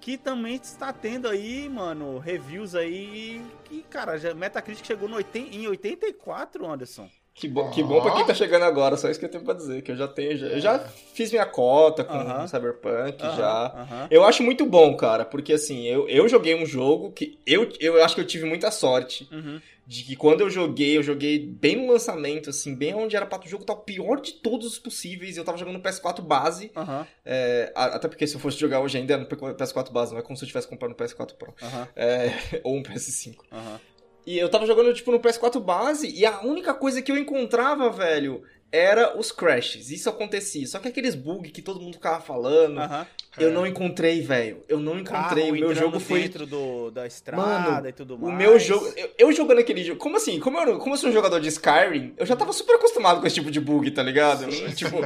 que 0.00 0.16
também 0.16 0.54
está 0.54 0.92
tendo 0.92 1.28
aí, 1.28 1.68
mano, 1.68 2.18
reviews 2.18 2.74
aí 2.74 3.42
que, 3.64 3.82
cara, 3.82 4.18
já, 4.18 4.34
Metacritic 4.34 4.86
chegou 4.86 5.08
no 5.08 5.16
80, 5.16 5.54
em 5.56 5.66
84, 5.68 6.66
Anderson. 6.66 7.08
Que 7.32 7.48
bom, 7.48 7.70
que 7.70 7.82
bom 7.82 8.02
pra 8.02 8.10
quem 8.10 8.26
tá 8.26 8.34
chegando 8.34 8.64
agora, 8.64 8.96
só 8.96 9.08
isso 9.08 9.18
que 9.18 9.24
eu 9.24 9.30
tenho 9.30 9.44
pra 9.44 9.54
dizer, 9.54 9.82
que 9.82 9.92
eu 9.92 9.96
já 9.96 10.06
tenho, 10.08 10.36
já, 10.36 10.46
eu 10.48 10.60
já 10.60 10.78
fiz 10.78 11.30
minha 11.30 11.46
cota 11.46 12.04
com 12.04 12.12
Aham. 12.12 12.44
o 12.44 12.48
Cyberpunk, 12.48 13.22
Aham, 13.22 13.36
já. 13.36 13.66
aham. 13.66 14.08
Eu 14.10 14.24
acho 14.24 14.42
muito 14.42 14.66
bom, 14.66 14.94
cara, 14.96 15.24
porque 15.24 15.52
assim, 15.52 15.86
eu, 15.86 16.08
eu 16.08 16.28
joguei 16.28 16.54
um 16.54 16.66
jogo 16.66 17.12
que 17.12 17.38
eu, 17.46 17.70
eu 17.78 18.02
acho 18.04 18.14
que 18.14 18.20
eu 18.20 18.26
tive 18.26 18.44
muita 18.44 18.70
sorte 18.70 19.28
Uhum. 19.32 19.60
De 19.86 20.04
que 20.04 20.14
quando 20.16 20.40
eu 20.40 20.50
joguei, 20.50 20.96
eu 20.96 21.02
joguei 21.02 21.38
bem 21.38 21.76
no 21.76 21.92
lançamento, 21.92 22.50
assim, 22.50 22.74
bem 22.74 22.94
onde 22.94 23.16
era 23.16 23.26
pra 23.26 23.40
o 23.40 23.48
jogo 23.48 23.64
tá 23.64 23.72
o 23.72 23.78
pior 23.78 24.20
de 24.20 24.32
todos 24.34 24.66
os 24.66 24.78
possíveis. 24.78 25.36
Eu 25.36 25.44
tava 25.44 25.58
jogando 25.58 25.74
no 25.74 25.82
PS4 25.82 26.20
base, 26.22 26.70
Aham, 26.76 27.06
é, 27.24 27.72
até 27.74 28.08
porque 28.08 28.26
se 28.26 28.34
eu 28.34 28.40
fosse 28.40 28.58
jogar 28.58 28.80
hoje 28.80 28.98
ainda 28.98 29.16
no 29.16 29.26
PS4 29.26 29.90
base, 29.90 30.12
não 30.12 30.20
é 30.20 30.22
como 30.22 30.36
se 30.36 30.44
eu 30.44 30.48
tivesse 30.48 30.68
comprado 30.68 30.90
no 30.90 30.96
PS4 30.96 31.34
Pro, 31.34 31.54
aham, 31.62 31.88
é, 31.96 32.60
ou 32.62 32.76
um 32.76 32.82
PS5. 32.82 33.36
aham. 33.50 33.80
E 34.26 34.38
eu 34.38 34.48
tava 34.50 34.66
jogando, 34.66 34.92
tipo, 34.92 35.10
no 35.10 35.18
PS4 35.18 35.58
base, 35.60 36.08
e 36.08 36.26
a 36.26 36.42
única 36.42 36.74
coisa 36.74 37.00
que 37.00 37.10
eu 37.10 37.16
encontrava, 37.16 37.90
velho, 37.90 38.42
era 38.72 39.18
os 39.18 39.32
crashes. 39.32 39.90
Isso 39.90 40.08
acontecia. 40.08 40.66
Só 40.66 40.78
que 40.78 40.88
aqueles 40.88 41.14
bugs 41.14 41.50
que 41.52 41.62
todo 41.62 41.80
mundo 41.80 41.94
ficava 41.94 42.20
falando, 42.20 42.78
aham. 42.78 43.06
eu 43.38 43.52
não 43.52 43.66
encontrei, 43.66 44.20
velho. 44.22 44.62
Eu 44.68 44.78
não 44.78 44.98
encontrei. 44.98 45.44
Carro 45.44 45.56
o 45.56 45.60
meu 45.60 45.74
jogo 45.74 45.98
foi 45.98 46.22
dentro 46.22 46.46
do, 46.46 46.90
da 46.90 47.06
estrada 47.06 47.42
Mano, 47.42 47.88
e 47.88 47.92
tudo 47.92 48.14
O 48.14 48.18
mais. 48.18 48.38
meu 48.38 48.58
jogo. 48.58 48.86
Eu, 48.96 49.10
eu 49.18 49.32
jogando 49.32 49.58
aquele 49.58 49.82
jogo. 49.82 49.98
Como 49.98 50.16
assim? 50.16 50.38
Como 50.38 50.58
eu, 50.58 50.78
como 50.78 50.94
eu 50.94 50.98
sou 50.98 51.10
um 51.10 51.12
jogador 51.12 51.40
de 51.40 51.48
Skyrim, 51.48 52.14
eu 52.16 52.24
já 52.24 52.36
tava 52.36 52.52
super 52.52 52.76
acostumado 52.76 53.20
com 53.20 53.26
esse 53.26 53.34
tipo 53.36 53.50
de 53.50 53.60
bug, 53.60 53.90
tá 53.90 54.02
ligado? 54.02 54.46
tipo, 54.74 54.96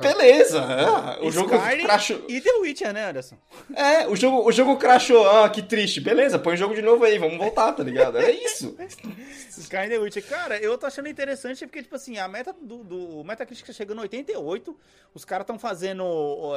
beleza. 0.00 0.58
é, 0.60 1.24
o 1.24 1.30
jogo 1.30 1.54
Skyrim 1.54 1.84
crashou. 1.84 2.24
E 2.28 2.40
The 2.40 2.52
Witcher, 2.60 2.92
né, 2.92 3.10
Anderson? 3.10 3.36
É, 3.76 4.08
o 4.08 4.16
jogo, 4.16 4.48
o 4.48 4.52
jogo 4.52 4.76
crashou. 4.76 5.28
Ah, 5.28 5.48
que 5.48 5.62
triste. 5.62 6.00
Beleza, 6.00 6.38
põe 6.38 6.54
o 6.54 6.56
jogo 6.56 6.74
de 6.74 6.82
novo 6.82 7.04
aí, 7.04 7.18
vamos 7.18 7.38
voltar, 7.38 7.72
tá 7.72 7.82
ligado? 7.82 8.18
É 8.18 8.30
isso. 8.30 8.76
Sky 9.56 9.88
The 9.88 9.98
Witcher. 9.98 10.24
Cara, 10.26 10.58
eu 10.58 10.76
tô 10.76 10.86
achando 10.86 11.08
interessante 11.08 11.64
porque, 11.64 11.82
tipo 11.82 11.94
assim, 11.94 12.18
a 12.18 12.26
meta 12.26 12.52
do, 12.60 12.82
do 12.82 13.03
o 13.04 13.24
Metacritic 13.24 13.66
tá 13.66 13.72
chegando 13.72 13.96
no 13.96 14.02
88. 14.02 14.76
Os 15.14 15.24
caras 15.24 15.44
estão 15.44 15.58
fazendo 15.58 16.04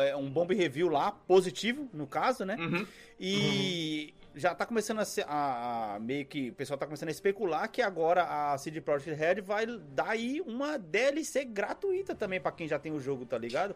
é, 0.02 0.16
um 0.16 0.30
bomb 0.30 0.54
review 0.56 0.90
lá, 0.90 1.12
positivo, 1.12 1.90
no 1.94 2.08
caso, 2.08 2.46
né? 2.46 2.56
Uhum. 2.60 2.86
E 3.20 4.14
já 4.36 4.54
tá 4.54 4.66
começando 4.66 5.00
a, 5.00 5.06
ser- 5.06 5.26
a- 5.28 5.96
a- 5.96 6.00
meio 6.00 6.26
que 6.26 6.50
o 6.50 6.54
pessoal 6.54 6.78
tá 6.78 6.86
começando 6.86 7.10
a 7.10 7.12
especular 7.12 7.68
que 7.70 7.82
agora 7.82 8.24
a 8.24 8.58
CD 8.58 8.80
Projekt 8.82 9.14
Red 9.20 9.42
vai 9.42 9.66
dar 9.66 10.10
aí 10.10 10.42
uma 10.46 10.78
DLC 10.78 11.44
gratuita 11.44 12.14
também 12.14 12.40
pra 12.40 12.52
quem 12.52 12.68
já 12.68 12.78
tem 12.78 12.92
o 12.92 13.00
jogo, 13.00 13.26
tá 13.26 13.38
ligado? 13.38 13.76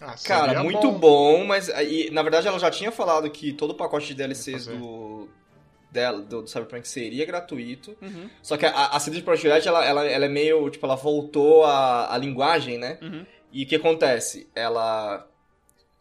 Ah, 0.00 0.14
Cara, 0.24 0.62
muito 0.62 0.92
bom, 0.92 1.44
mas 1.44 1.68
aí, 1.70 2.08
na 2.10 2.22
verdade 2.22 2.46
ela 2.46 2.58
já 2.58 2.70
tinha 2.70 2.92
falado 2.92 3.28
que 3.30 3.52
todo 3.52 3.70
o 3.72 3.74
pacote 3.74 4.06
de 4.08 4.14
DLCs 4.14 4.66
do, 4.66 5.28
dela, 5.90 6.20
do, 6.20 6.42
do 6.42 6.48
Cyberpunk 6.48 6.86
seria 6.86 7.24
gratuito. 7.24 7.96
Uhum. 8.02 8.28
Só 8.42 8.56
que 8.56 8.66
a, 8.66 8.86
a 8.88 9.00
CD 9.00 9.22
Projekt 9.22 9.48
Red, 9.48 9.68
ela, 9.68 9.84
ela, 9.84 10.04
ela 10.06 10.24
é 10.24 10.28
meio, 10.28 10.68
tipo, 10.70 10.84
ela 10.86 10.96
voltou 10.96 11.64
a, 11.64 12.14
a 12.14 12.18
linguagem, 12.18 12.78
né? 12.78 12.98
Uhum. 13.02 13.24
E 13.52 13.64
o 13.64 13.66
que 13.66 13.76
acontece? 13.76 14.48
Ela... 14.54 15.26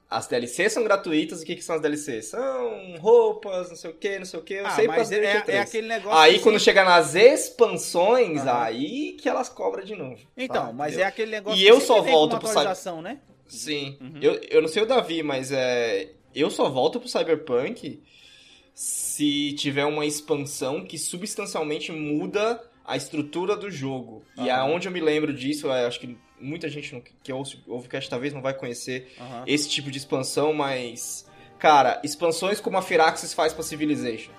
As 0.10 0.26
DLCs 0.26 0.71
são 0.71 0.86
gratuitas, 0.86 1.41
o 1.41 1.45
que, 1.45 1.54
que 1.54 1.62
são 1.62 1.76
as 1.76 1.82
DLCs? 1.82 2.28
São 2.28 2.95
roupas, 2.97 3.67
não 3.69 3.76
sei 3.76 3.89
o 3.91 3.93
que, 3.93 4.17
não 4.17 4.26
sei 4.26 4.39
o 4.39 4.43
que, 4.43 4.54
eu 4.54 4.65
Ah, 4.65 4.69
sei 4.69 4.88
mas 4.88 5.12
é, 5.12 5.15
é 5.15 5.19
Witcher 5.19 5.45
3. 5.45 5.60
aquele 5.60 5.88
negócio. 5.88 6.17
Aí 6.17 6.36
que 6.38 6.43
quando 6.43 6.60
chega 6.62 6.86
nas 6.86 7.13
expansões, 7.13 8.39
Aham. 8.39 8.62
aí 8.63 9.17
que 9.19 9.28
elas 9.28 9.50
cobram 9.50 9.84
de 9.84 9.95
novo. 9.95 10.17
Então, 10.38 10.67
tá? 10.67 10.71
mas 10.73 10.93
Entendeu? 10.93 11.06
é 11.06 11.10
aquele 11.10 11.32
negócio 11.32 11.60
E 11.60 11.63
que 11.63 11.67
eu 11.69 11.82
só 11.82 12.02
volto 12.02 12.38
pro 12.38 12.47
atualização, 12.50 13.02
né? 13.02 13.19
Sim. 13.47 13.97
Uhum. 14.00 14.19
Eu, 14.21 14.39
eu 14.50 14.62
não 14.62 14.69
sei 14.69 14.84
o 14.84 14.86
Davi, 14.86 15.21
mas 15.23 15.52
é. 15.52 16.12
Eu 16.34 16.50
só 16.50 16.69
volto 16.69 17.00
pro 17.02 17.10
Cyberpunk 17.10 18.02
se 18.79 19.53
tiver 19.53 19.85
uma 19.85 20.05
expansão 20.05 20.85
que 20.85 20.99
substancialmente 20.99 21.91
muda 21.91 22.63
a 22.85 22.95
estrutura 22.95 23.57
do 23.57 23.71
jogo. 23.71 24.23
E 24.37 24.51
Aham. 24.51 24.59
aonde 24.73 24.87
eu 24.87 24.91
me 24.91 24.99
lembro 24.99 25.33
disso, 25.33 25.67
é, 25.71 25.87
acho 25.87 25.99
que 25.99 26.15
muita 26.39 26.69
gente 26.69 26.93
não- 26.93 27.01
que 27.23 27.33
ouve, 27.33 27.57
ouve 27.67 27.87
o 27.87 27.89
cast 27.89 28.07
talvez 28.07 28.35
não 28.35 28.41
vai 28.41 28.53
conhecer 28.53 29.11
Aham. 29.19 29.43
esse 29.47 29.67
tipo 29.67 29.89
de 29.89 29.97
expansão, 29.97 30.53
mas. 30.53 31.25
Cara, 31.57 31.99
expansões 32.03 32.61
como 32.61 32.77
a 32.77 32.83
Firaxis 32.83 33.33
faz 33.33 33.51
pra 33.51 33.63
Civilization. 33.63 34.31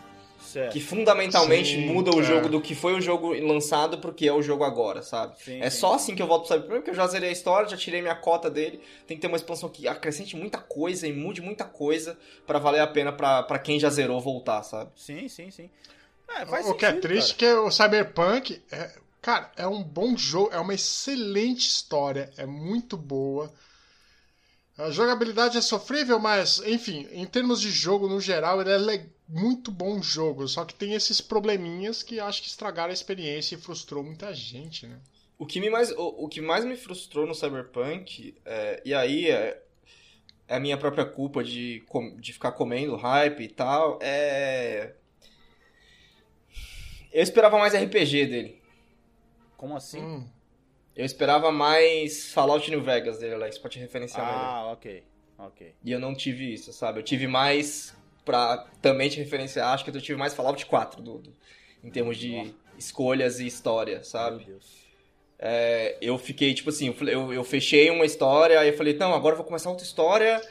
Certo. 0.53 0.73
Que 0.73 0.81
fundamentalmente 0.81 1.75
Sim, 1.75 1.87
muda 1.87 2.11
o 2.13 2.21
é. 2.21 2.23
jogo 2.23 2.49
do 2.49 2.61
que 2.61 2.75
foi 2.75 2.95
o 2.95 3.01
jogo 3.01 3.33
lançado 3.35 3.99
pro 3.99 4.13
que 4.15 4.29
é 4.29 4.33
o 4.33 4.43
jogo 4.43 4.65
agora, 4.65 5.03
sabe? 5.03 5.37
Sim, 5.37 5.61
é 5.61 5.71
sim. 5.71 5.71
só 5.71 5.95
assim 5.95 6.15
que 6.15 6.23
eu 6.23 6.27
volto 6.27 6.47
pro 6.47 6.55
Cyberpunk, 6.55 6.79
porque 6.79 6.91
eu 6.91 6.95
já 6.95 7.07
zerei 7.07 7.31
a 7.31 7.33
história, 7.33 7.69
já 7.69 7.77
tirei 7.77 8.01
minha 8.03 8.15
cota 8.15 8.51
dele. 8.51 8.81
Tem 9.07 9.17
que 9.17 9.21
ter 9.21 9.27
uma 9.29 9.37
expansão 9.37 9.69
que 9.69 9.89
acrescente 9.89 10.37
muita 10.37 10.59
coisa 10.59 11.07
e 11.07 11.13
mude 11.13 11.41
muita 11.41 11.65
coisa 11.65 12.19
pra 12.47 12.59
valer 12.59 12.81
a 12.81 12.87
pena 12.87 13.13
pra, 13.13 13.43
pra 13.43 13.59
quem 13.59 13.79
já 13.81 13.91
zerou 13.91 14.21
voltar, 14.21 14.63
sabe? 14.63 14.91
Sim, 14.95 15.29
sim, 15.29 15.51
sim. 15.51 15.71
É, 16.29 16.47
faz 16.47 16.67
O 16.67 16.75
que 16.75 16.85
é 16.85 16.91
sentido, 16.91 17.01
triste 17.01 17.35
cara. 17.37 17.53
é 17.53 17.55
que 17.55 17.55
o 17.61 17.71
Cyberpunk, 17.71 18.63
é, 18.71 18.91
cara, 19.21 19.51
é 19.57 19.67
um 19.67 19.83
bom 19.83 20.17
jogo, 20.17 20.51
é 20.53 20.59
uma 20.59 20.75
excelente 20.75 21.67
história, 21.67 22.31
é 22.37 22.47
muito 22.47 22.97
boa. 22.97 23.53
A 24.79 24.91
jogabilidade 24.93 25.59
é 25.59 25.61
sofrível, 25.61 26.21
mas, 26.21 26.61
enfim, 26.64 27.09
em 27.11 27.27
termos 27.27 27.61
de 27.61 27.69
jogo 27.69 28.09
no 28.09 28.21
geral, 28.21 28.61
ele 28.62 28.95
é 28.95 29.07
muito 29.29 29.73
bom 29.73 30.01
jogo. 30.01 30.47
Só 30.47 30.64
que 30.64 30.73
tem 30.73 30.95
esses 30.95 31.21
probleminhas 31.21 32.03
que 32.05 32.21
acho 32.21 32.41
que 32.41 32.49
estragaram 32.49 32.91
a 32.91 32.95
experiência 32.95 33.57
e 33.57 33.59
frustrou 33.59 34.05
muita 34.05 34.33
gente, 34.33 34.87
né? 34.87 35.01
O 35.37 35.45
que, 35.45 35.61
me 35.61 35.69
mais, 35.69 35.91
o, 35.91 36.25
o 36.25 36.29
que 36.29 36.41
mais 36.41 36.64
me 36.64 36.77
frustrou 36.77 37.27
no 37.27 37.35
Cyberpunk, 37.35 38.37
é, 38.45 38.81
e 38.85 38.95
aí 38.95 39.29
é, 39.29 39.61
é 40.47 40.57
a 40.57 40.61
minha 40.61 40.79
própria 40.79 41.05
culpa 41.05 41.43
de, 41.43 41.83
com- 41.88 42.17
de 42.17 42.33
ficar 42.33 42.53
comendo 42.53 42.95
hype 42.97 43.41
e 43.43 43.49
tal, 43.49 43.99
é. 44.01 44.95
Eu 47.12 47.23
esperava 47.23 47.59
mais 47.59 47.75
RPG 47.75 48.27
dele. 48.27 48.62
Como 49.57 49.77
assim? 49.77 50.01
Hum, 50.01 50.29
Eu 50.99 51.05
esperava 51.05 51.53
mais 51.53 52.33
Fallout 52.33 52.69
New 52.71 52.83
Vegas 52.83 53.19
dele, 53.19 53.35
Alex, 53.35 53.57
pra 53.57 53.71
te 53.71 53.79
referenciar 53.79 54.27
melhor. 54.27 54.43
ah, 54.45 54.73
ok. 54.73 55.05
Ok. 55.39 55.73
E 55.85 55.93
eu 55.93 56.01
não 56.01 56.13
tive 56.15 56.53
isso, 56.53 56.73
sabe? 56.73 56.99
Eu 56.99 57.05
tive 57.05 57.29
mais, 57.29 57.95
pra 58.25 58.67
também 58.83 59.09
te 59.09 59.19
referenciar, 59.19 59.69
acho 59.73 59.85
que 59.85 59.91
eu 59.91 60.01
tive 60.03 60.19
mais 60.19 60.35
Fallout 60.35 60.67
4 60.67 61.01
do, 61.01 61.19
do- 61.19 61.37
em 61.85 61.91
termos 61.91 62.17
de 62.19 62.53
escolhas 62.77 63.39
e 63.39 63.47
história, 63.47 64.03
sabe? 64.03 64.39
Meu 64.39 64.47
Deus. 64.47 64.89
É, 65.39 65.97
eu 66.03 66.19
fiquei, 66.19 66.53
tipo 66.53 66.71
assim, 66.71 66.93
eu, 67.07 67.33
eu 67.33 67.45
fechei 67.45 67.89
uma 67.91 68.05
história, 68.05 68.59
aí 68.59 68.71
eu 68.71 68.77
falei, 68.77 68.95
não, 68.95 69.15
agora 69.15 69.35
eu 69.35 69.37
vou 69.37 69.47
começar 69.47 69.71
outra 69.71 69.85
história 69.87 70.43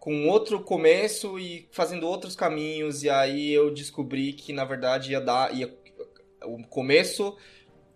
com 0.00 0.26
outro 0.28 0.60
começo 0.64 1.38
e 1.38 1.68
fazendo 1.70 2.08
outros 2.08 2.34
caminhos, 2.34 3.04
e 3.04 3.08
aí 3.08 3.52
eu 3.52 3.72
descobri 3.72 4.32
que, 4.32 4.52
na 4.52 4.64
verdade, 4.64 5.12
ia 5.12 5.20
dar, 5.20 5.54
ia, 5.54 5.72
o 6.44 6.60
começo, 6.66 7.36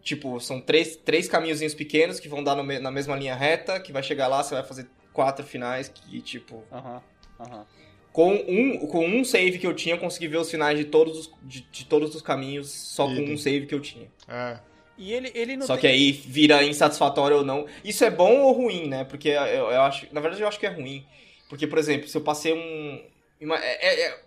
tipo, 0.07 0.39
são 0.41 0.61
três, 0.61 0.95
três 0.97 1.29
caminhozinhos 1.29 1.75
pequenos 1.75 2.21
que 2.21 2.29
vão 2.29 2.43
dar 2.43 2.55
no 2.55 2.63
na 2.81 2.91
mesma 2.93 3.17
linha 3.17 3.35
reta, 3.35 3.81
que 3.81 3.93
vai 3.93 4.03
chegar 4.03 4.29
lá, 4.29 4.41
você 4.43 4.55
vai 4.55 4.63
fazer 4.63 4.87
quatro 5.13 5.45
finais, 5.45 5.89
que, 5.89 6.21
tipo, 6.21 6.63
Aham, 6.73 7.03
aham. 7.41 7.67
com 8.13 8.33
um, 8.33 8.87
com 8.87 9.05
um 9.05 9.25
save 9.25 9.59
que 9.59 9.67
eu 9.67 9.75
tinha, 9.75 9.97
eu 9.97 9.99
consegui 9.99 10.29
ver 10.29 10.37
os 10.39 10.49
finais 10.51 10.79
de 10.79 10.85
todos 10.85 11.19
os, 11.19 11.31
de, 11.43 11.61
de 11.73 11.85
todos 11.87 12.15
os 12.15 12.23
caminhos, 12.23 12.71
só 12.71 13.07
com 13.07 13.15
Idem. 13.17 13.35
um 13.35 13.37
save 13.37 13.67
que 13.67 13.75
eu 13.75 13.81
tinha. 13.81 14.09
é. 14.29 14.59
E 14.99 15.13
ele, 15.13 15.31
ele 15.35 15.59
não 15.59 15.67
Só 15.67 15.75
tem... 15.75 15.81
que 15.83 15.87
aí 15.89 16.11
vira 16.11 16.65
insatisfatório 16.65 17.37
ou 17.37 17.45
não. 17.45 17.67
Isso 17.85 18.03
é 18.03 18.11
bom 18.11 18.39
ou 18.41 18.53
ruim, 18.53 18.89
né? 18.89 19.05
Porque 19.05 19.29
eu, 19.29 19.43
eu 19.43 19.83
acho. 19.83 20.07
Na 20.11 20.23
verdade, 20.23 20.41
eu 20.43 20.49
acho 20.49 20.59
que 20.59 20.65
é 20.65 20.71
ruim. 20.71 21.05
Porque, 21.51 21.67
por 21.67 21.77
exemplo, 21.79 22.09
se 22.09 22.17
eu 22.17 22.23
passei 22.23 22.55
um. 22.55 23.05
uma- 23.39 23.59
é- 23.63 23.79
é- 23.87 24.01
é- 24.07 24.21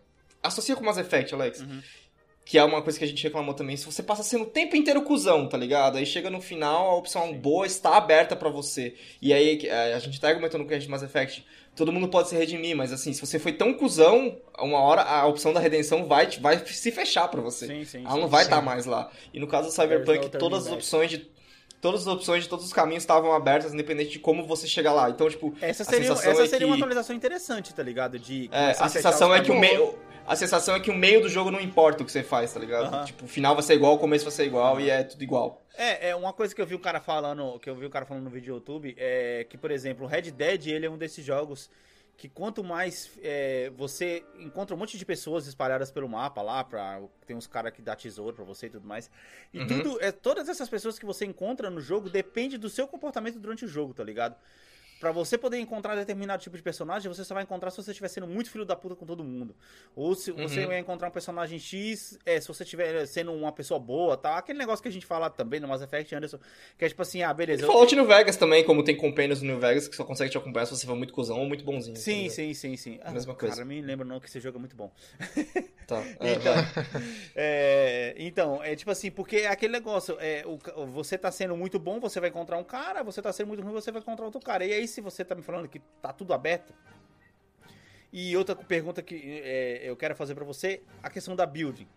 associa 0.44 0.76
com 0.76 0.84
Mass 0.86 1.00
Effect, 1.00 1.34
Alex. 1.34 1.62
Uhum. 1.62 1.82
Que 2.50 2.58
é 2.58 2.64
uma 2.64 2.82
coisa 2.82 2.98
que 2.98 3.06
a 3.06 3.08
gente 3.08 3.22
reclamou 3.22 3.54
também. 3.54 3.78
Se 3.78 3.86
você 3.86 4.02
passa 4.02 4.24
sendo 4.24 4.46
o 4.46 4.48
tempo 4.48 4.76
inteiro 4.76 5.04
cuzão, 5.04 5.48
tá 5.48 5.56
ligado? 5.56 6.00
Aí 6.00 6.06
chega 6.06 6.32
no 6.32 6.42
final, 6.42 6.90
a 6.90 6.96
opção 6.96 7.32
boa 7.32 7.68
está 7.68 7.96
aberta 7.96 8.36
pra 8.36 8.50
você. 8.50 8.96
E 9.22 9.32
aí, 9.32 9.60
é, 9.68 9.94
a 9.94 10.00
gente 10.00 10.20
tá 10.20 10.30
argumentando 10.30 10.66
com 10.66 10.74
a 10.74 10.80
gente 10.80 10.90
Mass 10.90 11.04
Effect. 11.04 11.46
Todo 11.76 11.92
mundo 11.92 12.08
pode 12.08 12.28
se 12.28 12.36
redimir, 12.36 12.76
mas 12.76 12.92
assim, 12.92 13.14
se 13.14 13.22
você 13.24 13.38
foi 13.38 13.54
tão 13.54 13.72
cuzão, 13.72 14.36
uma 14.58 14.80
hora 14.80 15.04
a 15.04 15.28
opção 15.28 15.54
da 15.54 15.60
redenção 15.60 16.06
vai, 16.08 16.26
vai 16.42 16.58
se 16.66 16.92
fechar 16.92 17.28
pra 17.28 17.40
você. 17.40 17.68
Sim, 17.68 17.86
sim, 17.86 18.00
Ela 18.04 18.16
sim. 18.16 18.20
não 18.22 18.28
vai 18.28 18.42
estar 18.42 18.64
mais 18.64 18.88
lá. 18.88 19.12
E 19.32 19.40
no 19.40 19.46
caso 19.46 19.68
do 19.68 19.72
Cyberpunk, 19.72 20.30
todas 20.40 20.66
as 20.66 20.74
opções 20.74 21.12
de 21.12 21.30
todas 21.80 22.02
as 22.02 22.08
opções 22.08 22.44
de 22.44 22.50
todos 22.50 22.66
os 22.66 22.74
caminhos 22.74 23.04
estavam 23.04 23.32
abertas, 23.32 23.74
independente 23.76 24.10
de 24.10 24.20
como 24.20 24.46
você 24.46 24.68
chegar 24.68 24.92
lá. 24.92 25.10
Então, 25.10 25.30
tipo, 25.30 25.54
Essa 25.62 25.84
seria, 25.84 26.12
essa 26.12 26.30
é 26.44 26.48
seria 26.48 26.66
uma 26.68 26.76
que- 26.76 26.82
atualização 26.82 27.16
interessante, 27.16 27.74
tá 27.76 27.84
ligado? 27.84 28.18
De 28.20 28.50
é, 28.52 28.72
a 28.72 28.90
sensação 28.90 29.34
é 29.34 29.40
que 29.42 29.52
o 29.52 29.58
meio 29.58 29.96
a 30.30 30.36
sensação 30.36 30.76
é 30.76 30.80
que 30.80 30.92
o 30.92 30.96
meio 30.96 31.22
do 31.22 31.28
jogo 31.28 31.50
não 31.50 31.60
importa 31.60 32.04
o 32.04 32.06
que 32.06 32.12
você 32.12 32.22
faz, 32.24 32.54
tá 32.54 32.60
ligado? 32.60 32.86
Aham. 32.94 33.06
Tipo, 33.06 33.26
o 33.26 33.28
final 33.28 33.56
vai 33.56 33.64
ser 33.64 33.74
igual, 33.74 33.96
o 33.96 33.98
começo 33.98 34.24
vai 34.26 34.32
ser 34.32 34.46
igual 34.46 34.80
e 34.80 34.90
é 34.90 35.04
tudo 35.04 35.24
igual. 35.24 35.62
É, 35.76 36.10
é 36.10 36.16
uma 36.16 36.32
coisa 36.32 36.54
que 36.54 36.62
eu 36.62 36.66
vi 36.68 36.76
o 36.76 36.80
cara 36.80 37.00
falando, 37.02 37.60
que 37.60 37.70
eu 37.70 37.76
vi 37.76 37.86
o 37.86 37.90
cara 37.90 38.06
falando 38.06 38.26
no 38.26 38.30
vídeo 38.30 38.54
do 38.54 38.58
YouTube, 38.58 38.96
é 38.98 39.46
que, 39.50 39.58
por 39.58 39.72
exemplo, 39.72 40.06
o 40.06 40.08
Red 40.08 40.32
Dead, 40.32 40.68
ele 40.68 40.86
é 40.86 40.90
um 40.90 40.98
desses 40.98 41.26
jogos 41.26 41.70
que 42.16 42.28
quanto 42.28 42.62
mais 42.64 43.10
é, 43.24 43.72
você 43.78 44.24
encontra 44.38 44.76
um 44.76 44.78
monte 44.78 44.98
de 44.98 45.06
pessoas 45.06 45.48
espalhadas 45.48 45.90
pelo 45.90 46.08
mapa 46.10 46.42
lá, 46.42 46.64
pra, 46.66 47.02
tem 47.26 47.34
uns 47.36 47.48
caras 47.48 47.72
que 47.72 47.82
dá 47.82 47.96
tesouro 47.96 48.36
pra 48.36 48.44
você 48.44 48.66
e 48.66 48.70
tudo 48.70 48.86
mais. 48.86 49.10
E 49.54 49.60
Uhum. 49.60 49.68
tudo, 49.68 49.98
é, 50.02 50.12
todas 50.12 50.50
essas 50.50 50.68
pessoas 50.68 51.00
que 51.00 51.06
você 51.06 51.26
encontra 51.26 51.70
no 51.70 51.80
jogo 51.80 52.10
depende 52.10 52.58
do 52.58 52.70
seu 52.70 52.88
comportamento 52.88 53.40
durante 53.40 53.64
o 53.64 53.68
jogo, 53.70 53.94
tá 53.94 54.04
ligado? 54.04 54.36
Pra 55.00 55.12
você 55.12 55.38
poder 55.38 55.58
encontrar 55.60 55.96
determinado 55.96 56.42
tipo 56.44 56.58
de 56.58 56.62
personagem, 56.64 57.08
você 57.12 57.24
só 57.24 57.34
vai 57.34 57.44
encontrar 57.44 57.72
se 57.72 57.78
você 57.78 57.92
estiver 57.92 58.10
sendo 58.10 58.28
muito 58.28 58.50
filho 58.52 58.66
da 58.66 58.76
puta 58.76 58.96
com 58.96 59.06
todo 59.06 59.24
mundo. 59.24 59.56
Ou 59.96 60.14
se 60.14 60.30
você 60.32 60.62
Uhum. 60.62 60.68
vai 60.68 60.80
encontrar 60.80 61.08
um 61.08 61.12
personagem 61.12 61.58
X, 61.58 62.20
é, 62.26 62.40
se 62.42 62.48
você 62.48 62.64
estiver 62.64 63.06
sendo 63.06 63.32
uma 63.32 63.52
pessoa 63.52 63.80
boa, 63.80 64.18
tá? 64.18 64.38
Aquele 64.38 64.60
negócio 64.60 64.84
que 64.84 64.90
a 64.90 64.92
gente 64.92 65.06
fala 65.06 65.30
também 65.30 65.60
no 65.60 65.68
Mass 65.70 65.82
Effect, 65.82 66.14
Anderson, 66.14 66.40
que 66.78 66.84
é 66.84 66.90
tipo 66.90 67.02
assim, 67.02 67.24
ah, 67.24 67.34
beleza. 67.34 67.62
E 67.62 67.64
eu- 67.66 67.72
Fallout 67.72 67.96
New 67.96 68.06
Vegas 68.06 68.36
também, 68.36 68.64
como 68.64 68.84
tem 68.84 68.96
companions 68.96 69.42
no 69.42 69.48
New 69.48 69.60
Vegas 69.60 69.88
que 69.88 69.96
só 69.96 70.04
consegue 70.04 70.32
te 70.32 70.38
acompanhar 70.38 70.66
se 70.66 70.76
você 70.76 70.86
for 70.86 70.96
muito 70.98 71.14
cuzão 71.14 71.40
ou 71.40 71.46
muito 71.48 71.64
bonzinho. 71.64 71.96
Sim, 71.96 72.26
entendeu? 72.26 72.32
sim, 72.32 72.54
sim, 72.54 72.76
sim. 72.78 73.00
Ah, 73.02 73.12
Mesma 73.12 73.34
coisa. 73.36 73.56
Cara, 73.56 73.66
me 73.66 73.82
lembra 73.82 74.06
não 74.06 74.20
que 74.20 74.28
esse 74.28 74.40
jogo 74.42 74.58
é 74.58 74.60
muito 74.60 74.76
bom. 74.76 74.92
Tá. 75.90 76.04
É, 76.20 76.34
Então, 76.34 76.54
é, 77.36 78.16
então, 78.20 78.64
é 78.64 78.76
tipo 78.76 78.92
assim, 78.92 79.10
porque 79.10 79.38
é 79.38 79.48
aquele 79.48 79.74
negócio, 79.74 80.18
é, 80.20 80.44
o 80.46 80.60
você 80.86 81.18
tá 81.18 81.32
sendo 81.32 81.58
muito 81.58 81.80
bom, 81.80 82.00
você 82.00 82.20
vai 82.20 82.30
encontrar 82.30 82.58
um 82.60 82.64
cara, 82.64 83.02
você 83.02 83.22
tá 83.24 83.34
sendo 83.34 83.48
muito 83.48 83.64
ruim, 83.64 83.74
você 83.74 83.92
vai 83.92 84.00
encontrar 84.00 84.26
outro 84.26 84.40
cara. 84.40 84.64
E 84.64 84.72
aí, 84.72 84.88
se 84.90 85.00
você 85.02 85.24
tá 85.24 85.34
me 85.36 85.42
falando 85.42 85.68
que 85.70 85.80
tá 86.02 86.12
tudo 86.12 86.34
aberto. 86.34 86.74
E 88.12 88.36
outra 88.36 88.56
pergunta 88.56 89.02
que 89.02 89.16
é, 89.44 89.82
eu 89.84 89.96
quero 89.96 90.16
fazer 90.16 90.34
pra 90.36 90.44
você, 90.44 90.82
a 91.04 91.10
questão 91.10 91.36
da 91.36 91.46
building. 91.46 91.88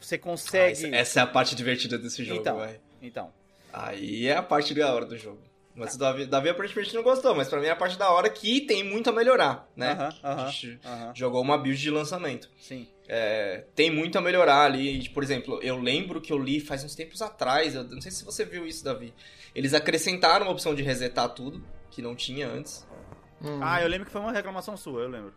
Você 0.00 0.14
Ah, 0.16 0.18
consegue. 0.18 0.72
essa, 0.72 0.96
essa 0.96 1.20
é 1.20 1.22
a 1.22 1.26
parte 1.26 1.54
divertida 1.54 1.98
desse 1.98 2.24
jogo, 2.24 2.40
então, 2.40 2.56
vai. 2.58 2.80
então. 3.02 3.32
Aí 3.72 4.26
é 4.28 4.36
a 4.36 4.42
parte 4.42 4.72
da 4.74 4.94
hora 4.94 5.04
do 5.04 5.18
jogo. 5.18 5.42
Mas 5.74 5.96
o 5.96 5.98
Davi, 5.98 6.24
Davi 6.26 6.48
aparentemente 6.50 6.94
não 6.94 7.02
gostou, 7.02 7.34
mas 7.34 7.48
pra 7.48 7.58
mim 7.58 7.66
é 7.66 7.70
a 7.70 7.76
parte 7.76 7.98
da 7.98 8.08
hora 8.08 8.30
que 8.30 8.60
tem 8.60 8.84
muito 8.84 9.10
a 9.10 9.12
melhorar, 9.12 9.68
né? 9.74 9.92
Aham, 9.92 10.14
aham, 10.22 10.42
A 10.44 10.46
gente 10.50 10.78
aham, 10.84 11.12
jogou 11.16 11.42
uma 11.42 11.58
build 11.58 11.80
de 11.80 11.90
lançamento. 11.90 12.48
sim. 12.60 12.88
É, 13.06 13.64
tem 13.74 13.90
muito 13.90 14.16
a 14.16 14.20
melhorar 14.22 14.64
ali. 14.64 15.08
Por 15.10 15.22
exemplo, 15.22 15.60
eu 15.62 15.76
lembro 15.78 16.20
que 16.22 16.32
eu 16.32 16.38
li 16.38 16.58
faz 16.60 16.84
uns 16.84 16.94
tempos 16.94 17.20
atrás, 17.20 17.74
eu 17.74 17.84
não 17.84 18.00
sei 18.00 18.10
se 18.12 18.24
você 18.24 18.44
viu 18.46 18.66
isso, 18.66 18.82
Davi. 18.84 19.12
Eles 19.54 19.74
acrescentaram 19.74 20.46
uma 20.46 20.52
opção 20.52 20.74
de 20.74 20.82
resetar 20.82 21.28
tudo, 21.30 21.62
que 21.94 22.02
não 22.02 22.14
tinha 22.16 22.48
antes. 22.48 22.84
Hum. 23.40 23.60
Ah, 23.62 23.80
eu 23.80 23.88
lembro 23.88 24.04
que 24.06 24.10
foi 24.12 24.20
uma 24.20 24.32
reclamação 24.32 24.76
sua, 24.76 25.02
eu 25.02 25.08
lembro. 25.08 25.32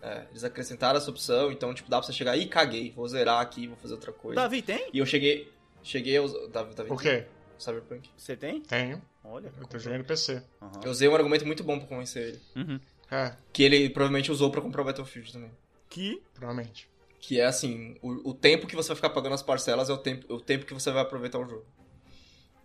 É, 0.00 0.26
eles 0.30 0.44
acrescentaram 0.44 0.96
essa 0.96 1.10
opção, 1.10 1.50
então 1.50 1.74
tipo, 1.74 1.90
dá 1.90 1.98
pra 1.98 2.06
você 2.06 2.12
chegar 2.12 2.36
e 2.36 2.46
caguei, 2.46 2.92
vou 2.92 3.08
zerar 3.08 3.40
aqui, 3.40 3.66
vou 3.66 3.76
fazer 3.76 3.94
outra 3.94 4.12
coisa. 4.12 4.40
Davi, 4.40 4.62
tem? 4.62 4.88
E 4.92 4.98
eu 4.98 5.06
cheguei. 5.06 5.52
Cheguei 5.82 6.16
aos. 6.16 6.32
Davi, 6.50 6.74
Davi, 6.74 6.92
O 6.92 6.96
quê? 6.96 7.26
Cyberpunk. 7.58 8.08
Você 8.16 8.36
tem? 8.36 8.60
Tenho. 8.60 9.02
Olha. 9.24 9.52
Eu 9.60 9.66
tô 9.66 9.78
jogando 9.78 9.98
no 10.00 10.04
PC. 10.04 10.40
Aham. 10.62 10.80
Eu 10.84 10.90
usei 10.92 11.08
um 11.08 11.14
argumento 11.16 11.44
muito 11.44 11.64
bom 11.64 11.76
pra 11.78 11.88
convencer 11.88 12.28
ele. 12.28 12.40
Uhum. 12.54 12.80
É, 13.10 13.34
Que 13.52 13.64
ele 13.64 13.90
provavelmente 13.90 14.30
usou 14.30 14.50
pra 14.50 14.60
comprar 14.60 14.82
o 14.82 14.84
Battlefield 14.84 15.32
também. 15.32 15.50
Que? 15.88 16.22
provavelmente. 16.34 16.88
Que 17.18 17.40
é 17.40 17.46
assim, 17.46 17.96
o, 18.00 18.30
o 18.30 18.34
tempo 18.34 18.66
que 18.68 18.76
você 18.76 18.88
vai 18.88 18.96
ficar 18.96 19.10
pagando 19.10 19.34
as 19.34 19.42
parcelas 19.42 19.90
é 19.90 19.92
o 19.92 19.98
tempo, 19.98 20.32
o 20.32 20.40
tempo 20.40 20.64
que 20.64 20.72
você 20.74 20.92
vai 20.92 21.02
aproveitar 21.02 21.38
o 21.40 21.48
jogo. 21.48 21.66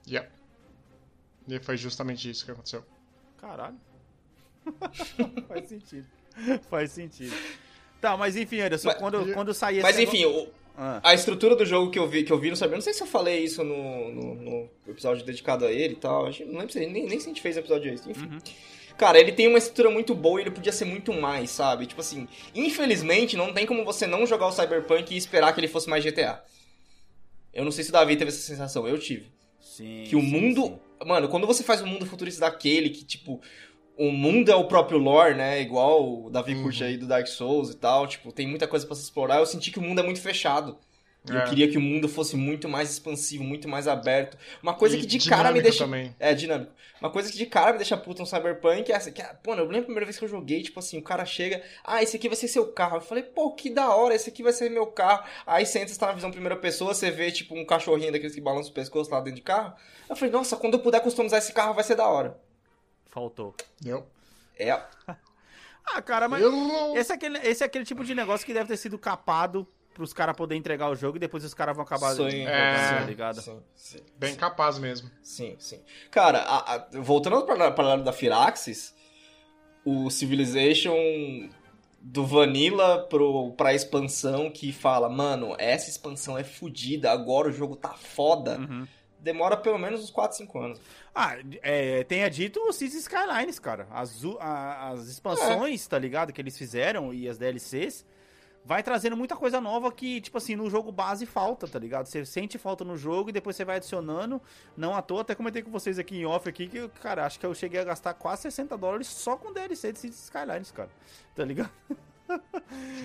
Yeah. 0.08 0.30
E 1.48 1.60
foi 1.60 1.78
justamente 1.78 2.30
isso 2.30 2.46
que 2.46 2.52
aconteceu. 2.52 2.84
Caralho. 3.40 3.76
Faz 5.48 5.68
sentido. 5.68 6.06
Faz 6.70 6.92
sentido. 6.92 7.36
Tá, 8.00 8.18
mas 8.18 8.36
enfim, 8.36 8.60
Anderson, 8.62 8.90
Mas- 8.90 8.98
quando, 8.98 9.34
quando 9.34 9.54
sair 9.54 9.76
esse 9.78 9.84
Mas 9.84 9.98
negócio- 9.98 10.20
enfim, 10.20 10.26
o- 10.50 10.50
Ah, 10.76 11.00
a 11.04 11.14
estrutura 11.14 11.56
do 11.56 11.64
jogo 11.66 11.92
que 11.92 12.00
eu 12.00 12.08
vi, 12.08 12.24
que 12.24 12.34
eu 12.34 12.40
vi 12.40 12.50
no 12.50 12.56
Cyber, 12.56 12.72
eu 12.74 12.78
não 12.78 12.82
sei 12.82 12.94
se 12.94 13.04
eu 13.04 13.08
falei 13.08 13.44
isso 13.44 13.64
no, 13.64 14.12
no, 14.12 14.36
no 14.36 14.70
episódio 14.88 15.24
dedicado 15.24 15.66
a 15.66 15.72
ele 15.72 15.94
e 15.94 15.98
tal. 15.98 16.26
acho- 16.26 16.44
Não 16.46 16.54
lembro 16.60 16.72
se, 16.74 16.80
nem, 16.80 17.06
nem 17.06 17.20
se 17.20 17.26
a 17.26 17.30
gente 17.30 17.42
fez 17.42 17.56
episódio 17.58 17.92
a 17.92 17.94
isso. 17.94 18.10
Enfim. 18.10 18.26
Uhum. 18.26 18.40
Cara, 18.98 19.20
ele 19.20 19.32
tem 19.32 19.48
uma 19.48 19.58
estrutura 19.58 19.90
muito 19.92 20.16
boa 20.16 20.40
e 20.40 20.44
ele 20.44 20.52
podia 20.52 20.72
ser 20.72 20.86
muito 20.86 21.14
mais, 21.14 21.50
sabe? 21.52 21.86
Tipo 21.86 22.02
assim, 22.02 22.28
infelizmente 22.56 23.36
não 23.38 23.54
tem 23.54 23.66
como 23.66 23.84
você 23.86 24.06
não 24.08 24.26
jogar 24.26 24.48
o 24.48 24.52
Cyberpunk 24.52 25.14
e 25.14 25.18
esperar 25.18 25.54
que 25.54 25.60
ele 25.60 25.68
fosse 25.68 25.88
mais 25.90 26.04
GTA. 26.04 26.44
Eu 27.54 27.64
não 27.64 27.72
sei 27.72 27.84
se 27.84 27.90
o 27.92 27.94
Davi 27.94 28.16
teve 28.18 28.30
essa 28.30 28.42
sensação, 28.42 28.88
eu 28.88 28.98
tive. 29.00 29.32
sim, 29.62 30.06
Que 30.08 30.16
o 30.16 30.22
sim, 30.22 30.28
mundo. 30.28 30.64
sim. 30.68 30.80
Mano, 31.06 31.28
quando 31.30 31.48
você 31.48 31.64
faz 31.64 31.82
um 31.82 31.88
mundo 31.88 32.06
futurista 32.06 32.42
daquele, 32.42 32.90
que 32.90 33.04
tipo. 33.04 33.42
O 33.96 34.12
mundo 34.12 34.52
é 34.52 34.56
o 34.56 34.66
próprio 34.68 34.98
lore, 34.98 35.36
né? 35.36 35.62
Igual 35.62 36.24
o 36.26 36.30
Davi 36.32 36.56
Uhum. 36.56 36.64
curte 36.64 36.84
aí 36.84 36.98
do 36.98 37.06
Dark 37.06 37.28
Souls 37.28 37.70
e 37.70 37.76
tal. 37.78 38.08
Tipo, 38.08 38.32
tem 38.32 38.48
muita 38.48 38.68
coisa 38.68 38.88
pra 38.88 38.96
se 38.96 39.04
explorar. 39.04 39.38
Eu 39.38 39.46
senti 39.46 39.70
que 39.72 39.78
o 39.78 39.84
mundo 39.84 40.00
é 40.00 40.04
muito 40.04 40.20
fechado. 40.20 40.80
E 41.26 41.32
eu 41.32 41.40
É. 41.40 41.46
queria 41.48 41.70
que 41.72 41.78
o 41.78 41.82
mundo 41.82 42.10
fosse 42.10 42.36
muito 42.36 42.68
mais 42.68 42.92
expansivo, 42.92 43.44
muito 43.46 43.70
mais 43.70 43.88
aberto. 43.88 44.38
Uma 44.62 44.74
coisa 44.74 44.98
E 44.98 45.00
que 45.00 45.06
de 45.06 45.30
cara 45.30 45.44
me 45.52 45.60
dinâmico 45.60 45.64
deixa. 45.64 45.84
também. 45.86 46.16
É, 46.20 46.34
dinâmico. 46.34 46.72
Uma 47.00 47.10
coisa 47.10 47.32
que 47.32 47.38
de 47.38 47.46
cara 47.46 47.72
me 47.72 47.78
deixa 47.78 47.96
puto 47.96 48.22
no 48.22 48.26
Cyberpunk 48.28 48.92
é 48.92 48.96
essa. 48.96 49.10
Que, 49.12 49.22
é- 49.22 49.34
pô, 49.42 49.54
eu 49.54 49.64
lembro 49.66 49.80
a 49.80 49.84
primeira 49.84 50.06
vez 50.06 50.18
que 50.20 50.26
eu 50.26 50.30
joguei, 50.30 50.62
tipo 50.64 50.80
assim, 50.80 50.98
o 50.98 51.02
cara 51.02 51.24
chega, 51.26 51.64
ah, 51.84 52.04
esse 52.04 52.18
aqui 52.18 52.28
vai 52.28 52.36
ser 52.36 52.48
seu 52.50 52.68
carro. 52.74 52.98
Eu 52.98 53.02
falei, 53.02 53.24
pô, 53.24 53.52
que 53.54 53.70
da 53.70 53.96
hora, 53.96 54.14
esse 54.14 54.30
aqui 54.30 54.44
vai 54.44 54.52
ser 54.52 54.70
meu 54.70 54.86
carro. 54.88 55.24
Aí 55.48 55.66
você 55.66 55.80
entra, 55.80 55.94
você 55.94 56.00
tá 56.00 56.08
na 56.08 56.14
visão 56.14 56.30
primeira 56.32 56.58
pessoa, 56.58 56.94
você 56.94 57.10
vê, 57.10 57.32
tipo, 57.32 57.56
um 57.56 57.66
cachorrinho 57.66 58.12
daqueles 58.12 58.36
que 58.36 58.42
balança 58.42 58.70
o 58.70 58.74
pescoço 58.74 59.10
lá 59.10 59.20
dentro 59.20 59.36
de 59.38 59.42
carro. 59.44 59.74
Eu 60.10 60.16
falei, 60.18 60.32
nossa, 60.32 60.58
quando 60.58 60.74
eu 60.74 60.80
puder 60.82 61.02
customizar 61.02 61.40
esse 61.40 61.54
carro, 61.54 61.74
vai 61.74 61.84
ser 61.86 61.96
da 61.96 62.08
hora. 62.08 62.38
Faltou. 63.08 63.56
Deu. 63.80 64.06
É. 64.58 64.78
Ah, 65.86 66.02
cara, 66.02 66.30
mas 66.30 66.42
Eu 66.42 66.50
não- 66.50 66.96
esse 66.98 67.12
é, 67.12 67.16
aquele, 67.16 67.38
esse 67.40 67.62
é 67.62 67.66
aquele 67.66 67.84
tipo 67.84 68.06
de 68.06 68.16
negócio 68.16 68.46
que 68.46 68.54
deve 68.54 68.70
ter 68.70 68.78
sido 68.78 68.98
capado 68.98 69.68
pros 69.94 70.14
caras 70.14 70.36
poderem 70.36 70.60
entregar 70.60 70.90
o 70.90 70.96
jogo 70.96 71.18
e 71.18 71.20
depois 71.20 71.44
os 71.44 71.54
caras 71.54 71.76
vão 71.76 71.84
acabar 71.86 72.12
Sim. 72.12 72.18
jogando, 72.18 72.48
É. 72.50 72.90
tá 73.00 73.00
ligado? 73.02 73.42
Sim, 73.42 73.60
sim. 73.76 74.00
Bem 74.18 74.36
capaz 74.36 74.78
mesmo. 74.80 75.10
Sim, 75.22 75.56
sim. 75.60 75.80
Cara, 76.12 76.40
a- 76.40 76.76
a- 76.76 76.88
voltando 76.94 77.42
para 77.46 77.84
lado 77.84 78.04
da 78.04 78.12
Firaxis, 78.14 78.94
o 79.86 80.10
Civilization 80.10 80.96
do 82.02 82.26
Vanilla 82.26 83.04
pro, 83.08 83.52
pra 83.54 83.74
expansão 83.74 84.50
que 84.52 84.72
fala, 84.74 85.08
mano, 85.08 85.56
essa 85.58 85.90
expansão 85.90 86.38
é 86.38 86.44
fodida, 86.44 87.12
agora 87.12 87.48
o 87.48 87.52
jogo 87.52 87.76
tá 87.78 87.94
foda, 87.94 88.58
Uhum. 88.60 88.86
demora 89.20 89.56
pelo 89.56 89.78
menos 89.78 90.02
uns 90.04 90.10
4, 90.10 90.36
5 90.38 90.60
anos. 90.60 90.82
Ah, 91.16 91.38
é, 91.62 92.04
tenha 92.04 92.30
dito 92.30 92.60
o 92.60 92.74
Cities 92.74 93.02
Skylines, 93.04 93.58
cara. 93.60 93.88
As, 93.92 94.22
a- 94.40 94.90
as 94.90 95.08
expansões, 95.08 95.88
tá 95.88 95.98
ligado? 95.98 96.34
Que 96.34 96.42
eles 96.42 96.58
fizeram 96.58 97.14
e 97.14 97.30
as 97.30 97.38
DLCs. 97.38 98.06
Vai 98.66 98.82
trazendo 98.82 99.18
muita 99.18 99.36
coisa 99.36 99.60
nova 99.60 99.92
que, 99.92 100.22
tipo 100.22 100.38
assim, 100.38 100.56
no 100.56 100.70
jogo 100.70 100.90
base 100.92 101.26
falta, 101.26 101.68
tá 101.68 101.78
ligado? 101.78 102.06
Você 102.06 102.26
sente 102.26 102.58
falta 102.58 102.86
no 102.86 102.96
jogo 102.96 103.30
e 103.30 103.34
depois 103.34 103.56
você 103.58 103.66
vai 103.66 103.76
adicionando. 103.76 104.42
Não 104.78 104.96
à 104.96 105.02
toa, 105.02 105.20
até 105.22 105.36
comentei 105.36 105.62
com 105.62 105.70
vocês 105.70 106.00
aqui 106.00 106.16
em 106.18 106.26
off 106.26 106.48
aqui 106.48 106.68
que, 106.68 106.88
cara, 107.02 107.26
acho 107.26 107.38
que 107.40 107.46
eu 107.46 107.54
cheguei 107.54 107.82
a 107.82 107.84
gastar 107.84 108.14
quase 108.14 108.44
60 108.44 108.78
dólares 108.78 109.08
só 109.08 109.36
com 109.36 109.52
DLC 109.52 109.92
de 109.92 110.00
Cities 110.00 110.24
Skylines, 110.24 110.72
cara. 110.72 110.90
Tá 111.36 111.44
ligado? 111.44 111.70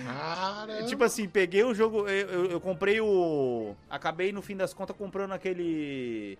Caramba. 0.05 0.83
Tipo 0.85 1.03
assim, 1.03 1.27
peguei 1.27 1.63
o 1.63 1.73
jogo, 1.73 2.07
eu, 2.07 2.27
eu- 2.29 2.45
eu 2.51 2.61
comprei 2.61 3.01
o. 3.01 3.75
Acabei 3.89 4.31
no 4.31 4.41
fim 4.41 4.55
das 4.55 4.73
contas 4.73 4.95
comprando 4.95 5.33
aquele. 5.33 6.37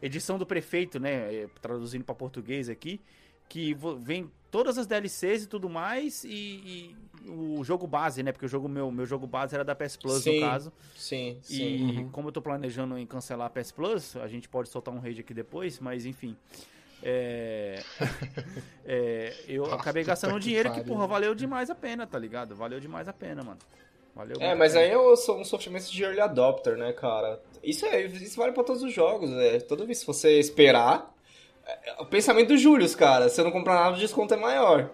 Edição 0.00 0.38
do 0.38 0.46
prefeito, 0.46 1.00
né? 1.00 1.34
eh, 1.34 1.48
Traduzindo 1.60 2.04
pra 2.04 2.14
português 2.14 2.68
aqui. 2.68 3.00
Que 3.48 3.74
vem 4.00 4.30
todas 4.50 4.76
as 4.78 4.86
DLCs 4.86 5.44
e 5.44 5.46
tudo 5.46 5.68
mais. 5.68 6.24
E, 6.24 6.28
e 6.30 6.96
o 7.28 7.62
jogo 7.64 7.86
base, 7.86 8.22
né? 8.22 8.32
Porque 8.32 8.46
o 8.46 8.48
jogo 8.48 8.68
meu, 8.68 8.90
meu 8.90 9.06
jogo 9.06 9.26
base 9.26 9.54
era 9.54 9.64
da 9.64 9.74
PS 9.74 9.96
Plus, 9.96 10.22
Sim, 10.22 10.40
no 10.40 10.46
caso. 10.46 10.72
Sim, 10.96 11.38
E 11.42 11.54
sim. 11.56 12.08
como 12.12 12.28
eu 12.28 12.32
tô 12.32 12.40
planejando 12.42 12.96
em 12.98 13.06
cancelar 13.06 13.46
a 13.46 13.50
PS 13.50 13.72
Plus, 13.72 14.16
a 14.16 14.28
gente 14.28 14.48
pode 14.48 14.68
soltar 14.68 14.92
um 14.94 14.98
raid 14.98 15.20
aqui 15.20 15.32
depois, 15.34 15.78
mas 15.80 16.04
enfim. 16.06 16.36
É, 17.02 17.80
é, 18.84 19.34
eu 19.46 19.66
Ah, 19.66 19.74
acabei 19.76 20.02
gastando 20.04 20.34
um 20.34 20.38
que 20.38 20.44
dinheiro 20.44 20.70
que, 20.70 20.80
pariu. 20.80 20.92
porra, 20.94 21.06
valeu 21.06 21.34
demais 21.34 21.70
a 21.70 21.74
pena, 21.74 22.06
tá 22.06 22.18
ligado? 22.18 22.54
Valeu 22.56 22.80
demais 22.80 23.08
a 23.08 23.12
pena, 23.12 23.42
mano. 23.42 23.58
Valeu 24.14 24.36
É, 24.40 24.54
mas 24.54 24.72
pena. 24.72 24.84
aí 24.84 24.90
eu 24.92 25.16
sou 25.16 25.38
um 25.40 25.44
sofrimento 25.44 25.90
de 25.92 26.02
early 26.02 26.20
adopter, 26.20 26.76
né, 26.76 26.92
cara? 26.92 27.40
Isso, 27.62 27.86
é, 27.86 28.04
isso 28.06 28.36
vale 28.36 28.52
pra 28.52 28.64
todos 28.64 28.82
os 28.82 28.92
jogos, 28.92 29.30
né? 29.30 29.60
Toda 29.60 29.84
vez 29.84 30.00
que 30.00 30.06
você 30.06 30.38
esperar. 30.38 31.14
É- 31.68 31.90
é 31.90 32.02
O 32.02 32.06
pensamento 32.06 32.48
do 32.48 32.56
Julius, 32.56 32.94
cara. 32.94 33.28
Se 33.28 33.36
você 33.36 33.42
não 33.42 33.50
comprar 33.50 33.74
nada, 33.74 33.96
o 33.96 33.98
desconto 34.00 34.34
é 34.34 34.36
maior. 34.36 34.90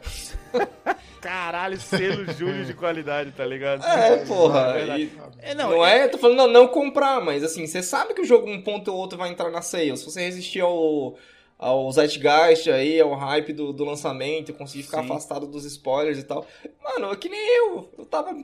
Caralho, 1.21 1.81
selo 1.81 2.31
Júlio 2.33 2.65
de 2.67 2.75
qualidade, 2.75 3.33
tá 3.33 3.45
ligado? 3.47 3.83
É, 3.87 4.25
porra. 4.27 4.75
verdade. 4.75 5.03
e- 5.05 5.13
É, 5.39 5.55
não, 5.55 5.71
não, 5.71 5.87
é, 5.87 6.07
tô 6.09 6.19
falando 6.19 6.37
não, 6.37 6.47
não 6.49 6.69
comprar, 6.69 7.21
mas 7.23 7.43
assim, 7.43 7.67
você 7.67 7.83
sabe 7.83 8.13
que 8.15 8.21
o 8.21 8.25
jogo 8.27 8.49
um 8.51 8.61
ponto 8.63 8.93
ou 8.93 8.99
outro 8.99 9.17
vai 9.17 9.31
entrar 9.31 9.51
na 9.51 9.63
sale. 9.63 9.97
Se 9.97 10.05
você 10.05 10.21
resistir 10.21 10.61
ao, 10.61 11.17
ao 11.59 11.91
Zeitgeist 11.93 12.69
aí, 12.71 13.01
ao 13.01 13.15
hype 13.15 13.53
do, 13.55 13.73
do 13.73 13.85
lançamento, 13.85 14.53
conseguir 14.53 14.83
ficar 14.85 14.99
Sim. 15.03 15.05
afastado 15.07 15.47
dos 15.47 15.65
spoilers 15.65 16.19
e 16.19 16.25
tal. 16.25 16.47
Mano, 16.83 17.11
é 17.13 17.17
que 17.17 17.29
nem 17.31 17.41
eu. 17.59 17.89
Eu 17.99 18.05
tava 18.05 18.37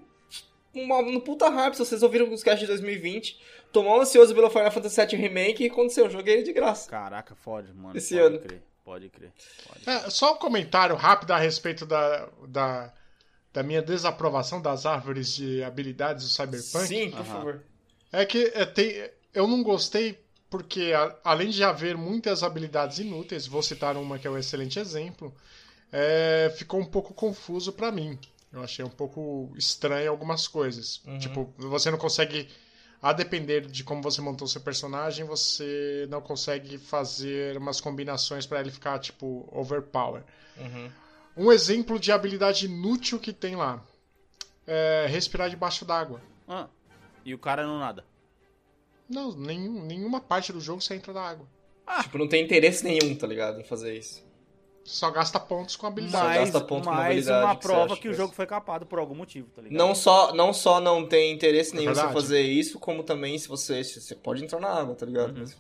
uma- 0.75 1.03
no 1.03 1.21
puta 1.21 1.51
hype, 1.51 1.75
se 1.75 1.85
vocês 1.85 2.03
ouviram 2.03 2.33
os 2.33 2.43
casts 2.43 2.61
de 2.63 2.67
2020. 2.67 3.39
Tô 3.73 3.83
mal 3.83 4.01
ansioso 4.01 4.35
pelo 4.35 4.51
Final 4.51 4.71
Fantasy 4.73 5.05
VII 5.07 5.17
Remake 5.17 5.65
e 5.65 5.67
aconteceu, 5.69 6.07
eu 6.07 6.11
joguei 6.11 6.35
ele 6.35 6.43
de 6.43 6.53
graça. 6.53 6.91
Caraca, 6.91 7.35
fode, 7.37 7.73
mano. 7.73 7.97
Esse 7.97 8.15
pode 8.17 8.27
ano. 8.27 8.39
crer, 8.41 8.63
pode 8.85 9.09
crer. 9.09 9.33
Pode. 9.69 9.89
É, 9.89 10.11
só 10.11 10.35
um 10.35 10.37
comentário 10.39 10.97
rápido 10.97 11.31
a 11.33 11.39
respeito 11.39 11.87
da, 11.87 12.29
da, 12.49 12.93
da 13.53 13.63
minha 13.63 13.81
desaprovação 13.81 14.61
das 14.61 14.87
árvores 14.87 15.35
de 15.35 15.63
habilidades 15.63 16.25
do 16.25 16.31
Cyberpunk. 16.31 16.87
Sim, 16.89 17.11
por 17.11 17.21
Aham. 17.21 17.25
favor. 17.25 17.63
É 18.13 18.27
que 18.27 18.51
é, 18.55 18.65
tem, 18.67 19.09
eu 19.33 19.47
não 19.47 19.63
gostei 19.63 20.19
porque, 20.49 20.93
a- 20.93 21.15
além 21.23 21.51
de 21.51 21.63
haver 21.63 21.97
muitas 21.97 22.43
habilidades 22.43 22.99
inúteis, 22.99 23.47
vou 23.47 23.63
citar 23.63 23.97
uma 23.97 24.19
que 24.19 24.27
é 24.27 24.31
um 24.31 24.37
excelente 24.37 24.81
exemplo, 24.81 25.33
é, 25.93 26.53
ficou 26.57 26.81
um 26.81 26.85
pouco 26.85 27.15
confuso 27.15 27.73
pra 27.73 27.93
mim. 27.93 28.19
Eu 28.53 28.65
achei 28.65 28.85
um 28.85 28.89
pouco 28.91 29.53
estranho 29.57 30.11
algumas 30.11 30.49
coisas. 30.49 31.01
Tipo, 31.21 31.55
você 31.57 31.89
não 31.89 31.99
consegue. 31.99 32.49
A 33.03 33.13
depender 33.15 33.67
de 33.67 33.83
como 33.83 34.03
você 34.03 34.21
montou 34.21 34.47
seu 34.47 34.61
personagem, 34.61 35.25
você 35.25 36.07
não 36.11 36.21
consegue 36.21 36.77
fazer 36.77 37.57
umas 37.57 37.81
combinações 37.81 38.45
pra 38.47 38.61
ele 38.61 38.71
ficar, 38.71 38.99
tipo, 38.99 39.49
overpower. 39.51 40.23
Uhum. 40.59 40.91
Um 41.37 41.53
exemplo 41.53 41.99
de 41.99 42.13
habilidade 42.13 42.67
inútil 42.67 43.19
que 43.19 43.33
tem 43.33 43.57
lá 43.57 43.83
é 44.67 45.07
respirar 45.09 45.49
debaixo 45.49 45.85
d'água. 45.85 46.21
Ah, 46.47 46.69
e 47.25 47.33
o 47.35 47.39
cara 47.39 47.67
não 47.67 47.79
nada. 47.79 48.05
Não, 49.09 49.33
nenhum, 49.33 49.83
nenhuma 49.85 50.21
parte 50.21 50.53
do 50.53 50.61
jogo 50.61 50.83
você 50.83 50.95
entra 50.95 51.13
na 51.13 51.23
água. 51.23 51.47
Tipo, 52.03 52.19
não 52.19 52.29
tem 52.29 52.45
interesse 52.45 52.85
nenhum, 52.85 53.15
tá 53.17 53.27
ligado, 53.27 53.61
em 53.61 53.65
fazer 53.65 53.97
isso. 53.97 54.23
Só 54.85 55.11
gasta 55.11 55.39
pontos 55.39 55.77
com 55.77 55.83
Só 55.87 55.93
habilidade. 55.93 56.25
Mais, 56.25 56.51
gasta 56.51 56.61
ponto 56.67 56.85
com 56.89 56.95
mais 56.95 57.03
mobilidade, 57.09 57.45
uma 57.45 57.55
que 57.57 57.63
prova 57.63 57.95
que 57.95 58.03
que 58.03 58.09
o 58.09 58.13
é 58.13 58.15
jogo 58.15 58.35
foi 58.35 58.47
capado 58.47 58.87
por 58.87 58.99
algum 58.99 59.15
motivo, 59.15 59.49
tá 59.55 59.63
ligado? 59.63 59.79
Não 59.79 59.95
só, 59.95 60.35
não 60.35 60.53
só 60.53 60.81
não 60.81 61.07
tem 61.07 61.33
interesse 61.33 61.75
nenhum 61.77 61.93
em 61.93 61.95
fazer 61.95 62.41
isso, 62.43 62.79
como 62.81 63.03
também 63.03 63.39
se 63.39 63.47
você, 63.47 63.85
se 63.85 64.01
você 64.01 64.15
pode 64.15 64.43
entrar 64.43 64.59
na 64.59 64.69
água, 64.69 64.95
tá 64.95 65.07
ligado? 65.07 65.35
Mas- 65.39 65.57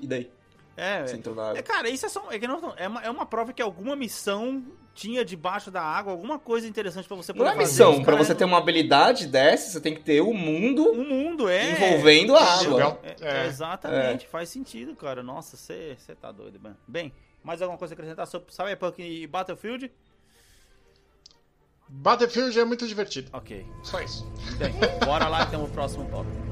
E 0.00 0.06
daí? 0.06 0.30
É, 0.76 1.06
Você 1.06 1.14
entrou 1.16 1.36
na 1.36 1.42
é, 1.46 1.50
água. 1.50 1.62
cara, 1.62 1.88
isso 1.88 2.04
é 2.06 2.08
só. 2.08 2.24
É, 2.32 2.38
que 2.38 2.48
não, 2.48 2.74
é, 2.76 2.88
uma, 2.88 3.02
é 3.02 3.08
uma 3.10 3.24
prova 3.24 3.52
que 3.52 3.62
alguma 3.62 3.94
missão 3.94 4.64
tinha 4.92 5.24
debaixo 5.24 5.70
da 5.70 5.80
água, 5.82 6.12
alguma 6.12 6.36
coisa 6.38 6.66
interessante 6.66 7.06
pra 7.06 7.16
você 7.16 7.32
Não 7.32 7.38
poder 7.38 7.50
é 7.50 7.52
fazer. 7.54 7.68
missão, 7.68 7.98
Os 7.98 8.04
pra 8.04 8.16
você 8.16 8.34
ter 8.34 8.44
uma 8.44 8.58
habilidade 8.58 9.26
dessa, 9.28 9.70
você 9.72 9.80
tem 9.80 9.94
que 9.94 10.00
ter 10.00 10.20
o 10.20 10.32
mundo 10.34 10.84
O 10.90 11.04
mundo 11.04 11.48
é. 11.48 11.72
envolvendo 11.72 12.34
a 12.36 12.42
água. 12.42 12.98
É, 13.20 13.42
É. 13.42 13.46
exatamente, 13.46 14.26
faz 14.26 14.48
sentido, 14.48 14.96
cara. 14.96 15.22
Nossa, 15.22 15.56
você 15.56 15.96
tá 16.20 16.32
doido, 16.32 16.58
mano. 16.60 16.76
Bem, 16.88 17.12
mais 17.44 17.60
alguma 17.60 17.78
coisa 17.78 17.92
a 17.92 17.94
acrescentar 17.94 18.26
sobre 18.26 18.52
Cyberpunk 18.52 19.00
e 19.02 19.26
Battlefield? 19.26 19.92
Battlefield 21.88 22.58
é 22.58 22.64
muito 22.64 22.88
divertido. 22.88 23.30
Ok. 23.32 23.64
Só 23.82 24.00
isso. 24.00 24.26
Bem, 24.58 24.72
bora 25.04 25.28
lá 25.28 25.44
então 25.44 25.62
o 25.62 25.68
próximo 25.68 26.08
tópico. 26.10 26.43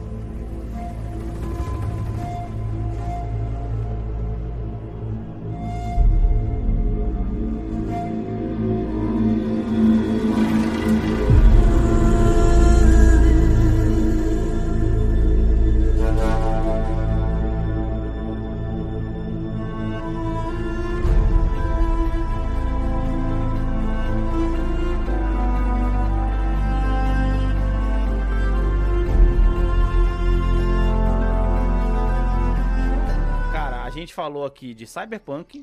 Falou 34.33 34.47
aqui 34.47 34.73
de 34.73 34.87
Cyberpunk, 34.87 35.63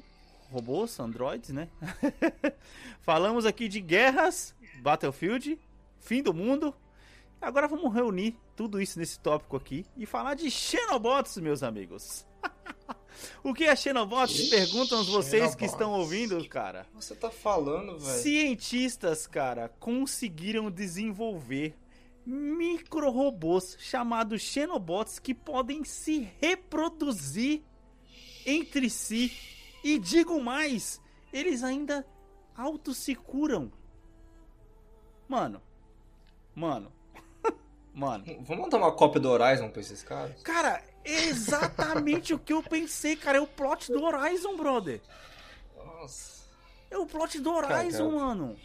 robôs, 0.52 1.00
androids, 1.00 1.50
né? 1.50 1.68
Falamos 3.02 3.44
aqui 3.44 3.68
de 3.68 3.82
guerras, 3.82 4.54
Battlefield, 4.84 5.60
fim 5.98 6.22
do 6.22 6.36
mundo. 6.36 6.72
Agora 7.42 7.68
vamos 7.68 7.92
reunir 7.92 8.38
tudo 8.56 8.80
isso 8.80 9.00
nesse 9.00 9.20
tópico 9.20 9.58
aqui 9.58 9.88
e 9.98 10.06
falar 10.06 10.36
de 10.36 10.52
Xenobots, 10.52 11.38
meus 11.38 11.64
amigos. 11.64 12.28
o 13.44 13.56
que 13.56 13.64
é 13.64 13.76
Xenobots? 13.76 14.50
Perguntam 14.50 15.04
vocês 15.04 15.56
que 15.56 15.66
Xenobots. 15.66 15.72
estão 15.72 15.92
ouvindo, 15.94 16.48
cara. 16.48 16.86
Você 16.94 17.16
tá 17.16 17.32
falando, 17.32 17.98
velho? 17.98 18.22
Cientistas, 18.22 19.26
cara, 19.26 19.70
conseguiram 19.80 20.70
desenvolver 20.70 21.76
micro-robôs 22.24 23.78
chamados 23.80 24.44
Xenobots 24.44 25.18
que 25.18 25.34
podem 25.34 25.84
se 25.84 26.30
reproduzir 26.40 27.64
entre 28.50 28.90
si. 28.90 29.32
E 29.84 29.98
digo 29.98 30.42
mais, 30.42 31.02
eles 31.32 31.64
ainda 31.64 32.06
auto 32.56 32.94
se 32.94 33.16
curam. 33.16 33.72
Mano, 35.28 35.62
mano, 36.56 36.92
mano. 37.94 38.26
Vamos 38.42 38.64
mandar 38.64 38.78
uma 38.78 38.92
cópia 38.92 39.22
do 39.22 39.30
Horizon 39.30 39.70
pra 39.70 39.82
esses 39.82 40.02
caras? 40.04 40.42
Cara, 40.42 40.84
é 41.06 41.26
exatamente 41.26 42.34
o 42.34 42.40
que 42.40 42.52
eu 42.54 42.64
pensei, 42.64 43.16
cara. 43.16 43.38
É 43.38 43.42
o 43.42 43.48
plot 43.48 43.92
do 43.92 44.04
Horizon, 44.04 44.58
brother. 44.58 45.02
Nossa. 45.78 46.40
É 46.90 46.98
o 46.98 47.06
plot 47.06 47.40
do 47.40 47.52
Horizon, 47.54 48.10
Cagado. 48.12 48.12
mano. 48.12 48.56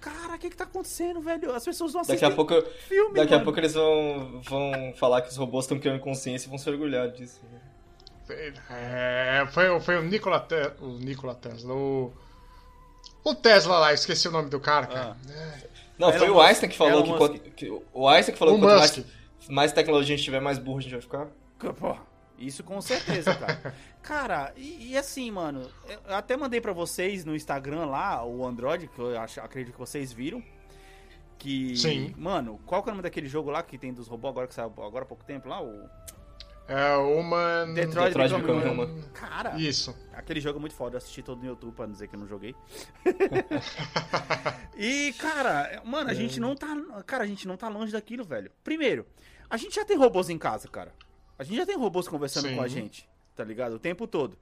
Cara, 0.00 0.34
o 0.36 0.38
que 0.38 0.50
que 0.50 0.56
tá 0.56 0.64
acontecendo, 0.64 1.20
velho? 1.20 1.52
As 1.52 1.64
pessoas 1.64 1.92
não 1.92 2.02
Daqui 2.02 2.24
a 2.24 2.30
pouco, 2.30 2.54
filme, 2.86 3.14
daqui 3.14 3.32
a 3.32 3.38
mano. 3.38 3.44
pouco 3.44 3.58
eles 3.58 3.74
vão, 3.74 4.40
vão 4.42 4.92
falar 4.96 5.22
que 5.22 5.28
os 5.28 5.36
robôs 5.36 5.64
estão 5.64 5.78
criando 5.80 5.98
consciência 6.00 6.46
e 6.46 6.50
vão 6.50 6.56
se 6.58 6.70
orgulhar 6.70 7.10
disso. 7.10 7.40
né? 7.50 7.60
É, 8.70 9.46
foi, 9.52 9.68
o- 9.70 9.80
foi 9.80 9.96
o 9.98 10.02
Nikola, 10.02 10.40
Te- 10.40 10.72
o 10.80 10.98
Nikola 10.98 11.34
Tesla. 11.34 11.74
O, 11.74 12.12
o 13.24 13.34
Tesla 13.34 13.78
lá, 13.78 13.92
esqueci 13.92 14.28
o 14.28 14.30
nome 14.30 14.48
do 14.50 14.60
cara, 14.60 14.86
cara. 14.86 15.16
Não, 15.98 16.10
Elon 16.10 16.18
foi 16.18 16.30
o. 16.30 16.40
Einstein 16.40 16.70
que 16.70 16.76
falou 16.76 17.02
que, 17.02 17.14
quanto- 17.16 17.40
que- 17.50 17.82
O 17.92 18.08
Einstein 18.08 18.32
que 18.34 18.38
falou 18.38 18.54
O 18.54 18.58
que 18.58 18.64
quanto 18.66 18.78
mais, 18.78 19.04
mais 19.48 19.72
tecnologia 19.72 20.14
a 20.14 20.16
gente 20.16 20.24
tiver, 20.24 20.40
mais 20.40 20.58
burro 20.58 20.78
a 20.78 20.82
gente 20.82 20.92
vai 20.92 21.00
ficar. 21.00 21.26
Pô, 21.74 21.96
Isso 22.38 22.62
com 22.62 22.80
certeza, 22.80 23.34
cara. 23.34 23.74
cara, 24.00 24.52
e, 24.56 24.92
e, 24.92 24.96
assim, 24.96 25.28
mano, 25.30 25.68
eu 25.88 26.14
até 26.14 26.36
mandei 26.36 26.60
para 26.60 26.72
vocês 26.72 27.24
no 27.24 27.34
Instagram 27.34 27.86
lá, 27.86 28.24
o 28.24 28.46
Android, 28.46 28.86
que 28.86 28.98
eu 29.00 29.18
acho, 29.20 29.40
acredito 29.40 29.72
que 29.74 29.78
vocês 29.80 30.12
viram. 30.12 30.42
Que. 31.36 31.76
Sim. 31.76 32.14
Mano, 32.16 32.60
qual 32.66 32.82
que 32.82 32.88
é 32.88 32.92
o 32.92 32.94
nome 32.94 33.02
daquele 33.02 33.28
jogo 33.28 33.50
lá 33.50 33.62
que 33.62 33.78
tem 33.78 33.92
dos 33.92 34.08
robôs 34.08 34.30
agora 34.32 34.46
que 34.48 34.54
saiu 34.54 34.72
agora 34.78 35.04
há 35.04 35.06
pouco 35.06 35.24
tempo 35.24 35.48
lá? 35.48 35.60
O. 35.62 35.88
É 36.68 36.96
uma. 36.96 37.64
Detroit, 37.64 38.12
Detroit 38.12 38.34
Become 38.34 38.60
Become 38.60 38.82
Human. 38.82 39.02
Cara, 39.14 39.58
Isso. 39.58 39.96
aquele 40.12 40.38
jogo 40.38 40.58
é 40.58 40.60
muito 40.60 40.74
foda. 40.74 40.96
Eu 40.96 40.98
assisti 40.98 41.22
todo 41.22 41.40
no 41.40 41.46
YouTube 41.46 41.74
pra 41.74 41.86
não 41.86 41.92
dizer 41.94 42.08
que 42.08 42.14
eu 42.14 42.20
não 42.20 42.26
joguei. 42.26 42.54
e, 44.76 45.14
cara, 45.14 45.80
mano, 45.82 46.10
a 46.10 46.14
gente 46.14 46.38
não 46.38 46.54
tá. 46.54 46.76
Cara, 47.06 47.24
a 47.24 47.26
gente 47.26 47.48
não 47.48 47.56
tá 47.56 47.68
longe 47.68 47.90
daquilo, 47.90 48.22
velho. 48.22 48.52
Primeiro, 48.62 49.06
a 49.48 49.56
gente 49.56 49.76
já 49.76 49.84
tem 49.84 49.96
robôs 49.96 50.28
em 50.28 50.36
casa, 50.36 50.68
cara. 50.68 50.92
A 51.38 51.42
gente 51.42 51.56
já 51.56 51.64
tem 51.64 51.76
robôs 51.76 52.06
conversando 52.06 52.48
Sim. 52.48 52.56
com 52.56 52.62
a 52.62 52.68
gente, 52.68 53.08
tá 53.34 53.42
ligado? 53.44 53.76
O 53.76 53.78
tempo 53.78 54.06
todo. 54.06 54.38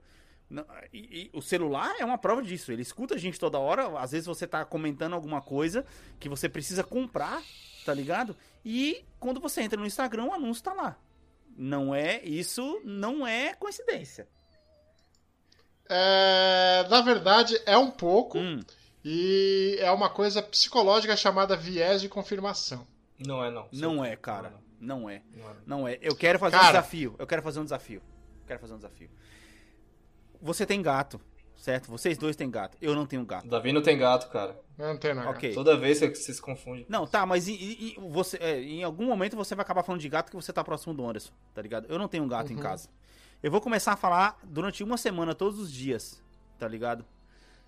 E, 0.93 1.29
e 1.33 1.37
o 1.37 1.41
celular 1.41 1.95
é 1.97 2.03
uma 2.03 2.17
prova 2.17 2.41
disso. 2.41 2.73
Ele 2.73 2.81
escuta 2.81 3.15
a 3.15 3.17
gente 3.17 3.39
toda 3.39 3.57
hora. 3.57 3.99
Às 3.99 4.11
vezes 4.11 4.25
você 4.25 4.45
tá 4.45 4.65
comentando 4.65 5.13
alguma 5.13 5.41
coisa 5.41 5.85
que 6.19 6.27
você 6.27 6.49
precisa 6.49 6.83
comprar, 6.83 7.41
tá 7.85 7.93
ligado? 7.93 8.35
E 8.65 9.05
quando 9.17 9.39
você 9.39 9.61
entra 9.61 9.79
no 9.79 9.85
Instagram, 9.85 10.25
o 10.25 10.33
anúncio 10.33 10.61
tá 10.63 10.73
lá. 10.73 10.97
Não 11.57 11.93
é. 11.93 12.21
Isso 12.23 12.79
não 12.85 13.25
é 13.25 13.55
coincidência. 13.55 14.27
É, 15.89 16.85
na 16.89 17.01
verdade, 17.01 17.59
é 17.65 17.77
um 17.77 17.89
pouco. 17.89 18.37
Hum. 18.37 18.59
E 19.03 19.77
é 19.79 19.89
uma 19.91 20.09
coisa 20.09 20.43
psicológica 20.43 21.15
chamada 21.15 21.55
viés 21.55 22.01
de 22.01 22.09
confirmação. 22.09 22.85
Não 23.17 23.43
é, 23.43 23.49
não. 23.49 23.67
Não 23.71 24.05
é, 24.05 24.15
cara. 24.15 24.53
Não 24.79 25.09
é. 25.09 25.23
Não 25.33 25.49
é. 25.49 25.55
Não 25.65 25.87
é. 25.87 25.97
Eu 26.01 26.15
quero 26.15 26.37
fazer 26.37 26.55
um 26.55 26.59
Cara. 26.59 26.71
desafio. 26.73 27.15
Eu 27.17 27.25
quero 27.25 27.41
fazer 27.41 27.59
um 27.59 27.63
desafio. 27.63 28.01
Quero 28.45 28.59
fazer 28.59 28.73
um 28.73 28.77
desafio. 28.77 29.09
Você 30.39 30.65
tem 30.65 30.81
gato, 30.81 31.19
certo? 31.57 31.87
Vocês 31.91 32.17
dois 32.17 32.35
têm 32.35 32.49
gato. 32.49 32.77
Eu 32.81 32.95
não 32.95 33.05
tenho 33.05 33.25
gato. 33.25 33.45
O 33.45 33.49
Davi 33.49 33.71
não 33.73 33.81
tem 33.81 33.97
gato, 33.97 34.29
cara. 34.31 34.57
Não 34.77 34.97
tem 34.97 35.13
nada. 35.13 35.29
Ok. 35.31 35.53
Toda 35.53 35.75
vez 35.77 35.97
você, 35.97 36.09
você 36.13 36.33
se 36.33 36.41
confunde. 36.41 36.85
Não, 36.87 37.05
tá, 37.07 37.25
mas 37.25 37.47
e- 37.47 37.53
e- 37.53 37.95
e 37.97 38.09
você, 38.09 38.37
é, 38.37 38.61
em 38.61 38.83
algum 38.83 39.05
momento 39.05 39.35
você 39.35 39.55
vai 39.55 39.63
acabar 39.63 39.83
falando 39.83 40.01
de 40.01 40.07
gato 40.09 40.29
que 40.29 40.35
você 40.35 40.53
tá 40.53 40.63
próximo 40.63 40.93
do 40.93 41.05
Anderson, 41.07 41.31
tá 41.53 41.61
ligado? 41.61 41.85
Eu 41.89 41.97
não 41.99 42.07
tenho 42.07 42.23
um 42.23 42.27
gato 42.27 42.53
em 42.53 42.57
casa. 42.57 42.87
Eu 43.43 43.51
vou 43.51 43.59
começar 43.61 43.93
a 43.93 43.97
falar 43.97 44.39
durante 44.43 44.83
uma 44.83 44.97
semana, 44.97 45.33
todos 45.35 45.59
os 45.59 45.71
dias, 45.71 46.21
tá 46.57 46.67
ligado? 46.67 47.05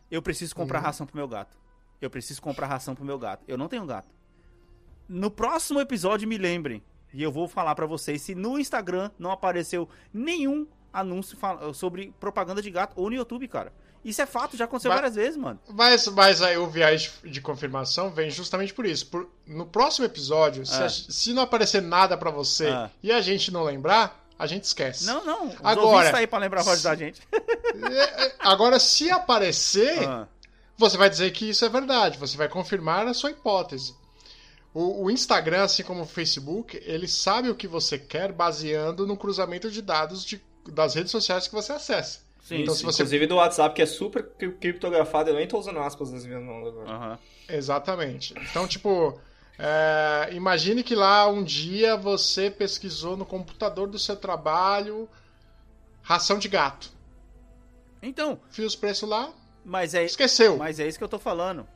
Eu 0.10 0.22
preciso 0.22 0.56
comprar 0.56 0.80
ração 0.80 1.06
pro 1.06 1.16
meu 1.18 1.28
gato. 1.28 1.58
Eu 2.02 2.10
preciso 2.10 2.42
comprar 2.42 2.68
ração 2.68 2.96
pro 2.96 3.04
meu 3.06 3.20
gato. 3.20 3.44
Eu 3.48 3.58
não 3.58 3.68
tenho 3.68 3.86
gato. 3.86 4.08
No 5.08 5.30
próximo 5.30 5.80
episódio, 5.80 6.28
me 6.28 6.38
lembrem. 6.38 6.84
E 7.14 7.22
eu 7.24 7.32
vou 7.32 7.48
falar 7.48 7.74
pra 7.76 7.86
vocês 7.88 8.22
se 8.22 8.36
no 8.36 8.60
Instagram 8.60 9.10
não 9.18 9.32
apareceu 9.32 9.90
nenhum 10.14 10.68
anúncio 10.92 11.38
fal- 11.38 11.74
sobre 11.74 12.14
propaganda 12.20 12.62
de 12.62 12.70
gato 12.72 12.94
ou 12.96 13.10
no 13.10 13.16
YouTube, 13.16 13.48
cara. 13.48 13.72
Isso 14.04 14.22
é 14.22 14.26
fato, 14.26 14.56
já 14.56 14.64
aconteceu 14.66 14.90
Mas- 14.90 14.98
várias 15.02 15.16
vezes, 15.16 15.36
mano. 15.38 15.60
Mas, 15.70 16.08
mas 16.08 16.42
aí 16.42 16.58
o 16.58 16.68
viés 16.68 17.12
de, 17.24 17.42
confirmação 17.42 18.10
vem 18.10 18.30
justamente 18.32 18.74
por 18.74 18.86
isso. 18.86 19.06
Por- 19.08 19.30
no 19.46 19.66
próximo 19.66 20.06
episódio, 20.06 20.66
se, 20.66 20.74
Ah. 20.82 20.86
a- 20.86 20.90
se 20.90 21.34
não 21.34 21.44
aparecer 21.44 21.82
nada 21.82 22.18
pra 22.18 22.32
você 22.32 22.68
Ah. 22.68 22.90
e 23.04 23.12
a 23.12 23.20
gente 23.20 23.52
não 23.52 23.62
lembrar, 23.64 24.26
a 24.40 24.48
gente 24.48 24.64
esquece. 24.64 25.06
Não, 25.06 25.26
não. 25.26 25.48
Os 25.50 25.56
Agora- 25.62 26.12
tá 26.12 26.18
aí 26.20 26.28
pra 26.28 26.40
lembrar 26.40 26.62
a 26.62 26.64
voz 26.64 26.82
da 26.82 26.96
gente. 26.96 27.22
É, 27.92 28.26
é, 28.28 28.36
Agora, 28.40 28.80
se 28.80 29.12
aparecer, 29.12 30.08
Ah. 30.08 30.28
você 30.78 30.98
vai 30.98 31.10
dizer 31.10 31.32
que 31.32 31.50
isso 31.50 31.64
é 31.66 31.70
verdade. 31.70 32.18
Você 32.18 32.36
vai 32.38 32.48
confirmar 32.50 33.06
a 33.06 33.14
sua 33.14 33.32
hipótese. 33.32 33.94
O, 34.74 35.06
o 35.06 35.12
Instagram, 35.12 35.64
assim 35.64 35.84
como 35.84 36.04
o 36.04 36.06
Facebook, 36.06 36.82
ele 36.86 37.08
sabe 37.08 37.50
o 37.50 37.56
que 37.56 37.68
você 37.68 37.98
quer 37.98 38.32
baseando 38.32 39.06
no 39.06 39.18
cruzamento 39.18 39.70
de 39.70 39.82
dados 39.82 40.24
de- 40.24 40.42
das 40.68 40.94
redes 40.96 41.12
sociais 41.12 41.48
que 41.48 41.54
você 41.54 41.72
acessa. 41.74 42.22
Sim, 42.42 42.62
então, 42.62 42.74
se 42.74 42.84
você 42.84 43.04
Inclusive 43.04 43.28
do 43.28 43.36
WhatsApp, 43.36 43.76
que 43.76 43.82
é 43.82 43.86
super 43.86 44.24
cri- 44.24 44.52
criptografado. 44.54 45.30
Eu 45.30 45.36
nem 45.36 45.48
tô 45.48 45.60
usando 45.60 45.80
aspas 45.80 46.12
nas 46.12 46.26
minhas 46.26 46.42
mãos 46.44 46.68
agora. 46.68 46.90
Aham. 46.90 47.20
Exatamente. 47.48 48.34
Então, 48.50 48.68
tipo, 48.68 49.20
é, 49.58 50.30
imagine 50.32 50.82
que 50.84 50.96
lá 50.96 51.28
um 51.28 51.44
dia 51.44 51.96
você 51.96 52.50
pesquisou 52.50 53.16
no 53.18 53.26
computador 53.26 53.88
do 53.88 54.00
seu 54.00 54.16
trabalho 54.16 55.08
ração 56.02 56.40
de 56.40 56.48
gato. 56.48 56.92
Então, 58.02 58.40
Viu 58.52 58.66
os 58.66 58.76
preços 58.76 59.08
lá, 59.08 59.32
mas 59.64 59.94
é, 59.94 60.04
esqueceu. 60.06 60.58
mas 60.58 60.80
é 60.80 60.88
isso 60.88 60.98
que 60.98 61.04
eu 61.04 61.10
tô 61.10 61.20
falando. 61.20 61.68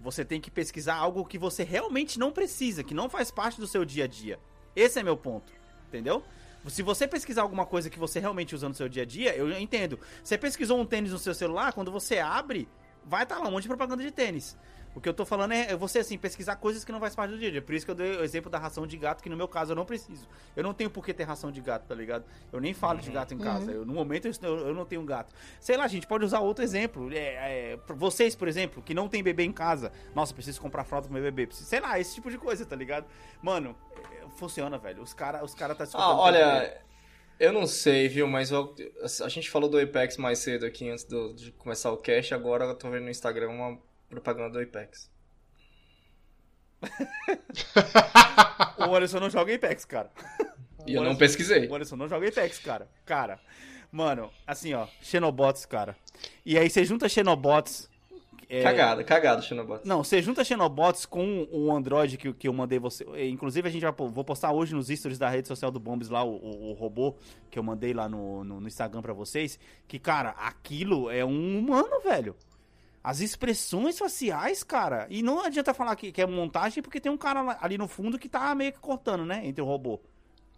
Você 0.00 0.24
tem 0.24 0.40
que 0.40 0.50
pesquisar 0.50 0.94
algo 0.96 1.24
que 1.24 1.38
você 1.38 1.62
realmente 1.62 2.18
não 2.18 2.32
precisa, 2.32 2.82
que 2.82 2.94
não 2.94 3.08
faz 3.10 3.30
parte 3.30 3.60
do 3.60 3.66
seu 3.66 3.84
dia 3.84 4.04
a 4.04 4.06
dia. 4.06 4.38
Esse 4.74 4.98
é 4.98 5.02
meu 5.02 5.16
ponto, 5.16 5.52
entendeu? 5.88 6.24
Se 6.68 6.82
você 6.82 7.08
pesquisar 7.08 7.42
alguma 7.42 7.66
coisa 7.66 7.90
que 7.90 7.98
você 7.98 8.20
realmente 8.20 8.54
usa 8.54 8.68
no 8.68 8.74
seu 8.74 8.88
dia 8.88 9.02
a 9.02 9.06
dia, 9.06 9.34
eu 9.36 9.50
entendo. 9.58 9.98
Você 10.22 10.38
pesquisou 10.38 10.78
um 10.78 10.86
tênis 10.86 11.12
no 11.12 11.18
seu 11.18 11.34
celular, 11.34 11.72
quando 11.72 11.90
você 11.90 12.18
abre, 12.18 12.68
vai 13.04 13.24
estar 13.24 13.38
lá 13.38 13.48
um 13.48 13.52
monte 13.52 13.62
de 13.62 13.68
propaganda 13.68 14.02
de 14.02 14.10
tênis. 14.10 14.56
O 14.94 15.00
que 15.00 15.08
eu 15.08 15.14
tô 15.14 15.24
falando 15.24 15.52
é 15.52 15.74
você, 15.74 16.00
assim, 16.00 16.18
pesquisar 16.18 16.56
coisas 16.56 16.84
que 16.84 16.92
não 16.92 17.00
faz 17.00 17.14
parte 17.14 17.30
do 17.30 17.38
dia 17.38 17.48
a 17.48 17.50
dia. 17.50 17.62
Por 17.62 17.74
isso 17.74 17.86
que 17.86 17.90
eu 17.90 17.94
dei 17.94 18.16
o 18.16 18.22
exemplo 18.22 18.50
da 18.50 18.58
ração 18.58 18.86
de 18.86 18.96
gato, 18.98 19.22
que 19.22 19.30
no 19.30 19.36
meu 19.36 19.48
caso 19.48 19.72
eu 19.72 19.76
não 19.76 19.86
preciso. 19.86 20.28
Eu 20.54 20.62
não 20.62 20.74
tenho 20.74 20.90
por 20.90 21.02
que 21.02 21.14
ter 21.14 21.24
ração 21.24 21.50
de 21.50 21.62
gato, 21.62 21.86
tá 21.86 21.94
ligado? 21.94 22.24
Eu 22.52 22.60
nem 22.60 22.74
falo 22.74 23.00
de 23.00 23.10
gato 23.10 23.32
em 23.32 23.38
casa. 23.38 23.70
Eu, 23.70 23.86
no 23.86 23.94
momento 23.94 24.28
eu, 24.28 24.58
eu 24.58 24.74
não 24.74 24.84
tenho 24.84 25.02
gato. 25.02 25.34
Sei 25.58 25.78
lá, 25.78 25.88
gente 25.88 26.06
pode 26.06 26.26
usar 26.26 26.40
outro 26.40 26.62
exemplo. 26.62 27.10
É, 27.10 27.72
é, 27.72 27.78
vocês, 27.88 28.36
por 28.36 28.48
exemplo, 28.48 28.82
que 28.82 28.92
não 28.92 29.08
tem 29.08 29.22
bebê 29.22 29.44
em 29.44 29.52
casa. 29.52 29.90
Nossa, 30.14 30.34
preciso 30.34 30.60
comprar 30.60 30.84
fralda 30.84 31.06
pro 31.08 31.14
meu 31.14 31.22
bebê. 31.22 31.48
Sei 31.52 31.80
lá, 31.80 31.98
esse 31.98 32.14
tipo 32.14 32.30
de 32.30 32.36
coisa, 32.36 32.66
tá 32.66 32.76
ligado? 32.76 33.06
Mano, 33.40 33.74
é, 34.12 34.21
funciona, 34.36 34.78
velho. 34.78 35.02
Os 35.02 35.12
caras 35.14 35.42
os 35.42 35.54
cara 35.54 35.74
tá 35.74 35.84
Ah, 35.84 35.86
escutando. 35.86 36.18
olha, 36.18 36.82
eu 37.38 37.52
não 37.52 37.66
sei, 37.66 38.08
viu, 38.08 38.26
mas 38.26 38.50
eu- 38.50 38.74
a 39.24 39.28
gente 39.28 39.50
falou 39.50 39.68
do 39.68 39.78
Apex 39.78 40.16
mais 40.16 40.38
cedo 40.38 40.64
aqui 40.66 40.88
antes 40.88 41.04
do- 41.04 41.32
de 41.34 41.52
começar 41.52 41.90
o 41.92 41.96
cast, 41.96 42.32
agora 42.34 42.64
eu 42.64 42.74
tô 42.74 42.90
vendo 42.90 43.04
no 43.04 43.10
Instagram 43.10 43.50
uma 43.50 43.78
propaganda 44.08 44.50
do 44.50 44.60
Apex. 44.60 45.10
O 48.78 48.94
Anderson 48.94 49.20
não 49.20 49.30
joga 49.30 49.54
Apex, 49.54 49.84
cara. 49.84 50.10
E 50.86 50.94
eu 50.94 51.02
não 51.02 51.14
pesquisei. 51.16 51.68
O 51.68 51.74
Anderson 51.74 51.96
não 51.96 52.08
joga 52.08 52.28
Apex, 52.28 52.58
cara. 52.58 52.88
Cara, 53.06 53.38
mano, 53.90 54.30
assim, 54.46 54.74
ó, 54.74 54.86
Xenobots, 55.00 55.64
cara. 55.64 55.96
E 56.44 56.58
aí 56.58 56.68
você 56.68 56.84
junta 56.84 57.08
Xenobots. 57.08 57.88
É, 58.54 58.62
Cagada, 58.62 59.02
cagada, 59.02 59.40
Xenobot. 59.40 59.80
Não, 59.84 60.04
você 60.04 60.20
junta 60.20 60.44
Xenobots 60.44 61.06
com 61.06 61.48
o 61.50 61.72
Android 61.74 62.16
que, 62.18 62.32
que 62.34 62.46
eu 62.46 62.52
mandei 62.52 62.78
você. 62.78 63.04
eh, 63.14 63.26
Inclusive, 63.28 63.66
a 63.66 63.70
gente 63.70 63.82
vai 63.82 63.92
vou 63.92 64.24
postar 64.24 64.52
hoje 64.52 64.74
nos 64.74 64.88
stories 64.88 65.18
da 65.18 65.28
rede 65.28 65.48
social 65.48 65.70
do 65.70 65.80
Bombs 65.80 66.08
lá, 66.08 66.22
o, 66.22 66.36
o- 66.36 66.70
o 66.70 66.72
robô 66.74 67.14
que 67.50 67.58
eu 67.58 67.62
mandei 67.62 67.94
lá 67.94 68.08
no, 68.08 68.44
no, 68.44 68.60
no 68.60 68.66
Instagram 68.68 69.00
pra 69.00 69.12
vocês. 69.14 69.58
Que, 69.88 69.98
cara, 69.98 70.30
aquilo 70.38 71.10
é 71.10 71.24
um 71.24 71.58
humano, 71.58 72.00
velho. 72.04 72.36
As 73.02 73.20
expressões 73.20 73.98
faciais, 73.98 74.62
cara. 74.62 75.06
E 75.10 75.22
não 75.22 75.44
adianta 75.44 75.74
falar 75.74 75.96
que, 75.96 76.12
que 76.12 76.22
é 76.22 76.26
montagem, 76.26 76.82
porque 76.82 77.00
tem 77.00 77.10
um 77.10 77.16
cara 77.16 77.58
ali 77.60 77.76
no 77.76 77.88
fundo 77.88 78.18
que 78.18 78.28
tá 78.28 78.54
meio 78.54 78.72
que 78.72 78.78
cortando, 78.78 79.24
né? 79.24 79.40
Entre 79.44 79.60
o 79.60 79.64
robô. 79.66 79.98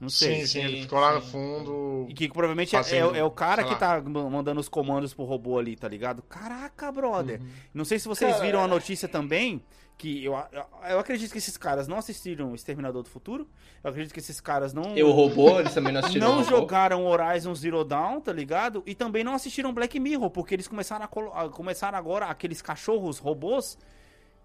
Não 0.05 0.11
sei. 0.11 0.41
Sim, 0.43 0.47
sim, 0.47 0.59
ele 0.61 0.77
sim, 0.77 0.83
ficou 0.83 1.01
lá 1.01 1.15
no 1.15 1.21
fundo. 1.21 2.07
E 2.09 2.15
que 2.15 2.29
provavelmente 2.29 2.77
é, 2.77 2.83
Fazendo, 2.83 3.15
é- 3.17 3.19
é 3.19 3.25
o 3.25 3.31
cara 3.31 3.65
que 3.65 3.75
tá 3.77 4.01
ma- 4.01 4.29
mandando 4.31 4.61
os 4.61 4.69
comandos 4.69 5.13
pro 5.13 5.25
robô 5.25 5.59
ali, 5.59 5.77
tá 5.77 5.89
ligado? 5.89 6.23
Caraca, 6.23 6.91
brother. 6.93 7.41
Não 7.73 7.85
sei 7.85 7.99
se 7.99 8.07
vocês 8.07 8.33
Cara, 8.33 8.45
viram 8.45 8.61
a 8.61 8.65
é- 8.65 8.69
notícia 8.69 9.09
também, 9.09 9.63
que 9.97 10.25
eu, 10.25 10.35
eu, 10.53 10.65
eu 10.91 10.99
acredito 10.99 11.31
que 11.33 11.39
esses 11.39 11.57
caras 11.57 11.87
não 11.89 11.97
assistiram 11.97 12.55
Exterminador 12.55 13.03
do 13.03 13.09
Futuro. 13.09 13.49
Eu 13.83 13.91
acredito 13.91 14.13
que 14.13 14.19
esses 14.21 14.41
caras 14.41 14.73
não. 14.73 14.97
Eu 14.97 15.11
robô, 15.13 15.59
eles 15.61 15.73
também 15.73 15.93
não 15.93 16.01
assistiram. 16.01 16.35
não 16.37 16.45
jogaram 16.45 17.07
Horizon 17.07 17.55
Zero 17.55 17.85
Dawn, 17.85 18.21
tá 18.21 18.33
ligado? 18.33 18.83
E 18.87 18.95
também 18.95 19.23
não 19.25 19.35
assistiram 19.35 19.73
Black 19.73 19.99
Mirror, 20.01 20.31
porque 20.31 20.55
eles 20.55 20.69
começaram, 20.69 21.05
a, 21.05 21.49
começaram 21.49 21.97
agora 21.97 22.27
aqueles 22.27 22.61
cachorros 22.61 23.19
robôs 23.19 23.79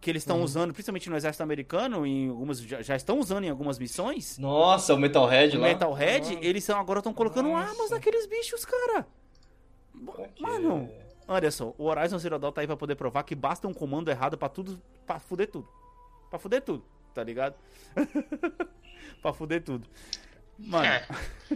que 0.01 0.09
eles 0.09 0.21
estão 0.21 0.37
Uhum. 0.37 0.43
usando, 0.43 0.73
principalmente 0.73 1.09
no 1.09 1.15
exército 1.17 1.43
americano, 1.43 2.05
em 2.05 2.29
algumas, 2.29 2.59
já, 2.61 2.81
já 2.81 2.95
estão 2.95 3.19
usando 3.19 3.43
em 3.43 3.49
algumas 3.49 3.77
missões. 3.77 4.37
Nossa, 4.37 4.93
o 4.93 4.97
Metalhead 4.97 5.57
O 5.57 5.61
lá. 5.61 5.67
Metalhead, 5.67 6.37
eles 6.41 6.63
são, 6.63 6.79
agora 6.79 6.99
estão 6.99 7.13
colocando 7.13 7.49
Nossa. 7.49 7.69
armas 7.71 7.89
naqueles 7.91 8.25
bichos, 8.25 8.63
cara. 8.65 9.05
Mano, 10.39 10.89
Anderson, 11.27 11.73
o 11.77 11.85
Horizon 11.85 12.17
Zero 12.17 12.39
Dawn 12.39 12.51
tá 12.51 12.61
aí 12.61 12.67
pra 12.67 12.77
poder 12.77 12.95
provar 12.95 13.23
que 13.23 13.35
basta 13.35 13.67
um 13.67 13.73
comando 13.73 14.09
errado 14.09 14.37
pra 14.37 14.47
tudo, 14.49 14.81
pra 15.05 15.19
fuder 15.19 15.49
tudo. 15.49 15.67
Pra 16.29 16.39
fuder 16.39 16.61
tudo, 16.61 16.83
tá 17.13 17.23
ligado? 17.23 17.55
pra 19.21 19.33
fuder 19.33 19.63
tudo. 19.63 19.87
Mano, 20.59 20.85
É. 20.85 21.05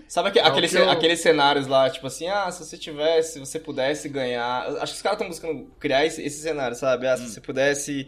Sabe 0.08 0.30
aque- 0.30 0.40
É 0.40 0.50
que 0.50 0.76
eu- 0.76 0.90
aqueles 0.90 1.20
cenários 1.20 1.68
lá, 1.68 1.88
tipo 1.90 2.08
assim, 2.08 2.28
ah, 2.28 2.50
se 2.52 2.66
você 2.66 2.76
tivesse, 2.78 3.34
se 3.34 3.40
você 3.40 3.60
pudesse 3.60 4.10
ganhar. 4.10 4.66
Acho 4.82 4.94
que 4.94 4.98
os 4.98 5.02
caras 5.04 5.18
estão 5.20 5.28
buscando 5.28 5.70
criar 5.80 6.04
esse, 6.06 6.20
esse 6.24 6.42
cenário, 6.42 6.76
sabe? 6.76 7.06
Ah, 7.08 7.16
se 7.16 7.30
você 7.30 7.40
pudesse 7.40 8.08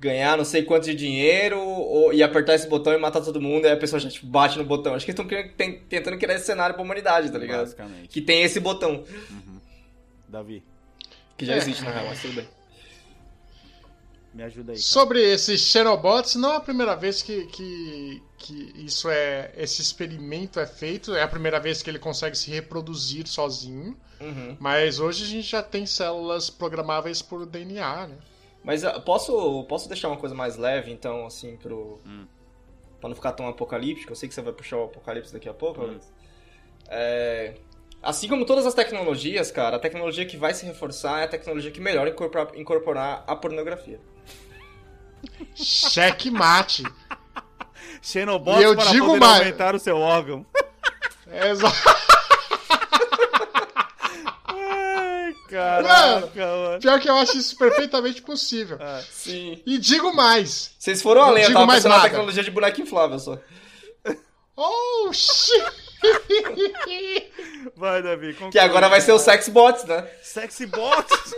ganhar 0.00 0.36
não 0.36 0.44
sei 0.44 0.62
quanto 0.62 0.84
de 0.84 0.94
dinheiro 0.94 1.58
ou, 1.60 2.12
e 2.12 2.22
apertar 2.22 2.54
esse 2.54 2.66
botão 2.68 2.92
e 2.94 2.98
matar 2.98 3.20
todo 3.22 3.40
mundo, 3.40 3.64
e 3.64 3.68
aí 3.68 3.74
a 3.74 3.78
pessoa 3.78 4.00
já 4.00 4.08
tipo, 4.08 4.26
bate 4.26 4.56
no 4.56 4.64
botão. 4.64 4.94
Acho 4.94 5.04
que 5.04 5.10
eles 5.10 5.20
estão 5.20 5.78
tentando 5.88 6.16
criar 6.18 6.36
esse 6.36 6.46
cenário 6.46 6.74
pra 6.74 6.82
humanidade, 6.84 7.30
tá 7.30 7.38
ligado? 7.38 7.60
basicamente. 7.60 8.08
Que 8.08 8.20
tem 8.22 8.42
esse 8.42 8.58
botão, 8.60 9.04
Davi. 10.28 10.62
que 11.36 11.44
já 11.44 11.54
É. 11.54 11.58
existe 11.58 11.82
na 11.84 11.90
real, 11.90 12.06
mas 12.06 12.20
tudo 12.22 12.34
bem. 12.34 12.48
Me 14.34 14.42
ajuda 14.42 14.72
aí. 14.72 14.76
Cara. 14.78 14.86
Sobre 14.88 15.20
esses 15.22 15.60
Xenobots, 15.60 16.34
não 16.34 16.52
é 16.54 16.56
a 16.56 16.60
primeira 16.60 16.94
vez 16.94 17.22
que, 17.22 17.46
que, 17.46 18.22
que 18.38 18.72
isso 18.76 19.08
é. 19.08 19.52
Esse 19.56 19.82
experimento 19.82 20.60
é 20.60 20.66
feito. 20.66 21.14
É 21.14 21.22
a 21.22 21.28
primeira 21.28 21.58
vez 21.60 21.82
que 21.82 21.90
ele 21.90 21.98
consegue 21.98 22.36
se 22.36 22.50
reproduzir 22.50 23.26
sozinho. 23.26 23.96
Uhum. 24.20 24.56
Mas 24.58 24.98
hoje 24.98 25.24
a 25.24 25.26
gente 25.26 25.46
já 25.48 25.62
tem 25.62 25.86
células 25.86 26.48
programáveis 26.48 27.20
por 27.22 27.44
DNA, 27.46 28.08
né? 28.08 28.16
Mas 28.64 28.84
ah, 28.84 28.98
posso, 29.00 29.64
posso 29.64 29.88
deixar 29.88 30.08
uma 30.08 30.16
coisa 30.16 30.34
mais 30.34 30.56
leve, 30.56 30.90
então, 30.90 31.26
assim, 31.26 31.56
pro. 31.56 32.00
Hum. 32.06 32.26
Pra 33.00 33.08
não 33.08 33.16
ficar 33.16 33.32
tão 33.32 33.46
apocalíptico? 33.46 34.12
Eu 34.12 34.16
sei 34.16 34.28
que 34.28 34.34
você 34.34 34.42
vai 34.42 34.52
puxar 34.52 34.78
o 34.78 34.84
apocalipse 34.84 35.32
daqui 35.32 35.48
a 35.48 35.54
pouco, 35.54 35.82
Hum. 35.82 35.84
Alex. 35.90 36.12
É, 36.88 37.54
Assim 38.02 38.28
como 38.28 38.46
todas 38.46 38.64
as 38.64 38.74
tecnologias, 38.74 39.50
cara, 39.50 39.76
a 39.76 39.78
tecnologia 39.80 40.24
que 40.24 40.36
vai 40.36 40.54
se 40.54 40.64
reforçar 40.64 41.22
é 41.22 41.24
a 41.24 41.28
tecnologia 41.28 41.72
que 41.72 41.80
melhor 41.80 42.06
incorporar, 42.06 42.48
incorporar 42.54 43.24
a 43.26 43.34
pornografia. 43.34 43.98
Checkmate. 45.54 46.84
Xenobots 48.02 48.60
E 48.60 48.64
eu 48.64 48.74
para 48.76 48.90
digo 48.90 49.06
poder 49.06 49.20
mais. 49.20 49.38
aumentar 49.40 49.74
o 49.74 49.78
seu 49.78 49.96
órgão. 49.98 50.44
É 51.28 51.50
exa- 51.50 51.72
Ai, 54.44 55.34
caraca, 55.48 56.46
mano. 56.46 56.80
Pior 56.80 57.00
que 57.00 57.08
eu 57.08 57.16
acho 57.16 57.36
isso 57.36 57.56
perfeitamente 57.56 58.22
possível. 58.22 58.78
Sim. 59.10 59.62
E 59.66 59.78
digo 59.78 60.14
mais. 60.14 60.72
Vocês 60.78 61.02
foram 61.02 61.22
além, 61.22 61.44
eu 61.44 61.52
tava 61.52 61.66
mais 61.66 61.78
pensando 61.80 61.90
na 61.92 61.96
nada. 61.98 62.08
tecnologia 62.10 62.44
de 62.44 62.50
boneco 62.50 62.80
inflável 62.80 63.18
só. 63.18 63.38
Oh, 64.56 65.10
shit. 65.12 65.62
Vai, 67.76 68.02
Davi. 68.02 68.32
conclui. 68.34 68.52
Que 68.52 68.58
agora 68.58 68.88
vai 68.88 69.00
ser 69.00 69.12
o 69.12 69.18
Sex 69.18 69.48
Bots, 69.48 69.84
né? 69.84 70.06
Sexy 70.22 70.66
bots. 70.66 71.34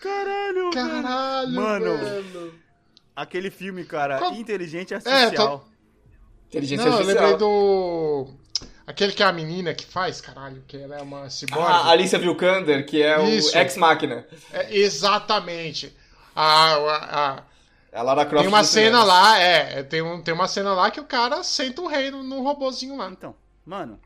Caralho. 0.00 0.70
Caralho, 0.72 1.50
Mano. 1.50 1.98
velho. 1.98 2.65
Aquele 3.16 3.50
filme, 3.50 3.82
cara, 3.84 4.18
Qual- 4.18 4.34
inteligente 4.34 4.94
artificial. 4.94 5.66
Inteligência 6.48 6.84
Não, 6.84 6.92
eu 6.92 6.98
artificial. 6.98 7.24
lembrei 7.30 7.38
do. 7.38 8.28
Aquele 8.86 9.12
que 9.12 9.22
é 9.22 9.26
a 9.26 9.32
menina 9.32 9.74
que 9.74 9.84
faz, 9.84 10.20
caralho, 10.20 10.62
que 10.68 10.76
ela 10.76 10.96
é 10.98 11.02
uma 11.02 11.28
ciborgue. 11.28 11.64
Ah, 11.66 11.76
a 11.86 11.90
Alicia 11.90 12.18
Vikander, 12.20 12.86
que 12.86 13.02
é 13.02 13.20
Isso. 13.30 13.56
o 13.56 13.58
Ex-Máquina. 13.58 14.24
É, 14.52 14.76
exatamente. 14.78 15.96
A, 16.34 16.74
a- 16.74 17.32
a- 17.38 17.42
É 17.90 17.98
a 17.98 18.02
Lara 18.02 18.26
Croft 18.26 18.42
tem 18.44 18.48
uma 18.48 18.62
cena 18.62 19.02
lá, 19.02 19.40
é, 19.40 19.80
é, 19.80 19.82
tem, 19.82 20.02
um, 20.02 20.22
tem 20.22 20.32
uma 20.34 20.46
cena 20.46 20.72
lá 20.74 20.90
que 20.90 21.00
o 21.00 21.04
cara 21.04 21.42
senta 21.42 21.80
o 21.82 21.88
rei 21.88 22.10
no, 22.10 22.22
no 22.22 22.42
robozinho 22.42 22.96
lá. 22.96 23.08
Então, 23.10 23.34
mano, 23.64 23.98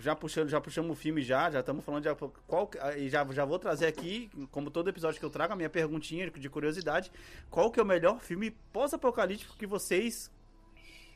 já 0.00 0.16
puxando, 0.16 0.48
já 0.48 0.60
puxamos 0.60 0.90
o 0.90 1.00
filme 1.00 1.22
já, 1.22 1.50
já 1.50 1.60
estamos 1.60 1.84
falando 1.84 2.02
de 2.02 2.14
qual 2.46 2.70
e 2.96 3.08
já 3.08 3.24
já 3.32 3.44
vou 3.44 3.58
trazer 3.58 3.86
aqui, 3.86 4.30
como 4.50 4.70
todo 4.70 4.88
episódio 4.90 5.18
que 5.20 5.24
eu 5.24 5.30
trago 5.30 5.52
a 5.52 5.56
minha 5.56 5.70
perguntinha 5.70 6.30
de 6.30 6.50
curiosidade, 6.50 7.10
qual 7.50 7.70
que 7.70 7.78
é 7.78 7.82
o 7.82 7.86
melhor 7.86 8.20
filme 8.20 8.50
pós-apocalíptico 8.72 9.56
que 9.56 9.66
vocês 9.66 10.30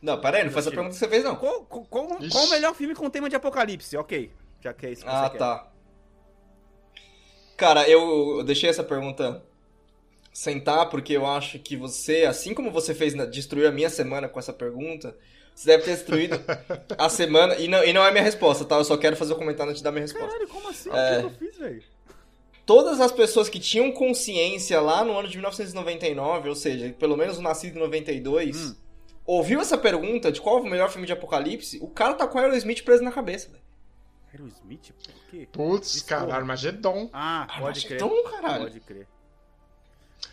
Não, 0.01 0.21
pera 0.21 0.39
aí, 0.39 0.45
não 0.45 0.51
foi 0.53 0.61
essa 0.61 0.71
pergunta 0.71 0.91
que 0.95 0.99
você 0.99 1.09
fez, 1.09 1.25
não. 1.25 1.37
qual, 1.37 1.65
qual, 1.65 1.85
qual, 1.87 2.07
qual 2.31 2.45
o 2.47 2.51
melhor 2.51 2.75
filme 2.75 2.95
com 2.95 3.11
tema 3.11 3.29
de 3.29 3.37
apocalipse? 3.37 3.97
OK. 3.97 4.31
Já 4.61 4.73
que 4.75 4.87
é 4.87 4.93
isso 4.93 5.07
que 5.07 5.11
Ah, 5.11 5.17
você 5.17 5.29
quer. 5.29 5.39
tá. 5.39 5.73
Cara, 7.57 7.89
eu, 7.89 8.39
eu 8.39 8.45
deixei 8.45 8.71
essa 8.71 8.83
pergunta 8.85 9.45
sentar 10.33 10.89
porque 10.89 11.13
eu 11.13 11.27
acho 11.27 11.59
que 11.59 11.77
você, 11.77 12.25
assim 12.25 12.55
como 12.55 12.71
você 12.71 12.95
fez 12.95 13.15
na, 13.15 13.27
destruir 13.27 13.67
a 13.67 13.73
minha 13.73 13.91
semana 13.91 14.29
com 14.29 14.39
essa 14.39 14.53
pergunta, 14.53 15.17
você 15.61 15.67
deve 15.69 15.85
ter 15.85 15.91
destruído 15.97 16.41
a 16.97 17.09
semana. 17.11 17.55
E 17.57 17.69
não, 17.69 17.85
e 17.85 17.93
não 17.93 18.03
é 18.05 18.11
minha 18.11 18.23
resposta, 18.25 18.65
tá? 18.65 18.77
Eu 18.77 18.85
só 18.85 18.97
quero 18.97 19.15
fazer 19.17 19.35
o 19.35 19.37
comentário 19.37 19.71
antes 19.71 19.81
de 19.81 19.85
dar 19.85 19.93
minha 19.93 20.03
resposta. 20.03 20.29
Caralho, 20.29 20.49
como 20.49 20.69
assim? 20.69 20.89
É. 20.91 21.19
O 21.19 21.31
que 21.31 21.45
eu 21.45 21.49
fiz, 21.49 21.59
velho? 21.59 21.83
Todas 22.65 23.01
as 23.01 23.13
pessoas 23.13 23.49
que 23.49 23.59
tinham 23.59 23.91
consciência 23.93 24.81
lá 24.81 25.05
no 25.05 25.19
ano 25.19 25.29
de 25.29 25.37
1999, 25.37 26.49
ou 26.49 26.55
seja, 26.55 26.95
pelo 26.99 27.17
menos 27.17 27.37
o 27.37 27.43
nascido 27.43 27.77
em 27.77 27.81
92, 27.81 28.57
Hum. 28.71 28.77
ouviu 29.27 29.61
essa 29.61 29.77
pergunta 29.77 30.31
de 30.33 30.41
qual 30.41 30.59
é 30.59 30.61
o 30.61 30.65
melhor 30.65 30.89
filme 30.91 31.07
de 31.07 31.13
apocalipse, 31.13 31.79
o 31.83 31.89
cara 31.89 32.15
tá 32.15 32.27
com 32.27 32.39
o 32.39 32.41
Aerosmith 32.41 32.83
preso 32.85 33.03
na 33.03 33.11
cabeça, 33.13 33.49
velho. 33.51 33.63
Aerosmith? 34.33 34.93
Por 34.93 35.31
quê? 35.31 35.49
Putz, 35.53 35.93
Desculpa. 35.93 36.27
cara, 36.27 36.35
Armagedon. 36.37 37.11
Ah, 37.13 37.47
pode 37.59 37.85
crer. 37.85 37.97
Então, 37.97 38.25
caralho. 38.31 38.63
Pode 38.65 38.81
crer. 38.81 39.07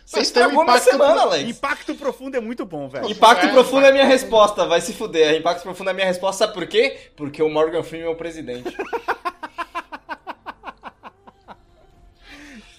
Você 0.08 0.20
Mas 0.20 0.30
tem 0.30 0.42
um 0.42 0.46
estragou 0.46 0.64
minha 0.64 0.76
impacto 0.76 0.90
semana, 0.90 1.12
pro- 1.12 1.20
Alex. 1.20 1.50
Impacto 1.50 1.94
profundo 1.94 2.34
é 2.36 2.40
muito 2.40 2.64
bom, 2.64 2.88
velho. 2.88 3.10
Impacto 3.10 3.44
É, 3.44 3.52
profundo 3.52 3.84
é 3.86 3.92
minha 3.92 4.06
resposta, 4.06 4.64
vai 4.66 4.80
se 4.80 4.94
fuder. 4.94 5.34
Impacto 5.36 5.62
profundo 5.62 5.90
é 5.90 5.92
minha 5.92 6.06
resposta, 6.06 6.46
sabe 6.46 6.54
por 6.54 6.66
quê? 6.66 6.96
Porque 7.14 7.42
o 7.42 7.50
Morgan 7.50 7.82
Freeman 7.82 8.08
é 8.08 8.10
o 8.10 8.16
presidente. 8.16 8.74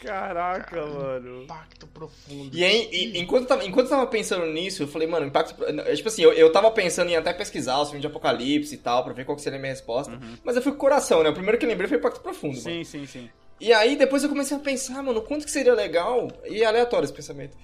Caraca, 0.02 0.86
mano. 0.86 1.44
Impacto 1.44 1.86
profundo. 1.88 2.50
E, 2.56 2.64
aí, 2.64 2.90
e- 2.92 3.20
enquanto, 3.20 3.44
eu 3.44 3.48
tava, 3.48 3.66
enquanto 3.66 3.86
eu 3.88 3.92
tava 3.92 4.08
pensando 4.08 4.46
nisso, 4.46 4.82
eu 4.84 4.88
falei, 4.88 5.08
mano, 5.08 5.26
impacto. 5.28 5.62
é, 5.64 5.96
Tipo 5.96 6.08
assim, 6.08 6.22
eu, 6.24 6.32
eu 6.34 6.52
tava 6.52 6.72
pensando 6.72 7.10
em 7.12 7.16
até 7.18 7.34
pesquisar 7.34 7.80
os 7.82 7.90
filmes 7.90 8.02
de 8.02 8.08
apocalipse 8.08 8.74
e 8.74 8.78
tal, 8.78 9.04
pra 9.04 9.14
ver 9.14 9.26
qual 9.26 9.36
que 9.36 9.42
seria 9.42 9.58
a 9.58 9.62
minha 9.62 9.74
resposta. 9.74 10.18
Mas 10.44 10.56
eu 10.56 10.62
fui 10.62 10.72
com 10.72 10.78
o 10.78 10.82
coração, 10.82 11.22
né? 11.22 11.30
O 11.30 11.34
primeiro 11.34 11.58
que 11.58 11.66
eu 11.66 11.70
lembrei 11.70 11.88
foi 11.88 11.98
Impacto 11.98 12.22
Profundo. 12.22 12.54
mano. 12.54 12.64
Sim, 12.64 12.84
sim, 12.84 13.06
sim. 13.06 13.30
E 13.60 13.74
aí 13.74 13.96
depois 13.98 14.24
eu 14.24 14.30
comecei 14.30 14.56
a 14.56 14.60
pensar, 14.60 15.04
mano, 15.04 15.22
quanto 15.22 15.46
que 15.46 15.52
seria 15.52 15.74
legal, 15.74 16.30
e 16.46 16.64
aleatório 16.64 17.04
esse 17.04 17.14
pensamento, 17.14 17.58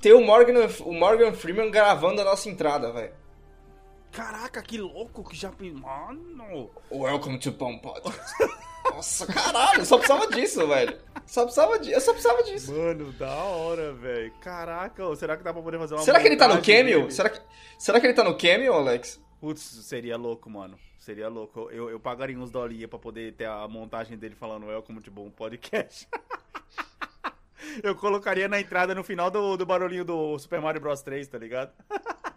ter 0.00 0.12
o 0.12 0.20
Morgan, 0.20 0.68
o 0.80 0.92
Morgan 0.92 1.32
Freeman 1.32 1.70
gravando 1.70 2.20
a 2.20 2.24
nossa 2.24 2.48
entrada, 2.48 2.92
velho. 2.92 3.12
Caraca, 4.12 4.62
que 4.62 4.78
louco 4.78 5.28
que 5.28 5.36
já. 5.36 5.52
Mano! 5.60 6.70
Welcome 6.90 7.38
to 7.38 7.52
Pom 7.52 7.78
Podcast. 7.78 8.34
Nossa, 8.92 9.26
caralho, 9.26 9.80
eu 9.80 9.86
só 9.86 9.98
precisava 9.98 10.26
disso, 10.28 10.66
velho. 10.66 10.98
Só 11.26 11.42
precisava 11.42 11.78
disso, 11.78 11.94
eu 11.94 12.00
só 12.00 12.12
precisava 12.12 12.42
disso. 12.42 12.72
Mano, 12.72 13.12
da 13.12 13.34
hora, 13.34 13.92
velho. 13.92 14.32
Caraca, 14.40 15.16
será 15.16 15.36
que 15.36 15.44
dá 15.44 15.52
pra 15.52 15.62
poder 15.62 15.78
fazer 15.78 15.94
uma. 15.94 16.02
Será 16.02 16.20
que 16.20 16.26
ele 16.26 16.36
tá 16.36 16.48
no 16.48 16.62
cameo? 16.62 17.00
dele? 17.00 17.10
Será 17.12 17.28
que, 17.28 17.40
será 17.78 18.00
que 18.00 18.06
ele 18.06 18.14
tá 18.14 18.24
no 18.24 18.36
cameo, 18.36 18.72
Alex? 18.72 19.20
Putz, 19.40 19.62
seria 19.62 20.16
louco, 20.16 20.50
mano. 20.50 20.76
Seria 21.00 21.28
louco. 21.28 21.70
Eu, 21.72 21.88
eu 21.88 21.98
pagaria 21.98 22.38
uns 22.38 22.50
dolinha 22.50 22.86
pra 22.86 22.98
poder 22.98 23.32
ter 23.32 23.46
a 23.46 23.66
montagem 23.66 24.18
dele 24.18 24.34
falando 24.34 24.66
Welcome 24.66 25.00
to 25.00 25.10
Bom 25.10 25.30
Podcast. 25.30 26.06
eu 27.82 27.94
colocaria 27.94 28.46
na 28.46 28.60
entrada 28.60 28.94
no 28.94 29.02
final 29.02 29.30
do, 29.30 29.56
do 29.56 29.64
barulhinho 29.64 30.04
do 30.04 30.38
Super 30.38 30.60
Mario 30.60 30.78
Bros 30.78 31.00
3, 31.00 31.26
tá 31.26 31.38
ligado? 31.38 31.72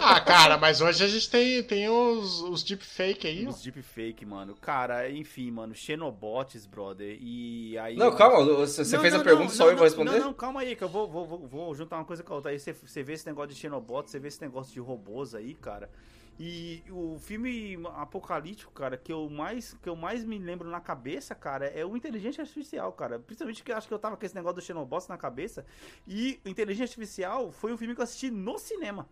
Ah, 0.00 0.18
cara, 0.18 0.56
mas 0.56 0.80
hoje 0.80 1.04
a 1.04 1.06
gente 1.06 1.28
tem, 1.28 1.62
tem 1.62 1.90
os, 1.90 2.40
os 2.40 2.62
deepfake 2.62 3.26
aí. 3.26 3.46
Os 3.46 3.60
deepfake, 3.60 4.24
mano. 4.24 4.54
Cara, 4.54 5.10
enfim, 5.10 5.50
mano. 5.50 5.74
Xenobots, 5.74 6.64
brother. 6.64 7.18
E 7.20 7.76
aí. 7.76 7.96
Não, 7.96 8.16
calma, 8.16 8.42
você 8.42 8.82
você 8.82 8.96
Não, 8.96 9.02
fez 9.02 9.12
não, 9.12 9.20
a 9.20 9.24
pergunta 9.24 9.48
não, 9.48 9.54
só 9.54 9.64
não, 9.64 9.72
eu 9.72 9.76
vou 9.76 9.84
responder? 9.84 10.10
Não, 10.12 10.26
não, 10.26 10.32
calma 10.32 10.60
aí, 10.60 10.74
que 10.74 10.82
eu 10.82 10.88
vou, 10.88 11.06
vou, 11.06 11.26
vou, 11.26 11.46
vou 11.46 11.74
juntar 11.74 11.96
uma 11.96 12.04
coisa 12.06 12.22
com 12.22 12.32
a 12.32 12.36
outra. 12.36 12.50
Aí 12.50 12.58
você, 12.58 12.72
você 12.72 13.02
vê 13.02 13.12
esse 13.12 13.26
negócio 13.26 13.50
de 13.50 13.60
Xenobots, 13.60 14.10
você 14.10 14.18
vê 14.18 14.28
esse 14.28 14.40
negócio 14.40 14.72
de 14.72 14.80
robôs 14.80 15.34
aí, 15.34 15.52
cara. 15.54 15.90
E 16.38 16.84
o 16.90 17.18
filme 17.18 17.78
apocalíptico, 17.94 18.70
cara, 18.72 18.96
que 18.96 19.10
eu 19.10 19.28
mais 19.30 19.74
que 19.82 19.88
eu 19.88 19.96
mais 19.96 20.22
me 20.22 20.38
lembro 20.38 20.68
na 20.68 20.80
cabeça, 20.80 21.34
cara, 21.34 21.66
é 21.66 21.84
o 21.84 21.96
Inteligência 21.96 22.42
Artificial, 22.42 22.92
cara. 22.92 23.18
Principalmente 23.18 23.62
que 23.64 23.72
eu 23.72 23.76
acho 23.76 23.88
que 23.88 23.94
eu 23.94 23.98
tava 23.98 24.16
com 24.16 24.26
esse 24.26 24.34
negócio 24.34 24.56
do 24.56 24.62
Xenobots 24.62 25.08
na 25.08 25.16
cabeça. 25.16 25.64
E 26.06 26.38
o 26.44 26.48
Inteligência 26.48 26.84
Artificial 26.84 27.50
foi 27.50 27.72
um 27.72 27.78
filme 27.78 27.94
que 27.94 28.00
eu 28.00 28.04
assisti 28.04 28.30
no 28.30 28.58
cinema. 28.58 29.08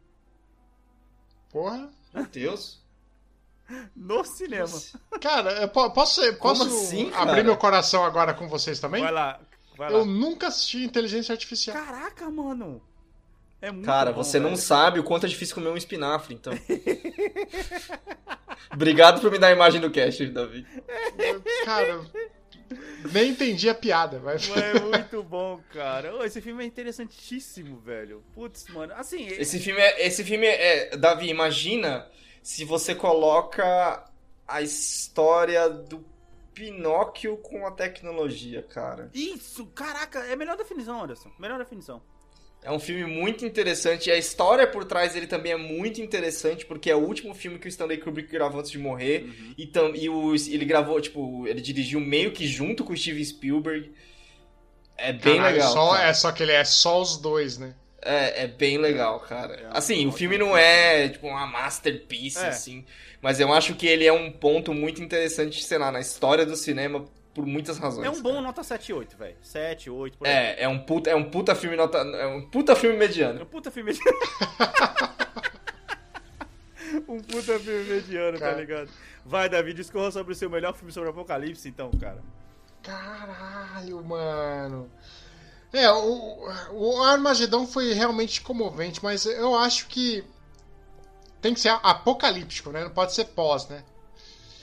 Porra. 1.51 1.91
Meu 2.13 2.27
Deus. 2.27 2.83
No 3.97 4.23
cinema. 4.25 4.69
Cara, 5.23 5.67
posso, 5.69 6.21
posso 6.37 6.65
assim, 6.65 7.07
abrir 7.15 7.37
cara? 7.37 7.45
meu 7.45 7.57
coração 7.57 8.05
agora 8.05 8.35
com 8.35 8.47
vocês 8.47 8.79
também? 8.79 9.03
Vai 9.03 9.11
lá, 9.11 9.41
vai 9.75 9.91
lá. 9.91 9.99
Eu 9.99 10.05
nunca 10.05 10.49
assisti 10.49 10.85
Inteligência 10.85 11.33
Artificial. 11.33 11.75
Caraca, 11.75 12.31
mano. 12.31 12.83
É 13.61 13.71
muito 13.71 13.87
Cara, 13.87 14.13
bom, 14.13 14.23
você 14.23 14.39
não 14.39 14.51
velho. 14.51 14.61
sabe 14.61 15.01
o 15.01 15.05
quanto 15.05 15.27
é 15.27 15.29
difícil 15.29 15.55
comer 15.55 15.69
um 15.71 15.77
espinafre, 15.77 16.35
então. 16.35 16.53
Obrigado 18.73 19.21
por 19.21 19.31
me 19.31 19.39
dar 19.39 19.49
a 19.49 19.53
imagem 19.53 19.81
do 19.81 19.91
cast, 19.91 20.25
Davi. 20.27 20.67
Cara, 21.65 22.05
nem 23.13 23.31
entendi 23.31 23.69
a 23.69 23.75
piada, 23.75 24.21
mas... 24.23 24.49
Mas 24.49 24.63
É 24.63 24.81
muito 24.81 25.23
bom, 25.23 25.61
cara. 25.73 26.15
Ô, 26.17 26.25
esse 26.25 26.41
filme 26.41 26.65
é 26.65 26.67
interessantíssimo, 26.67 27.79
velho. 27.79 28.23
Putz, 28.35 28.67
mano. 28.69 28.93
Assim, 28.95 29.27
Esse 29.27 29.59
filme 29.59 29.81
é. 29.81 30.07
Esse 30.07 30.25
filme 30.25 30.47
é. 30.47 30.97
Davi, 30.97 31.29
imagina 31.29 32.09
se 32.43 32.65
você 32.65 32.95
coloca 32.95 34.05
a 34.47 34.63
história 34.63 35.69
do 35.69 36.05
Pinóquio 36.53 37.37
com 37.39 37.67
a 37.67 37.71
tecnologia, 37.71 38.63
cara. 38.63 39.11
isso, 39.13 39.67
caraca, 39.67 40.21
é 40.21 40.35
a 40.35 40.37
melhor 40.37 40.57
definição, 40.57 41.03
Anderson. 41.03 41.31
Melhor 41.39 41.59
definição. 41.59 42.01
É 42.65 42.73
um 42.73 42.81
filme 42.81 43.05
muito 43.05 43.45
interessante. 43.45 44.09
E 44.09 44.13
a 44.13 44.17
história 44.17 44.67
por 44.67 44.87
trás 44.87 45.13
dele 45.13 45.27
também 45.27 45.53
é 45.53 45.57
muito 45.57 46.01
interessante, 46.01 46.65
porque 46.65 46.91
é 46.91 46.97
o 46.97 46.99
último 46.99 47.35
filme 47.35 47.59
que 47.59 47.67
o 47.67 47.69
Stanley 47.69 47.99
Kubrick 47.99 48.33
gravou 48.33 48.59
antes 48.59 48.71
de 48.71 48.79
morrer. 48.79 49.25
Uhum. 49.25 49.55
E, 49.59 49.67
tam, 49.67 49.95
e 49.95 50.09
o, 50.09 50.35
ele 50.35 50.65
gravou, 50.65 50.99
tipo, 50.99 51.47
ele 51.47 51.61
dirigiu 51.61 52.01
meio 52.01 52.33
que 52.33 52.47
junto 52.47 52.83
com 52.83 52.95
o 52.95 52.97
Steven 52.97 53.23
Spielberg. 53.23 53.93
É 54.97 55.13
bem 55.13 55.37
Caralho, 55.37 55.57
legal. 55.57 55.73
Só, 55.75 55.93
cara. 55.93 56.09
é 56.09 56.15
só 56.15 56.33
que 56.33 56.43
ele 56.43 56.53
é 56.53 56.65
só 56.65 57.03
os 57.03 57.19
dois, 57.19 57.59
né? 57.59 57.75
É, 58.01 58.45
é 58.45 58.47
bem 58.47 58.79
legal, 58.79 59.21
cara. 59.21 59.55
É, 59.55 59.67
assim, 59.71 60.05
é 60.05 60.09
o 60.09 60.13
filme 60.13 60.39
não 60.39 60.57
é, 60.57 61.09
tipo, 61.11 61.27
uma 61.27 61.47
masterpiece, 61.47 62.39
É. 62.39 62.49
assim. 62.49 62.85
Mas 63.21 63.41
eu 63.41 63.53
acho 63.53 63.75
que 63.75 63.87
ele 63.87 64.07
é 64.07 64.13
um 64.13 64.31
ponto 64.31 64.73
muito 64.73 65.03
interessante, 65.03 65.63
sei 65.63 65.79
lá, 65.79 65.93
na 65.93 66.01
história 66.01 66.47
do 66.47 66.57
cinema 66.57 67.05
por 67.35 67.45
muitas 67.45 67.79
razões. 67.79 68.07
É 68.07 68.11
um 68.11 68.23
bom 68.23 68.31
cara. 68.31 68.43
nota 68.43 68.63
7 68.63 68.93
8, 68.93 69.17
velho. 69.17 69.37
7, 69.43 69.91
8, 69.91 70.19
por 70.19 70.27
aí. 70.27 70.33
É, 70.33 70.63
é 70.63 70.69
um 70.69 70.79
puta, 70.79 71.11
é 71.11 71.17
um 71.17 71.31
puta 71.31 71.55
filme 71.55 71.77
nota, 71.77 71.99
é 71.99 72.27
um 72.27 72.49
puta 72.49 72.77
filme 72.77 72.97
Um 72.97 72.99
mediano. 72.99 73.45
puta 73.47 73.71
filme 73.71 73.93
mediano. 73.93 74.19
um 77.09 77.21
puta 77.21 77.59
filme 77.59 77.85
mediano, 77.85 78.39
tá 78.39 78.47
Cara. 78.47 78.61
ligado? 78.61 78.89
Vai, 79.25 79.49
Davi, 79.49 79.75
discorra 79.75 80.11
sobre 80.11 80.33
o 80.33 80.37
seu 80.37 80.49
melhor 80.49 80.75
filme 80.75 80.93
sobre 80.93 81.11
apocalipse, 81.11 81.69
então, 81.69 81.91
cara. 81.93 82.23
Caralho, 82.83 84.05
mano. 84.05 84.91
É, 85.73 85.91
o, 85.91 86.49
o 86.73 87.03
Armagedon 87.03 87.67
foi 87.67 87.93
realmente 87.95 88.41
comovente, 88.43 89.03
mas 89.03 89.27
eu 89.27 89.57
acho 89.57 89.89
que 89.89 90.23
tem 91.41 91.53
que 91.53 91.61
ser 91.61 91.77
apocalíptico, 91.83 92.71
né? 92.71 92.85
Não 92.85 92.91
pode 92.91 93.13
ser 93.13 93.25
pós, 93.27 93.69
né? 93.69 93.83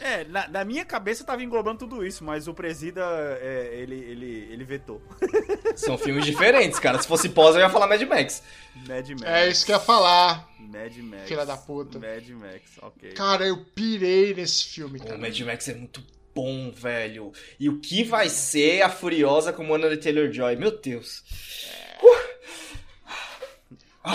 É, 0.02 0.24
na, 0.26 0.47
na 0.47 0.66
minha 0.66 0.84
cabeça 0.84 1.24
tava 1.24 1.43
englobando 1.43 1.78
tudo 1.80 2.04
isso, 2.06 2.24
mas 2.24 2.47
o 2.47 2.54
presida, 2.56 3.02
é, 3.39 3.70
ele, 3.74 3.95
ele, 3.95 4.47
ele 4.52 4.64
vetou. 4.64 4.99
São 5.76 5.95
filmes 5.97 6.26
diferentes, 6.26 6.80
cara. 6.80 6.99
Se 6.99 7.08
fosse 7.08 7.30
pós, 7.30 7.56
eu 7.56 7.62
ia 7.62 7.70
falar 7.70 7.88
Mad 7.88 8.02
Max. 8.02 8.41
Mad 8.88 9.08
Max. 9.10 9.24
É 9.24 9.47
isso 9.47 9.66
que 9.66 9.72
eu 9.72 9.76
ia 9.76 9.82
falar. 9.82 10.49
Mad 10.60 10.97
Max. 10.97 11.28
Filha 11.28 11.45
da 11.45 11.56
puta. 11.56 11.99
Mad 11.99 12.28
Max, 12.30 12.62
ok. 12.82 13.12
Cara, 13.12 13.45
eu 13.45 13.64
pirei 13.76 14.34
nesse 14.34 14.66
filme, 14.66 14.97
O 14.97 15.04
cara. 15.04 15.18
Mad 15.20 15.39
Max 15.41 15.68
é 15.70 15.76
muito 15.76 16.04
bom, 16.34 16.72
velho. 16.72 17.32
E 17.60 17.70
o 17.70 17.80
que 17.80 18.04
vai 18.04 18.28
ser 18.28 18.82
a 18.82 18.89
Furiosa 18.89 19.54
com 19.54 19.72
Anna 19.74 19.95
Taylor-Joy? 19.95 20.56
Meu 20.56 20.72
Deus. 20.80 21.24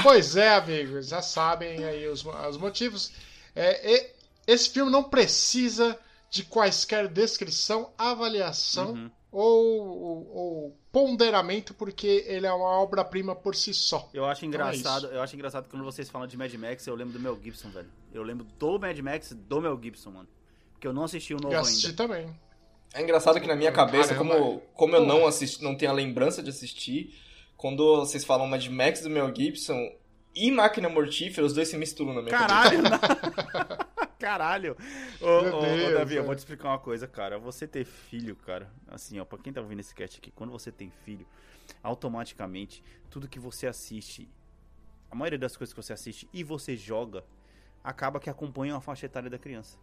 Pois 0.02 0.36
é, 0.36 0.48
amigos, 0.48 1.08
já 1.08 1.22
sabem 1.22 1.84
aí 1.84 2.08
os, 2.08 2.24
os 2.24 2.56
motivos. 2.56 3.12
É, 3.54 3.94
e- 3.94 4.15
esse 4.46 4.70
filme 4.70 4.90
não 4.90 5.04
precisa 5.04 5.98
de 6.30 6.44
quaisquer 6.44 7.08
descrição, 7.08 7.92
avaliação 7.96 8.92
Uhum. 8.92 9.10
ou, 9.30 9.86
ou- 9.88 10.36
ou 10.36 10.76
ponderamento, 10.92 11.74
porque 11.74 12.24
ele 12.26 12.46
é 12.46 12.52
uma 12.52 12.80
obra-prima 12.80 13.34
por 13.36 13.54
si 13.54 13.72
só. 13.74 14.08
Eu 14.12 14.24
acho 14.24 14.44
Então 14.44 14.60
é 14.66 14.74
engraçado, 14.76 15.06
eu 15.08 15.20
acho 15.22 15.34
engraçado 15.34 15.64
que 15.64 15.70
quando 15.70 15.84
vocês 15.84 16.08
falam 16.10 16.26
de 16.26 16.36
Mad 16.36 16.52
Max, 16.54 16.86
eu 16.86 16.94
lembro 16.94 17.12
do 17.12 17.20
Mel 17.20 17.38
Gibson, 17.42 17.68
velho. 17.70 17.88
Eu 18.12 18.22
lembro 18.22 18.44
do 18.58 18.78
Mad 18.78 18.98
Max 18.98 19.32
do 19.32 19.60
Mel 19.60 19.78
Gibson, 19.82 20.10
mano. 20.10 20.28
Porque 20.72 20.86
eu 20.86 20.92
não 20.92 21.04
assisti 21.04 21.32
o 21.34 21.38
novo 21.38 21.54
Eu 21.54 21.60
assisti 21.60 21.86
ainda. 21.86 21.96
também. 21.96 22.40
É 22.94 23.02
engraçado 23.02 23.40
que 23.40 23.46
na 23.46 23.54
minha 23.56 23.72
cabeça, 23.72 24.14
Caramba. 24.14 24.34
como, 24.36 24.60
como 24.74 24.96
eu 24.96 25.04
não 25.04 25.26
assisti, 25.26 25.62
não 25.62 25.76
tenho 25.76 25.90
a 25.90 25.94
lembrança 25.94 26.42
de 26.42 26.48
assistir, 26.50 27.14
quando 27.56 27.96
vocês 28.00 28.24
falam 28.24 28.46
Mad 28.46 28.66
Max 28.68 29.00
do 29.02 29.10
Mel 29.10 29.32
Gibson 29.34 29.78
e 30.34 30.50
Máquina 30.50 30.88
Mortífera, 30.88 31.46
os 31.46 31.52
dois 31.52 31.68
se 31.68 31.76
misturam 31.76 32.14
na 32.14 32.20
minha 32.22 32.30
Caralho! 32.36 32.82
Caralho! 32.82 33.86
Ô, 35.20 35.42
Meu 35.42 35.54
ô, 35.54 35.58
ô, 35.58 35.60
Deus, 35.60 35.94
Davi, 35.94 36.14
eu 36.16 36.22
é. 36.22 36.26
vou 36.26 36.34
te 36.34 36.38
explicar 36.38 36.68
uma 36.68 36.78
coisa, 36.78 37.06
cara. 37.06 37.38
Você 37.38 37.66
ter 37.66 37.84
filho, 37.84 38.34
cara, 38.36 38.70
assim, 38.88 39.18
ó, 39.20 39.24
pra 39.24 39.38
quem 39.38 39.52
tá 39.52 39.60
ouvindo 39.60 39.80
esse 39.80 39.94
cast 39.94 40.18
aqui, 40.18 40.30
quando 40.30 40.50
você 40.50 40.72
tem 40.72 40.90
filho, 41.04 41.26
automaticamente, 41.82 42.82
tudo 43.10 43.28
que 43.28 43.38
você 43.38 43.66
assiste, 43.66 44.28
a 45.10 45.14
maioria 45.14 45.38
das 45.38 45.56
coisas 45.56 45.72
que 45.74 45.82
você 45.82 45.92
assiste 45.92 46.28
e 46.32 46.42
você 46.42 46.76
joga, 46.76 47.24
acaba 47.82 48.18
que 48.20 48.28
acompanha 48.30 48.76
a 48.76 48.80
faixa 48.80 49.06
etária 49.06 49.30
da 49.30 49.38
criança. 49.38 49.78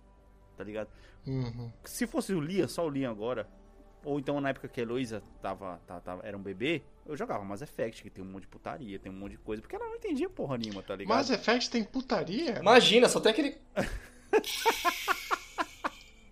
Tá 0.57 0.63
ligado? 0.63 0.89
Uhum. 1.25 1.71
Se 1.83 2.05
fosse 2.05 2.33
o 2.33 2.39
Liam, 2.39 2.67
só 2.67 2.85
o 2.85 2.89
Liam 2.89 3.11
agora, 3.11 3.47
ou 4.03 4.19
então 4.19 4.39
na 4.39 4.49
época 4.49 4.67
que 4.67 4.79
a 4.79 4.83
Heloísa 4.83 5.23
tava, 5.41 5.79
tava, 5.87 6.01
tava- 6.01 6.27
era 6.27 6.37
um 6.37 6.41
bebê, 6.41 6.83
eu 7.05 7.15
jogava 7.17 7.43
Mass 7.43 7.61
Effect, 7.61 8.03
que 8.03 8.09
tem 8.09 8.23
um 8.23 8.27
monte 8.27 8.41
de 8.43 8.49
putaria, 8.49 8.99
tem 8.99 9.11
um 9.11 9.15
monte 9.15 9.31
de 9.31 9.37
coisa, 9.39 9.61
porque 9.61 9.75
ela 9.75 9.87
não 9.87 9.95
entendia 9.95 10.29
porra 10.29 10.57
nenhuma, 10.57 10.83
tá 10.83 10.95
ligado? 10.95 11.15
Mass 11.17 11.29
Effect 11.29 11.69
tem 11.71 11.83
putaria? 11.83 12.59
Imagina, 12.59 13.09
só 13.09 13.19
tem 13.19 13.31
aquele. 13.31 13.57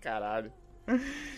Caralho. 0.00 0.52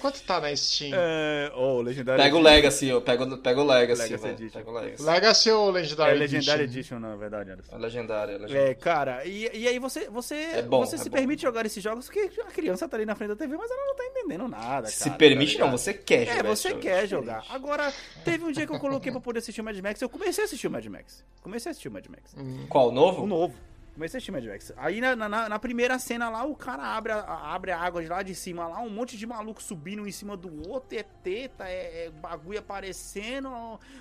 Quanto 0.01 0.23
tá 0.23 0.41
na 0.41 0.55
Steam? 0.57 0.93
É, 0.95 1.53
oh, 1.55 1.81
Legendário 1.83 2.23
Pega 2.23 2.35
o 2.35 2.41
Legacy, 2.41 2.87
eu 2.87 3.03
pego, 3.03 3.37
pego 3.39 3.61
o 3.61 3.65
Legacy, 3.65 4.03
Legacy. 4.03 4.29
Edition. 4.29 4.59
Pega 4.59 4.71
o 4.71 4.75
Legacy. 4.75 5.03
Legacy 5.03 5.51
ou 5.51 5.69
É 5.69 5.73
Legendary 5.73 6.19
Legendary 6.19 6.63
Edition? 6.65 6.97
Edition, 6.97 6.99
na 6.99 7.15
verdade, 7.15 7.51
Anderson. 7.51 7.77
É 7.77 7.79
legendária, 7.79 8.33
é 8.33 8.39
legendária. 8.39 8.71
É, 8.71 8.75
cara, 8.75 9.25
e, 9.27 9.51
e 9.53 9.69
aí 9.69 9.79
você, 9.79 10.09
você, 10.09 10.35
É 10.35 10.63
bom, 10.63 10.85
você 10.85 10.97
é 10.97 10.99
se 10.99 11.11
bom. 11.11 11.17
permite 11.17 11.43
jogar 11.43 11.67
esses 11.67 11.83
jogos 11.83 12.09
que 12.09 12.19
a 12.41 12.51
criança 12.51 12.89
tá 12.89 12.97
ali 12.97 13.05
na 13.05 13.15
frente 13.15 13.29
da 13.31 13.37
TV, 13.37 13.55
mas 13.57 13.71
ela 13.71 13.85
não 13.87 13.95
tá 13.95 14.05
entendendo 14.07 14.49
nada, 14.49 14.89
Se 14.89 15.05
cara, 15.05 15.17
permite, 15.17 15.59
tá 15.59 15.65
não, 15.65 15.73
você 15.73 15.93
quer 15.93 16.27
jogar. 16.27 16.39
É, 16.39 16.43
você 16.43 16.75
quer 16.75 17.07
jogar. 17.07 17.45
Agora, 17.51 17.93
teve 18.25 18.45
um 18.45 18.51
dia 18.51 18.67
que 18.67 18.73
eu 18.73 18.81
coloquei 18.81 19.13
pra 19.13 19.21
poder 19.21 19.41
assistir 19.41 19.61
o 19.61 19.65
Mad 19.65 19.79
Max, 19.79 20.01
eu 20.01 20.09
comecei 20.09 20.43
a 20.45 20.47
assistir 20.47 20.67
o 20.69 20.71
Mad 20.71 20.87
Max. 20.87 21.23
Comecei 21.43 21.69
a 21.69 21.71
assistir 21.71 21.89
o 21.89 21.93
Mad 21.93 22.07
Max. 22.09 22.35
Qual, 22.69 22.89
o 22.89 22.93
novo? 22.93 23.23
O 23.25 23.27
novo. 23.27 23.55
Comecei 23.95 24.17
a 24.17 24.19
assistir 24.19 24.33
Mad 24.33 24.45
Max. 24.45 24.73
Aí 24.77 25.01
na, 25.01 25.15
na, 25.15 25.49
na 25.49 25.59
primeira 25.59 25.99
cena 26.01 26.29
lá, 26.29 26.45
o 26.45 26.57
cara 26.57 26.83
abre 26.83 27.13
a, 27.13 27.55
abre 27.55 27.71
a 27.71 27.81
água 27.81 28.03
de 28.03 28.09
lá 28.09 28.23
de 28.25 28.35
cima 28.35 28.67
lá, 28.67 28.81
um 28.81 28.91
monte 28.91 29.17
de 29.17 29.25
maluco 29.25 29.63
subindo 29.63 30.07
em 30.07 30.11
cima 30.11 30.37
do 30.37 30.69
outro, 30.69 30.99
é 30.99 31.05
teta, 31.05 31.69
é, 31.69 32.07
é 32.07 32.11
bagulho 32.11 32.59
aparecendo, 32.59 33.49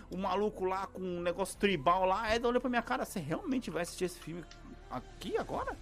o 0.10 0.18
maluco 0.18 0.66
lá 0.66 0.88
com 0.88 1.00
um 1.00 1.22
negócio 1.22 1.60
tribal 1.60 2.06
lá. 2.06 2.36
Ele 2.36 2.46
olhou 2.48 2.60
pra 2.60 2.72
minha 2.72 2.82
cara, 2.82 3.06
você 3.06 3.20
realmente 3.20 3.70
vai 3.70 3.84
assistir 3.84 4.06
esse 4.06 4.18
filme 4.18 4.44
aqui 4.90 5.38
agora? 5.38 5.78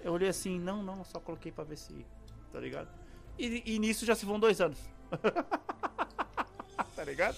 Eu 0.00 0.12
olhei 0.12 0.28
assim, 0.28 0.58
não, 0.58 0.82
não, 0.82 1.04
só 1.04 1.20
coloquei 1.20 1.52
pra 1.52 1.62
ver 1.62 1.76
se. 1.76 2.04
Tá 2.52 2.58
ligado? 2.58 2.88
E, 3.38 3.62
e 3.64 3.78
nisso 3.78 4.04
já 4.04 4.16
se 4.16 4.26
vão 4.26 4.40
dois 4.40 4.60
anos. 4.60 4.78
tá 6.96 7.04
ligado? 7.04 7.36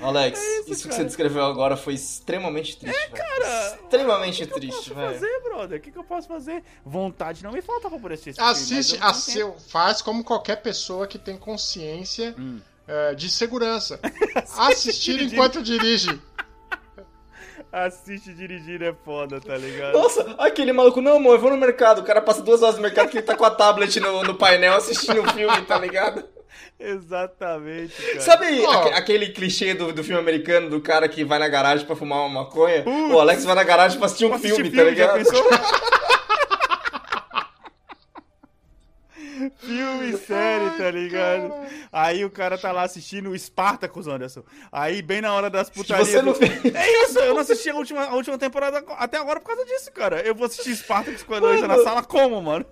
Alex, 0.00 0.38
É 0.38 0.60
isso, 0.60 0.72
isso, 0.72 0.88
que 0.88 0.94
você 0.94 1.04
descreveu 1.04 1.44
agora 1.44 1.76
foi 1.76 1.94
extremamente 1.94 2.76
triste, 2.78 2.96
velho. 2.98 3.12
cara, 3.12 3.78
Extremamente 3.82 4.44
O 4.44 4.46
que 4.46 4.52
eu 4.52 4.56
triste, 4.60 4.76
posso 4.76 4.94
velho. 4.94 5.12
fazer, 5.14 5.40
brother? 5.42 5.78
O 5.78 5.82
que, 5.82 5.90
que 5.90 5.98
eu 5.98 6.04
posso 6.04 6.28
fazer? 6.28 6.62
Vontade 6.84 7.42
não 7.42 7.50
me 7.52 7.60
falta 7.62 7.88
pra 7.90 7.98
poder 7.98 8.14
assistir 8.14 8.30
esse 8.30 8.38
filme, 8.38 8.50
Assiste, 8.50 8.98
não 8.98 9.06
assi- 9.54 9.70
faz 9.70 10.00
como 10.02 10.22
qualquer 10.22 10.56
pessoa 10.62 11.06
que 11.06 11.18
tem 11.18 11.36
consciência 11.36 12.34
Hum. 12.38 12.60
eh, 12.86 13.14
de 13.14 13.28
segurança. 13.28 13.98
Assistir 14.56 15.20
enquanto 15.20 15.62
dirige. 15.62 16.20
Assiste 17.70 18.32
dirigir 18.32 18.80
é 18.82 18.94
foda, 19.04 19.40
tá 19.40 19.56
ligado? 19.56 19.92
Nossa, 19.92 20.34
aquele 20.38 20.72
maluco, 20.72 21.00
não, 21.02 21.16
amor, 21.16 21.34
eu 21.34 21.40
vou 21.40 21.50
no 21.50 21.56
mercado. 21.56 22.00
O 22.00 22.04
cara 22.04 22.22
passa 22.22 22.40
duas 22.42 22.62
horas 22.62 22.76
no 22.76 22.82
mercado 22.82 23.10
que 23.10 23.18
ele 23.18 23.26
tá 23.26 23.36
com 23.36 23.44
a 23.44 23.50
tablet 23.50 23.98
no, 24.00 24.22
no 24.22 24.34
painel 24.36 24.74
assistindo 24.74 25.20
o 25.22 25.30
filme, 25.32 25.62
tá 25.62 25.76
ligado? 25.78 26.24
Exatamente, 26.80 28.00
cara. 28.00 28.20
Sabe 28.20 28.64
aque- 28.64 28.94
aquele 28.94 29.28
clichê 29.30 29.74
do, 29.74 29.92
do 29.92 30.04
filme 30.04 30.20
americano 30.20 30.70
do 30.70 30.80
cara 30.80 31.08
que 31.08 31.24
vai 31.24 31.38
na 31.38 31.48
garagem 31.48 31.84
pra 31.84 31.96
fumar 31.96 32.20
uma 32.20 32.44
maconha? 32.44 32.84
O 33.12 33.18
Alex 33.18 33.44
vai 33.44 33.54
na 33.56 33.64
garagem 33.64 33.98
pra 33.98 34.06
assistir 34.06 34.26
um 34.26 34.34
assistir 34.34 34.54
filme, 34.56 34.70
tá 34.70 34.84
já 34.84 34.90
ligado? 34.90 35.14
pensou? 35.16 35.44
filme 39.60 40.16
série, 40.18 40.70
tá 40.78 40.90
ligado? 40.90 41.52
Aí 41.92 42.24
o 42.24 42.30
cara 42.30 42.58
tá 42.58 42.72
lá 42.72 42.82
assistindo 42.82 43.30
o 43.30 43.38
Spartacus, 43.38 44.06
Anderson. 44.08 44.42
Aí, 44.70 45.00
bem 45.00 45.20
na 45.20 45.32
hora 45.32 45.48
das 45.48 45.70
putarias. 45.70 46.08
você 46.08 46.22
não 46.22 46.32
do- 46.32 46.38
fez. 46.38 46.74
É 46.74 47.04
isso, 47.04 47.18
eu 47.20 47.34
não 47.34 47.40
assisti 47.40 47.70
a 47.70 47.74
última, 47.74 48.04
a 48.04 48.14
última 48.14 48.36
temporada 48.38 48.82
até 48.98 49.16
agora 49.18 49.40
por 49.40 49.46
causa 49.48 49.64
disso, 49.64 49.92
cara. 49.92 50.20
Eu 50.22 50.34
vou 50.34 50.46
assistir 50.46 50.74
Spartacus 50.76 51.22
com 51.22 51.34
a 51.34 51.36
Heloísa 51.38 51.68
na 51.68 51.82
sala 51.82 52.02
como, 52.02 52.40
mano? 52.42 52.64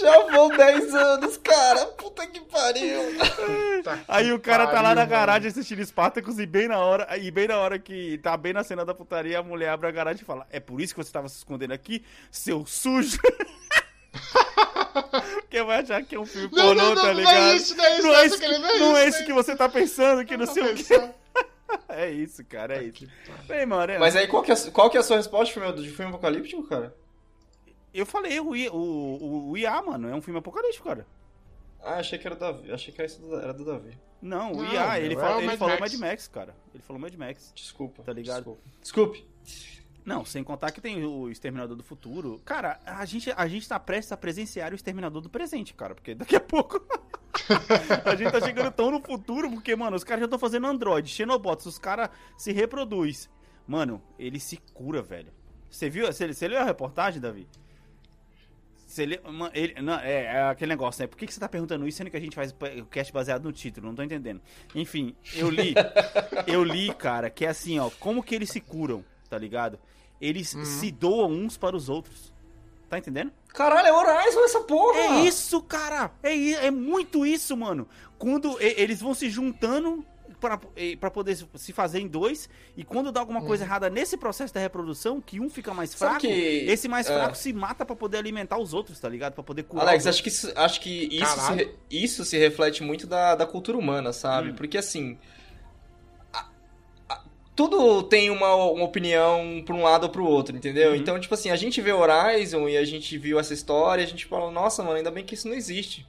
Já 0.00 0.20
vão 0.26 0.48
10 0.48 0.94
anos, 0.94 1.36
cara. 1.38 1.86
Puta 2.20 2.26
que 2.32 2.40
pariu. 2.40 3.82
Tá 3.82 3.98
Aí 4.08 4.26
que 4.26 4.32
o 4.32 4.40
cara 4.40 4.66
tá 4.66 4.72
lá 4.74 4.82
pariu, 4.82 4.88
na 4.94 5.00
mano. 5.02 5.10
garagem 5.10 5.48
assistindo 5.48 5.84
Spartacus 5.84 6.38
e 6.38 6.46
bem 6.46 6.68
na 6.68 6.78
hora, 6.78 7.16
e 7.18 7.30
bem 7.30 7.48
na 7.48 7.56
hora 7.58 7.78
que 7.78 8.18
tá 8.18 8.36
bem 8.36 8.52
na 8.52 8.62
cena 8.62 8.84
da 8.84 8.94
putaria, 8.94 9.38
a 9.38 9.42
mulher 9.42 9.70
abre 9.70 9.86
a 9.88 9.90
garagem 9.90 10.22
e 10.22 10.26
fala: 10.26 10.46
"É 10.50 10.60
por 10.60 10.80
isso 10.80 10.94
que 10.94 11.02
você 11.02 11.10
tava 11.12 11.28
se 11.28 11.36
escondendo 11.38 11.72
aqui, 11.72 12.04
seu 12.30 12.66
sujo?" 12.66 13.18
Porque 15.40 15.62
vai 15.62 15.80
achar 15.80 16.02
que 16.02 16.14
é 16.14 16.20
um 16.20 16.26
filme 16.26 16.48
Não, 16.52 16.64
pornô, 16.66 16.82
não, 16.82 16.94
não, 16.94 17.02
tá 17.02 17.08
não 17.08 17.14
ligado? 17.14 17.36
é 17.36 17.56
isso, 17.56 17.76
não 17.76 17.84
é 17.84 17.94
isso, 17.96 18.02
não 18.02 18.10
não 18.12 18.18
é 18.18 18.26
isso, 18.26 18.38
que, 18.40 18.48
não 18.48 18.54
é 18.54 18.58
não 18.58 18.66
é 18.66 18.68
isso, 18.68 18.78
isso 18.78 19.18
não 19.18 19.22
é 19.22 19.26
que 19.26 19.32
você 19.32 19.56
tá 19.56 19.68
pensando, 19.68 20.24
que 20.24 20.36
não 20.36 20.46
sei 20.46 20.62
o 20.62 20.74
que. 20.74 20.84
É 21.88 22.10
isso, 22.10 22.44
cara, 22.44 22.78
é 22.78 22.82
isso. 22.84 23.06
Bem, 23.46 23.64
mano, 23.64 23.92
é- 23.92 23.98
Mas 23.98 24.16
aí, 24.16 24.26
qual 24.26 24.42
que, 24.42 24.50
é, 24.50 24.54
a- 24.54 24.70
qual 24.72 24.90
que 24.90 24.96
é 24.96 25.00
a 25.00 25.02
sua 25.04 25.16
resposta 25.16 25.46
de 25.46 25.52
filme, 25.52 25.72
de 25.82 25.88
filme 25.90 26.10
apocalíptico, 26.10 26.64
cara? 26.64 26.94
eu 27.94 28.04
falei, 28.04 28.38
o, 28.40 28.54
I- 28.56 28.68
o, 28.68 28.72
o, 28.74 29.50
o 29.50 29.56
IA, 29.56 29.80
mano, 29.80 30.08
é 30.08 30.14
um 30.14 30.20
filme 30.20 30.38
apocalíptico, 30.40 30.88
cara. 30.88 31.06
Ah, 31.82 31.94
achei 31.98 32.18
que 32.18 32.26
era 32.26 32.36
do 32.36 32.40
Davi. 32.40 32.72
Achei 32.72 32.92
que 32.92 33.00
era, 33.00 33.06
isso 33.10 33.20
do- 33.20 33.36
era 33.38 33.52
do 33.54 33.64
Davi. 33.64 33.96
Não, 34.20 34.52
o 34.52 34.64
IA, 34.64 34.98
ele, 35.00 35.14
meu, 35.14 35.20
fala- 35.24 35.34
é 35.36 35.38
ele 35.38 35.46
Mad 35.46 35.58
falou 35.58 35.78
Max. 35.80 35.92
Mad 35.92 36.00
Max, 36.00 36.28
cara. 36.28 36.54
Ele 36.74 36.82
falou 36.82 37.00
Mad 37.00 37.14
Max. 37.14 37.52
Desculpa. 37.54 38.02
Tá 38.02 38.12
ligado? 38.12 38.36
Desculpa. 38.36 38.62
Desculpe. 38.80 39.26
Não, 40.04 40.24
sem 40.24 40.42
contar 40.42 40.72
que 40.72 40.80
tem 40.80 41.04
o 41.04 41.30
Exterminador 41.30 41.76
do 41.76 41.82
Futuro. 41.82 42.40
Cara, 42.44 42.80
a 42.84 43.04
gente, 43.04 43.30
a 43.36 43.46
gente 43.46 43.68
tá 43.68 43.78
prestes 43.78 44.12
a 44.12 44.16
presenciar 44.16 44.72
o 44.72 44.74
Exterminador 44.74 45.20
do 45.22 45.28
presente, 45.30 45.72
cara. 45.74 45.94
Porque 45.94 46.14
daqui 46.14 46.36
a 46.36 46.40
pouco. 46.40 46.80
a 48.04 48.14
gente 48.14 48.30
tá 48.32 48.40
chegando 48.40 48.70
tão 48.72 48.90
no 48.90 49.00
futuro, 49.00 49.50
porque, 49.50 49.74
mano, 49.76 49.96
os 49.96 50.04
caras 50.04 50.20
já 50.20 50.24
estão 50.26 50.38
fazendo 50.38 50.66
Android, 50.66 51.08
Xenobots, 51.08 51.66
os 51.66 51.78
caras 51.78 52.10
se 52.36 52.52
reproduz. 52.52 53.28
Mano, 53.66 54.02
ele 54.18 54.40
se 54.40 54.56
cura, 54.74 55.00
velho. 55.02 55.32
Você 55.70 55.88
viu? 55.88 56.06
Você, 56.06 56.32
você 56.32 56.48
leu 56.48 56.58
a 56.60 56.64
reportagem, 56.64 57.20
Davi? 57.20 57.46
Mano, 59.24 59.50
ele, 59.54 59.80
não, 59.80 59.94
é, 59.94 60.24
é 60.24 60.42
aquele 60.48 60.70
negócio, 60.70 61.02
né? 61.02 61.06
Por 61.06 61.16
que, 61.16 61.26
que 61.26 61.32
você 61.32 61.38
tá 61.38 61.48
perguntando 61.48 61.86
isso 61.86 61.98
sendo 61.98 62.10
que 62.10 62.16
a 62.16 62.20
gente 62.20 62.34
faz 62.34 62.52
o 62.52 62.86
cast 62.86 63.12
baseado 63.12 63.44
no 63.44 63.52
título? 63.52 63.86
Não 63.86 63.94
tô 63.94 64.02
entendendo. 64.02 64.40
Enfim, 64.74 65.14
eu 65.34 65.48
li. 65.48 65.74
eu 66.46 66.64
li, 66.64 66.92
cara, 66.94 67.30
que 67.30 67.46
é 67.46 67.48
assim, 67.48 67.78
ó. 67.78 67.88
Como 68.00 68.22
que 68.22 68.34
eles 68.34 68.50
se 68.50 68.60
curam, 68.60 69.04
tá 69.28 69.38
ligado? 69.38 69.78
Eles 70.20 70.48
se 70.48 70.90
doam 70.90 71.30
uns 71.30 71.56
para 71.56 71.76
os 71.76 71.88
outros. 71.88 72.32
Tá 72.88 72.98
entendendo? 72.98 73.32
Caralho, 73.54 73.86
é 73.86 73.92
Horizon 73.92 74.44
essa 74.44 74.60
porra! 74.62 74.98
É 74.98 75.20
isso, 75.20 75.62
cara! 75.62 76.10
É, 76.22 76.66
é 76.66 76.70
muito 76.72 77.24
isso, 77.24 77.56
mano. 77.56 77.88
Quando 78.18 78.60
eles 78.60 79.00
vão 79.00 79.14
se 79.14 79.30
juntando 79.30 80.04
pra, 80.40 80.58
pra 80.98 81.10
poder 81.10 81.36
se- 81.54 81.72
fazer 81.72 82.00
em 82.00 82.08
dois, 82.08 82.48
e 82.76 82.82
quando 82.82 83.12
dá 83.12 83.20
alguma 83.20 83.42
coisa 83.42 83.62
errada 83.64 83.90
nesse 83.90 84.16
processo 84.16 84.52
da 84.54 84.60
reprodução, 84.60 85.20
que 85.20 85.38
um 85.38 85.48
fica 85.50 85.72
mais 85.74 85.94
fraco, 85.94 86.20
que- 86.20 86.26
esse 86.66 86.88
mais 86.88 87.08
é. 87.08 87.14
fraco 87.14 87.36
se 87.36 87.52
mata 87.52 87.84
pra 87.84 87.94
poder 87.94 88.16
alimentar 88.18 88.58
os 88.58 88.72
outros, 88.74 88.98
tá 88.98 89.08
ligado? 89.08 89.34
Pra 89.34 89.44
poder 89.44 89.62
curar. 89.64 89.86
Alex, 89.88 90.06
acho 90.06 90.22
que 90.22 90.28
isso, 90.30 90.52
acho 90.56 90.80
que 90.80 91.08
isso, 91.12 91.40
se, 91.40 91.74
isso 91.90 92.24
se 92.24 92.38
reflete 92.38 92.82
muito 92.82 93.06
da, 93.06 93.34
da 93.34 93.46
cultura 93.46 93.76
humana, 93.78 94.12
sabe? 94.12 94.50
Hum. 94.50 94.54
Porque 94.54 94.78
assim. 94.78 95.18
a- 96.32 96.48
a- 97.08 97.22
tudo 97.54 98.02
tem 98.04 98.30
uma, 98.30 98.54
uma 98.54 98.84
opinião 98.84 99.62
pra 99.66 99.74
um 99.74 99.82
lado 99.82 100.04
ou 100.04 100.10
pro 100.10 100.24
outro, 100.24 100.56
entendeu? 100.56 100.90
Uhum. 100.90 100.96
Então, 100.96 101.20
tipo 101.20 101.34
assim, 101.34 101.50
a 101.50 101.56
gente 101.56 101.80
vê 101.80 101.92
Horizon 101.92 102.68
e 102.68 102.76
a 102.76 102.84
gente 102.84 103.16
viu 103.18 103.38
essa 103.38 103.52
história 103.52 104.02
e 104.02 104.04
a 104.04 104.08
gente 104.08 104.26
fala, 104.26 104.50
nossa, 104.50 104.82
mano, 104.82 104.96
ainda 104.96 105.10
bem 105.10 105.24
que 105.24 105.34
isso 105.34 105.46
não 105.48 105.54
existe. 105.54 106.06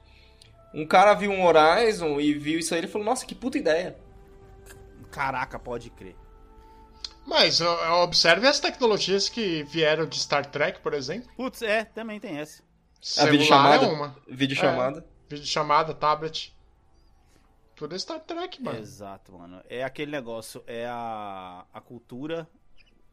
Um 0.73 0.85
cara 0.85 1.13
viu 1.13 1.31
um 1.31 1.45
Horizon 1.45 2.17
e 2.21 2.33
viu 2.33 2.57
isso 2.57 2.73
aí, 2.73 2.79
ele 2.79 2.87
falou, 2.87 3.05
nossa, 3.05 3.25
que 3.25 3.35
puta 3.35 3.57
ideia. 3.57 3.97
Caraca, 5.11 5.59
pode 5.59 5.89
crer. 5.89 6.15
Mas 7.25 7.61
observe 7.61 8.47
as 8.47 8.59
tecnologias 8.59 9.29
que 9.29 9.63
vieram 9.63 10.05
de 10.05 10.19
Star 10.19 10.45
Trek, 10.45 10.79
por 10.81 10.93
exemplo. 10.93 11.29
Putz, 11.35 11.61
é, 11.61 11.85
também 11.85 12.19
tem 12.19 12.39
essa. 12.39 12.63
A 13.17 13.25
videochamada. 13.25 13.85
é 13.85 13.89
uma. 13.89 14.15
Vídeo 14.27 14.55
chamada. 14.55 15.05
Videochamada, 15.29 15.93
tablet. 15.93 16.55
Tudo 17.75 17.95
é 17.95 17.99
Star 17.99 18.19
Trek, 18.19 18.61
mano. 18.61 18.79
Exato, 18.79 19.33
mano. 19.33 19.61
É 19.69 19.83
aquele 19.83 20.11
negócio, 20.11 20.63
é 20.67 20.85
a, 20.87 21.65
a 21.73 21.81
cultura 21.81 22.47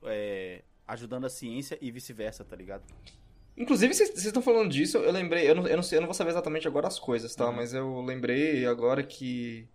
é, 0.05 0.63
ajudando 0.87 1.25
a 1.25 1.31
ciência 1.31 1.79
e 1.81 1.91
vice-versa, 1.91 2.45
tá 2.45 2.57
ligado? 2.57 2.83
Inclusive, 3.57 3.93
vocês 3.93 4.11
vocês 4.11 4.27
estão 4.27 4.43
falando 4.43 4.71
disso, 4.71 4.99
eu 4.99 5.11
lembrei, 5.11 5.49
eu 5.51 5.55
não, 5.55 5.67
eu, 5.67 5.77
não 5.77 5.83
sei, 5.83 5.99
eu 5.99 6.01
não 6.01 6.07
vou 6.07 6.15
saber 6.15 6.31
exatamente 6.31 6.69
agora 6.69 6.87
as 6.87 6.99
coisas, 6.99 7.35
tá? 7.35 7.47
Uhum. 7.47 7.57
Mas 7.57 7.75
eu 7.75 8.01
lembrei 8.03 8.65
agora 8.67 9.03
que 9.03 9.67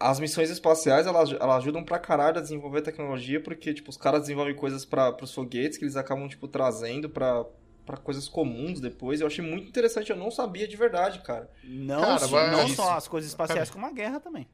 as 0.00 0.20
missões 0.20 0.50
espaciais, 0.50 1.06
elas, 1.06 1.32
elas 1.32 1.56
ajudam 1.56 1.82
pra 1.84 1.98
caralho 1.98 2.38
a 2.38 2.42
desenvolver 2.42 2.82
tecnologia, 2.82 3.40
porque, 3.42 3.74
tipo, 3.74 3.90
os 3.90 3.96
caras 3.96 4.20
desenvolvem 4.22 4.54
coisas 4.54 4.84
para 4.84 5.12
pros 5.12 5.34
foguetes 5.34 5.76
que 5.78 5.84
eles 5.84 5.96
acabam, 5.96 6.28
tipo, 6.28 6.46
trazendo 6.46 7.08
pra, 7.10 7.44
pra 7.84 7.96
coisas 7.96 8.28
comuns 8.28 8.80
depois. 8.80 9.20
Eu 9.20 9.26
achei 9.26 9.44
muito 9.44 9.66
interessante, 9.68 10.10
eu 10.10 10.16
não 10.16 10.30
sabia 10.30 10.68
de 10.68 10.76
verdade, 10.76 11.20
cara. 11.20 11.50
Não, 11.64 12.00
Cara, 12.00 12.18
só- 12.20 12.36
mas- 12.36 12.50
não 12.52 12.68
só 12.68 12.92
as 12.96 13.08
coisas 13.08 13.30
espaciais, 13.30 13.70
como 13.70 13.86
a 13.86 13.90
guerra 13.92 14.20
também. 14.20 14.46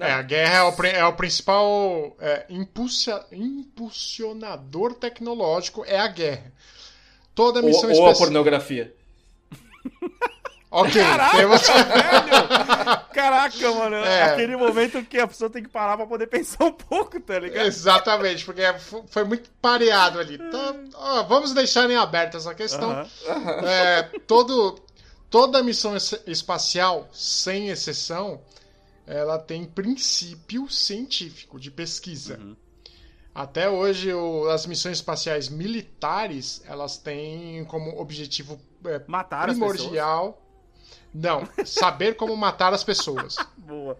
É, 0.00 0.12
a 0.12 0.22
guerra 0.22 0.54
é 0.58 0.62
o, 0.62 0.84
é 0.86 1.04
o 1.06 1.12
principal 1.16 2.16
é, 2.20 2.46
impulsia- 2.48 3.26
impulsionador 3.32 4.94
tecnológico, 4.94 5.84
é 5.84 5.98
a 5.98 6.06
guerra. 6.06 6.52
Toda 7.34 7.58
Ou, 7.60 7.66
missão 7.66 7.84
ou 7.84 7.88
a 7.88 7.92
espacial. 7.92 8.16
pornografia. 8.18 8.94
Ok, 10.70 10.92
temos... 11.36 11.62
Caraca, 13.12 13.72
mano, 13.72 13.96
É. 14.04 14.22
aquele 14.24 14.56
momento 14.56 15.02
que 15.04 15.18
a 15.18 15.26
pessoa 15.26 15.48
tem 15.50 15.62
que 15.62 15.68
parar 15.68 15.96
pra 15.96 16.06
poder 16.06 16.26
pensar 16.26 16.64
um 16.64 16.72
pouco, 16.72 17.18
tá 17.20 17.38
ligado? 17.38 17.66
Exatamente, 17.66 18.44
porque 18.44 18.62
f- 18.62 19.02
foi 19.08 19.24
muito 19.24 19.50
pareado 19.62 20.18
ali. 20.18 20.34
Então, 20.34 20.84
ó, 20.94 21.22
vamos 21.24 21.52
deixar 21.52 21.88
em 21.90 21.96
aberto 21.96 22.36
essa 22.36 22.54
questão. 22.54 22.90
Aham. 22.90 23.66
É, 23.66 24.02
todo, 24.26 24.78
toda 25.30 25.62
missão 25.62 25.96
es- 25.96 26.20
espacial, 26.26 27.08
sem 27.12 27.68
exceção, 27.70 28.40
ela 29.06 29.38
tem 29.38 29.64
princípio 29.64 30.68
científico 30.68 31.58
de 31.58 31.70
pesquisa. 31.70 32.38
Uhum. 32.38 32.54
Até 33.34 33.70
hoje, 33.70 34.12
o- 34.12 34.48
as 34.50 34.66
missões 34.66 34.98
espaciais 34.98 35.48
militares, 35.48 36.62
elas 36.66 36.98
têm 36.98 37.64
como 37.66 37.98
objetivo 38.00 38.60
é, 38.84 39.00
Matar 39.06 39.48
as 39.48 39.56
primordial... 39.56 40.42
Não, 41.14 41.48
saber 41.64 42.14
como 42.16 42.36
matar 42.36 42.72
as 42.72 42.84
pessoas. 42.84 43.36
Boa. 43.56 43.98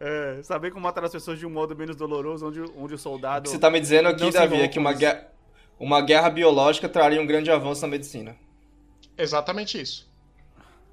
É, 0.00 0.42
saber 0.42 0.70
como 0.70 0.82
matar 0.82 1.04
as 1.04 1.12
pessoas 1.12 1.38
de 1.38 1.46
um 1.46 1.50
modo 1.50 1.76
menos 1.76 1.96
doloroso, 1.96 2.48
onde, 2.48 2.60
onde 2.76 2.94
o 2.94 2.98
soldado. 2.98 3.48
Você 3.48 3.58
tá 3.58 3.70
me 3.70 3.80
dizendo 3.80 4.08
aqui, 4.08 4.30
Davi, 4.30 4.60
é 4.60 4.68
que 4.68 4.78
uma 4.78 4.92
guerra, 4.92 5.28
uma 5.78 6.00
guerra 6.00 6.30
biológica 6.30 6.88
traria 6.88 7.20
um 7.20 7.26
grande 7.26 7.50
avanço 7.50 7.82
na 7.82 7.88
medicina. 7.88 8.36
Exatamente 9.16 9.80
isso. 9.80 10.10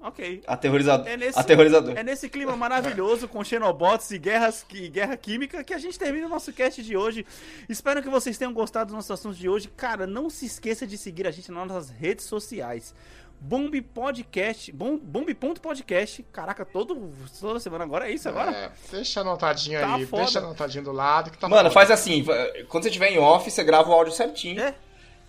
Ok. 0.02 0.42
Aterrorizador. 0.48 1.08
É 1.08 1.18
nesse, 1.18 1.38
Aterrorizador. 1.38 1.98
é 1.98 2.04
nesse 2.04 2.30
clima 2.30 2.56
maravilhoso 2.56 3.28
com 3.28 3.44
Xenobots 3.44 4.12
e 4.12 4.18
guerras 4.18 4.66
e 4.74 4.88
guerra 4.88 5.18
química 5.18 5.62
que 5.62 5.74
a 5.74 5.78
gente 5.78 6.00
termina 6.00 6.26
o 6.26 6.30
nosso 6.30 6.54
cast 6.54 6.82
de 6.82 6.96
hoje. 6.96 7.26
Espero 7.68 8.02
que 8.02 8.10
vocês 8.10 8.38
tenham 8.38 8.54
gostado 8.54 8.88
dos 8.88 8.96
nossos 8.96 9.12
assuntos 9.12 9.38
de 9.38 9.50
hoje. 9.50 9.68
Cara, 9.76 10.08
não 10.08 10.30
se 10.30 10.46
esqueça 10.46 10.88
de 10.88 10.98
seguir 10.98 11.28
a 11.28 11.32
gente 11.32 11.52
nas 11.52 11.68
nossas 11.68 11.90
redes 11.90 12.26
sociais. 12.26 12.96
Bomb 13.42 13.82
Podcast, 13.82 14.72
bom, 14.72 14.98
Bomb.podcast. 14.98 16.24
Caraca, 16.32 16.66
todo, 16.66 17.12
toda 17.40 17.60
semana 17.60 17.86
agora 17.86 18.10
é 18.10 18.14
isso 18.14 18.28
agora? 18.28 18.52
É, 18.52 18.70
deixa 18.92 19.22
anotadinho 19.22 19.80
Tá 19.80 19.96
aí, 19.96 20.06
foda. 20.06 20.24
deixa 20.24 20.40
anotadinho 20.40 20.84
do 20.84 20.92
lado 20.92 21.32
que 21.32 21.38
tá 21.38 21.48
Mano, 21.48 21.64
foda. 21.64 21.72
faz 21.74 21.90
assim, 21.92 22.26
quando 22.68 22.84
você 22.84 22.90
tiver 22.92 23.12
em 23.12 23.18
off, 23.18 23.50
você 23.50 23.64
grava 23.64 23.90
o 23.90 23.94
áudio 23.94 24.12
certinho. 24.14 24.62
É. 24.62 24.76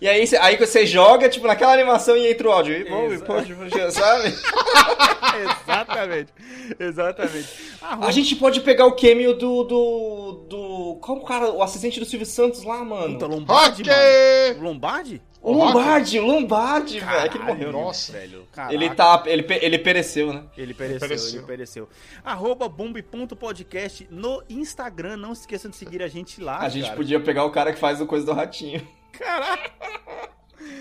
E 0.01 0.09
aí, 0.09 0.25
você, 0.25 0.35
aí 0.37 0.57
você 0.57 0.83
joga, 0.85 1.29
tipo, 1.29 1.45
naquela 1.45 1.73
animação 1.73 2.17
e 2.17 2.27
entra 2.31 2.49
o 2.49 2.51
áudio. 2.51 2.73
E, 2.75 2.89
bom, 2.89 3.07
pode, 3.23 3.55
sabe? 3.91 4.33
Exatamente. 5.63 6.33
Exatamente. 6.79 7.47
Arroba- 7.81 8.07
A 8.07 8.11
gente 8.11 8.35
pode 8.35 8.61
pegar 8.61 8.87
o 8.87 8.93
cameo 8.95 9.33
do. 9.37 9.63
do. 9.63 10.45
do. 10.49 10.97
Qual 11.01 11.19
o 11.19 11.23
cara? 11.23 11.51
O 11.51 11.61
assistente 11.61 11.99
do 11.99 12.05
Silvio 12.05 12.25
Santos 12.25 12.63
lá, 12.63 12.83
mano? 12.83 13.13
Puta, 13.13 13.27
Lombardi, 13.27 13.83
Rock! 13.83 13.91
mano. 14.49 14.59
O 14.59 14.63
Lombardi? 14.63 15.21
O 15.41 15.51
Lombardi, 15.53 16.19
o 16.19 16.25
Lombardi, 16.25 16.99
velho. 16.99 17.11
É 17.25 17.29
que 17.29 17.37
ele 17.37 17.43
morreu. 17.45 17.71
né? 17.71 17.79
nossa. 17.79 18.11
velho. 18.11 18.47
Caraca. 18.51 18.73
Ele 18.73 18.89
tá. 18.93 19.23
Ele, 19.25 19.45
ele 19.49 19.79
pereceu, 19.79 20.31
né? 20.33 20.43
Ele 20.57 20.73
pereceu, 20.73 20.99
pereceu. 20.99 21.39
ele 21.39 21.47
pereceu. 21.47 21.89
Arroba 22.23 22.69
bomb.podcast 22.69 24.07
no 24.11 24.43
Instagram. 24.49 25.17
Não 25.17 25.33
se 25.33 25.41
esqueçam 25.41 25.71
de 25.71 25.77
seguir 25.77 26.03
a 26.03 26.07
gente 26.07 26.39
lá, 26.41 26.59
A 26.59 26.69
gente 26.69 26.85
cara. 26.85 26.95
podia 26.95 27.19
pegar 27.19 27.43
o 27.45 27.51
cara 27.51 27.73
que 27.73 27.79
faz 27.79 27.99
o 27.99 28.05
coisa 28.05 28.25
do 28.25 28.33
ratinho. 28.33 28.87
Caraca, 29.11 29.71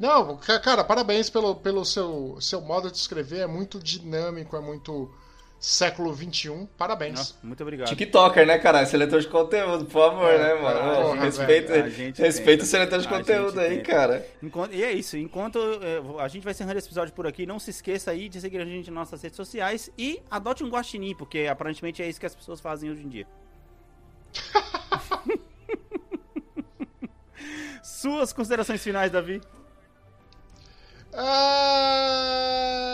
Não, 0.00 0.36
ca- 0.38 0.58
cara, 0.58 0.82
parabéns 0.82 1.28
pelo, 1.30 1.54
pelo 1.54 1.84
seu, 1.84 2.38
seu 2.40 2.60
modo 2.60 2.90
de 2.90 2.96
escrever. 2.96 3.40
É 3.40 3.46
muito 3.46 3.78
dinâmico, 3.78 4.56
é 4.56 4.60
muito 4.60 5.12
século 5.58 6.14
XXI. 6.16 6.66
Parabéns. 6.78 7.18
Nossa, 7.18 7.34
muito 7.42 7.62
obrigado. 7.62 7.88
TikToker, 7.88 8.46
né, 8.46 8.56
cara? 8.58 8.86
Seletor 8.86 9.20
de 9.20 9.28
conteúdo, 9.28 9.84
por 9.84 9.92
favor, 9.92 10.32
né, 10.38 10.54
mano? 10.54 10.80
porra, 11.02 11.20
respeita 11.20 11.74
respeita 12.16 12.64
o 12.64 12.66
seletor 12.66 12.98
de 12.98 13.06
A 13.06 13.10
conteúdo 13.10 13.60
aí, 13.60 13.82
cara. 13.82 14.26
Enquanto- 14.42 14.72
e 14.74 14.82
é 14.82 14.90
isso. 14.90 15.18
Enquanto 15.18 15.58
é, 15.58 16.00
a 16.22 16.28
gente 16.28 16.44
vai 16.44 16.52
encerrando 16.52 16.78
esse 16.78 16.88
episódio 16.88 17.12
por 17.12 17.26
aqui, 17.26 17.44
não 17.44 17.58
se 17.58 17.68
esqueça 17.68 18.10
aí 18.10 18.30
de 18.30 18.40
seguir 18.40 18.58
a 18.58 18.64
gente 18.64 18.90
nas 18.90 19.00
nossas 19.00 19.20
redes 19.20 19.36
sociais 19.36 19.90
e 19.98 20.22
adote 20.30 20.64
um 20.64 20.70
guaxinim, 20.70 21.14
porque 21.14 21.40
aparentemente 21.46 22.02
é 22.02 22.08
isso 22.08 22.18
que 22.18 22.24
as 22.24 22.34
pessoas 22.34 22.58
fazem 22.58 22.90
hoje 22.90 23.02
em 23.02 23.08
dia. 23.10 23.26
Suas 27.82 28.32
considerações 28.32 28.82
finais, 28.82 29.10
Davi? 29.10 29.40
Ah. 31.12 32.90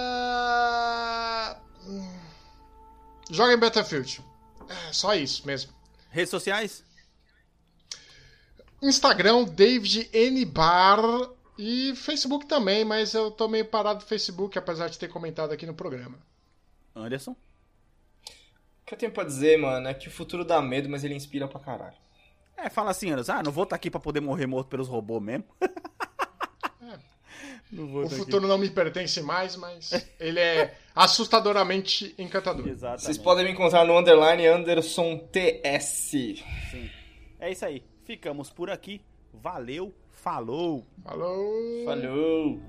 Joga 3.31 3.53
em 3.53 3.59
Battlefield. 3.59 4.25
É, 4.69 4.93
só 4.93 5.15
isso 5.15 5.47
mesmo. 5.47 5.73
Redes 6.11 6.31
sociais? 6.31 6.85
Instagram, 8.83 9.45
David 9.45 10.09
N. 10.13 10.45
Bar. 10.45 11.01
E 11.59 11.95
Facebook 11.97 12.45
também, 12.47 12.85
mas 12.85 13.15
eu 13.15 13.31
tô 13.31 13.49
meio 13.49 13.65
parado 13.65 14.01
no 14.01 14.07
Facebook, 14.07 14.59
apesar 14.59 14.89
de 14.89 14.99
ter 14.99 15.09
comentado 15.09 15.53
aqui 15.53 15.65
no 15.65 15.73
programa. 15.73 16.19
Anderson? 16.95 17.31
O 17.33 17.37
que 18.85 18.93
eu 18.95 18.99
tenho 18.99 19.11
pra 19.11 19.25
dizer, 19.25 19.59
mano, 19.59 19.89
é 19.89 19.95
que 19.95 20.09
o 20.09 20.11
futuro 20.11 20.45
dá 20.45 20.61
medo, 20.61 20.89
mas 20.89 21.03
ele 21.03 21.15
inspira 21.15 21.49
pra 21.49 21.59
caralho. 21.59 21.97
É, 22.57 22.69
fala 22.69 22.91
assim, 22.91 23.11
Anderson. 23.11 23.33
Ah, 23.33 23.43
não 23.43 23.51
vou 23.53 23.65
estar 23.65 23.77
aqui 23.77 23.91
pra 23.91 23.99
poder 23.99 24.21
morrer 24.21 24.47
morto 24.47 24.69
pelos 24.69 24.87
robôs 24.89 25.23
mesmo. 25.23 25.45
Não 27.71 27.87
vou 27.89 28.03
O 28.05 28.09
tá 28.09 28.15
aqui. 28.15 28.25
futuro 28.25 28.47
não 28.47 28.59
me 28.59 28.71
pertence 28.71 29.21
mais, 29.21 29.57
mas 29.57 29.91
ele 30.21 30.39
é 30.39 30.77
assustadoramente 30.95 32.15
encantador. 32.19 32.67
Exatamente. 32.69 33.03
Vocês 33.05 33.19
podem 33.19 33.45
me 33.45 33.51
encontrar 33.53 33.85
no 33.85 33.99
underline 33.99 34.47
Anderson 34.47 35.19
TS. 35.33 35.85
Sim. 35.91 36.91
É 37.41 37.51
isso 37.51 37.65
aí. 37.65 37.83
Ficamos 38.05 38.51
por 38.51 38.71
aqui. 38.71 39.01
Valeu. 39.33 39.93
Falou. 40.11 40.87
Falou! 41.05 41.85
Falou! 41.85 42.61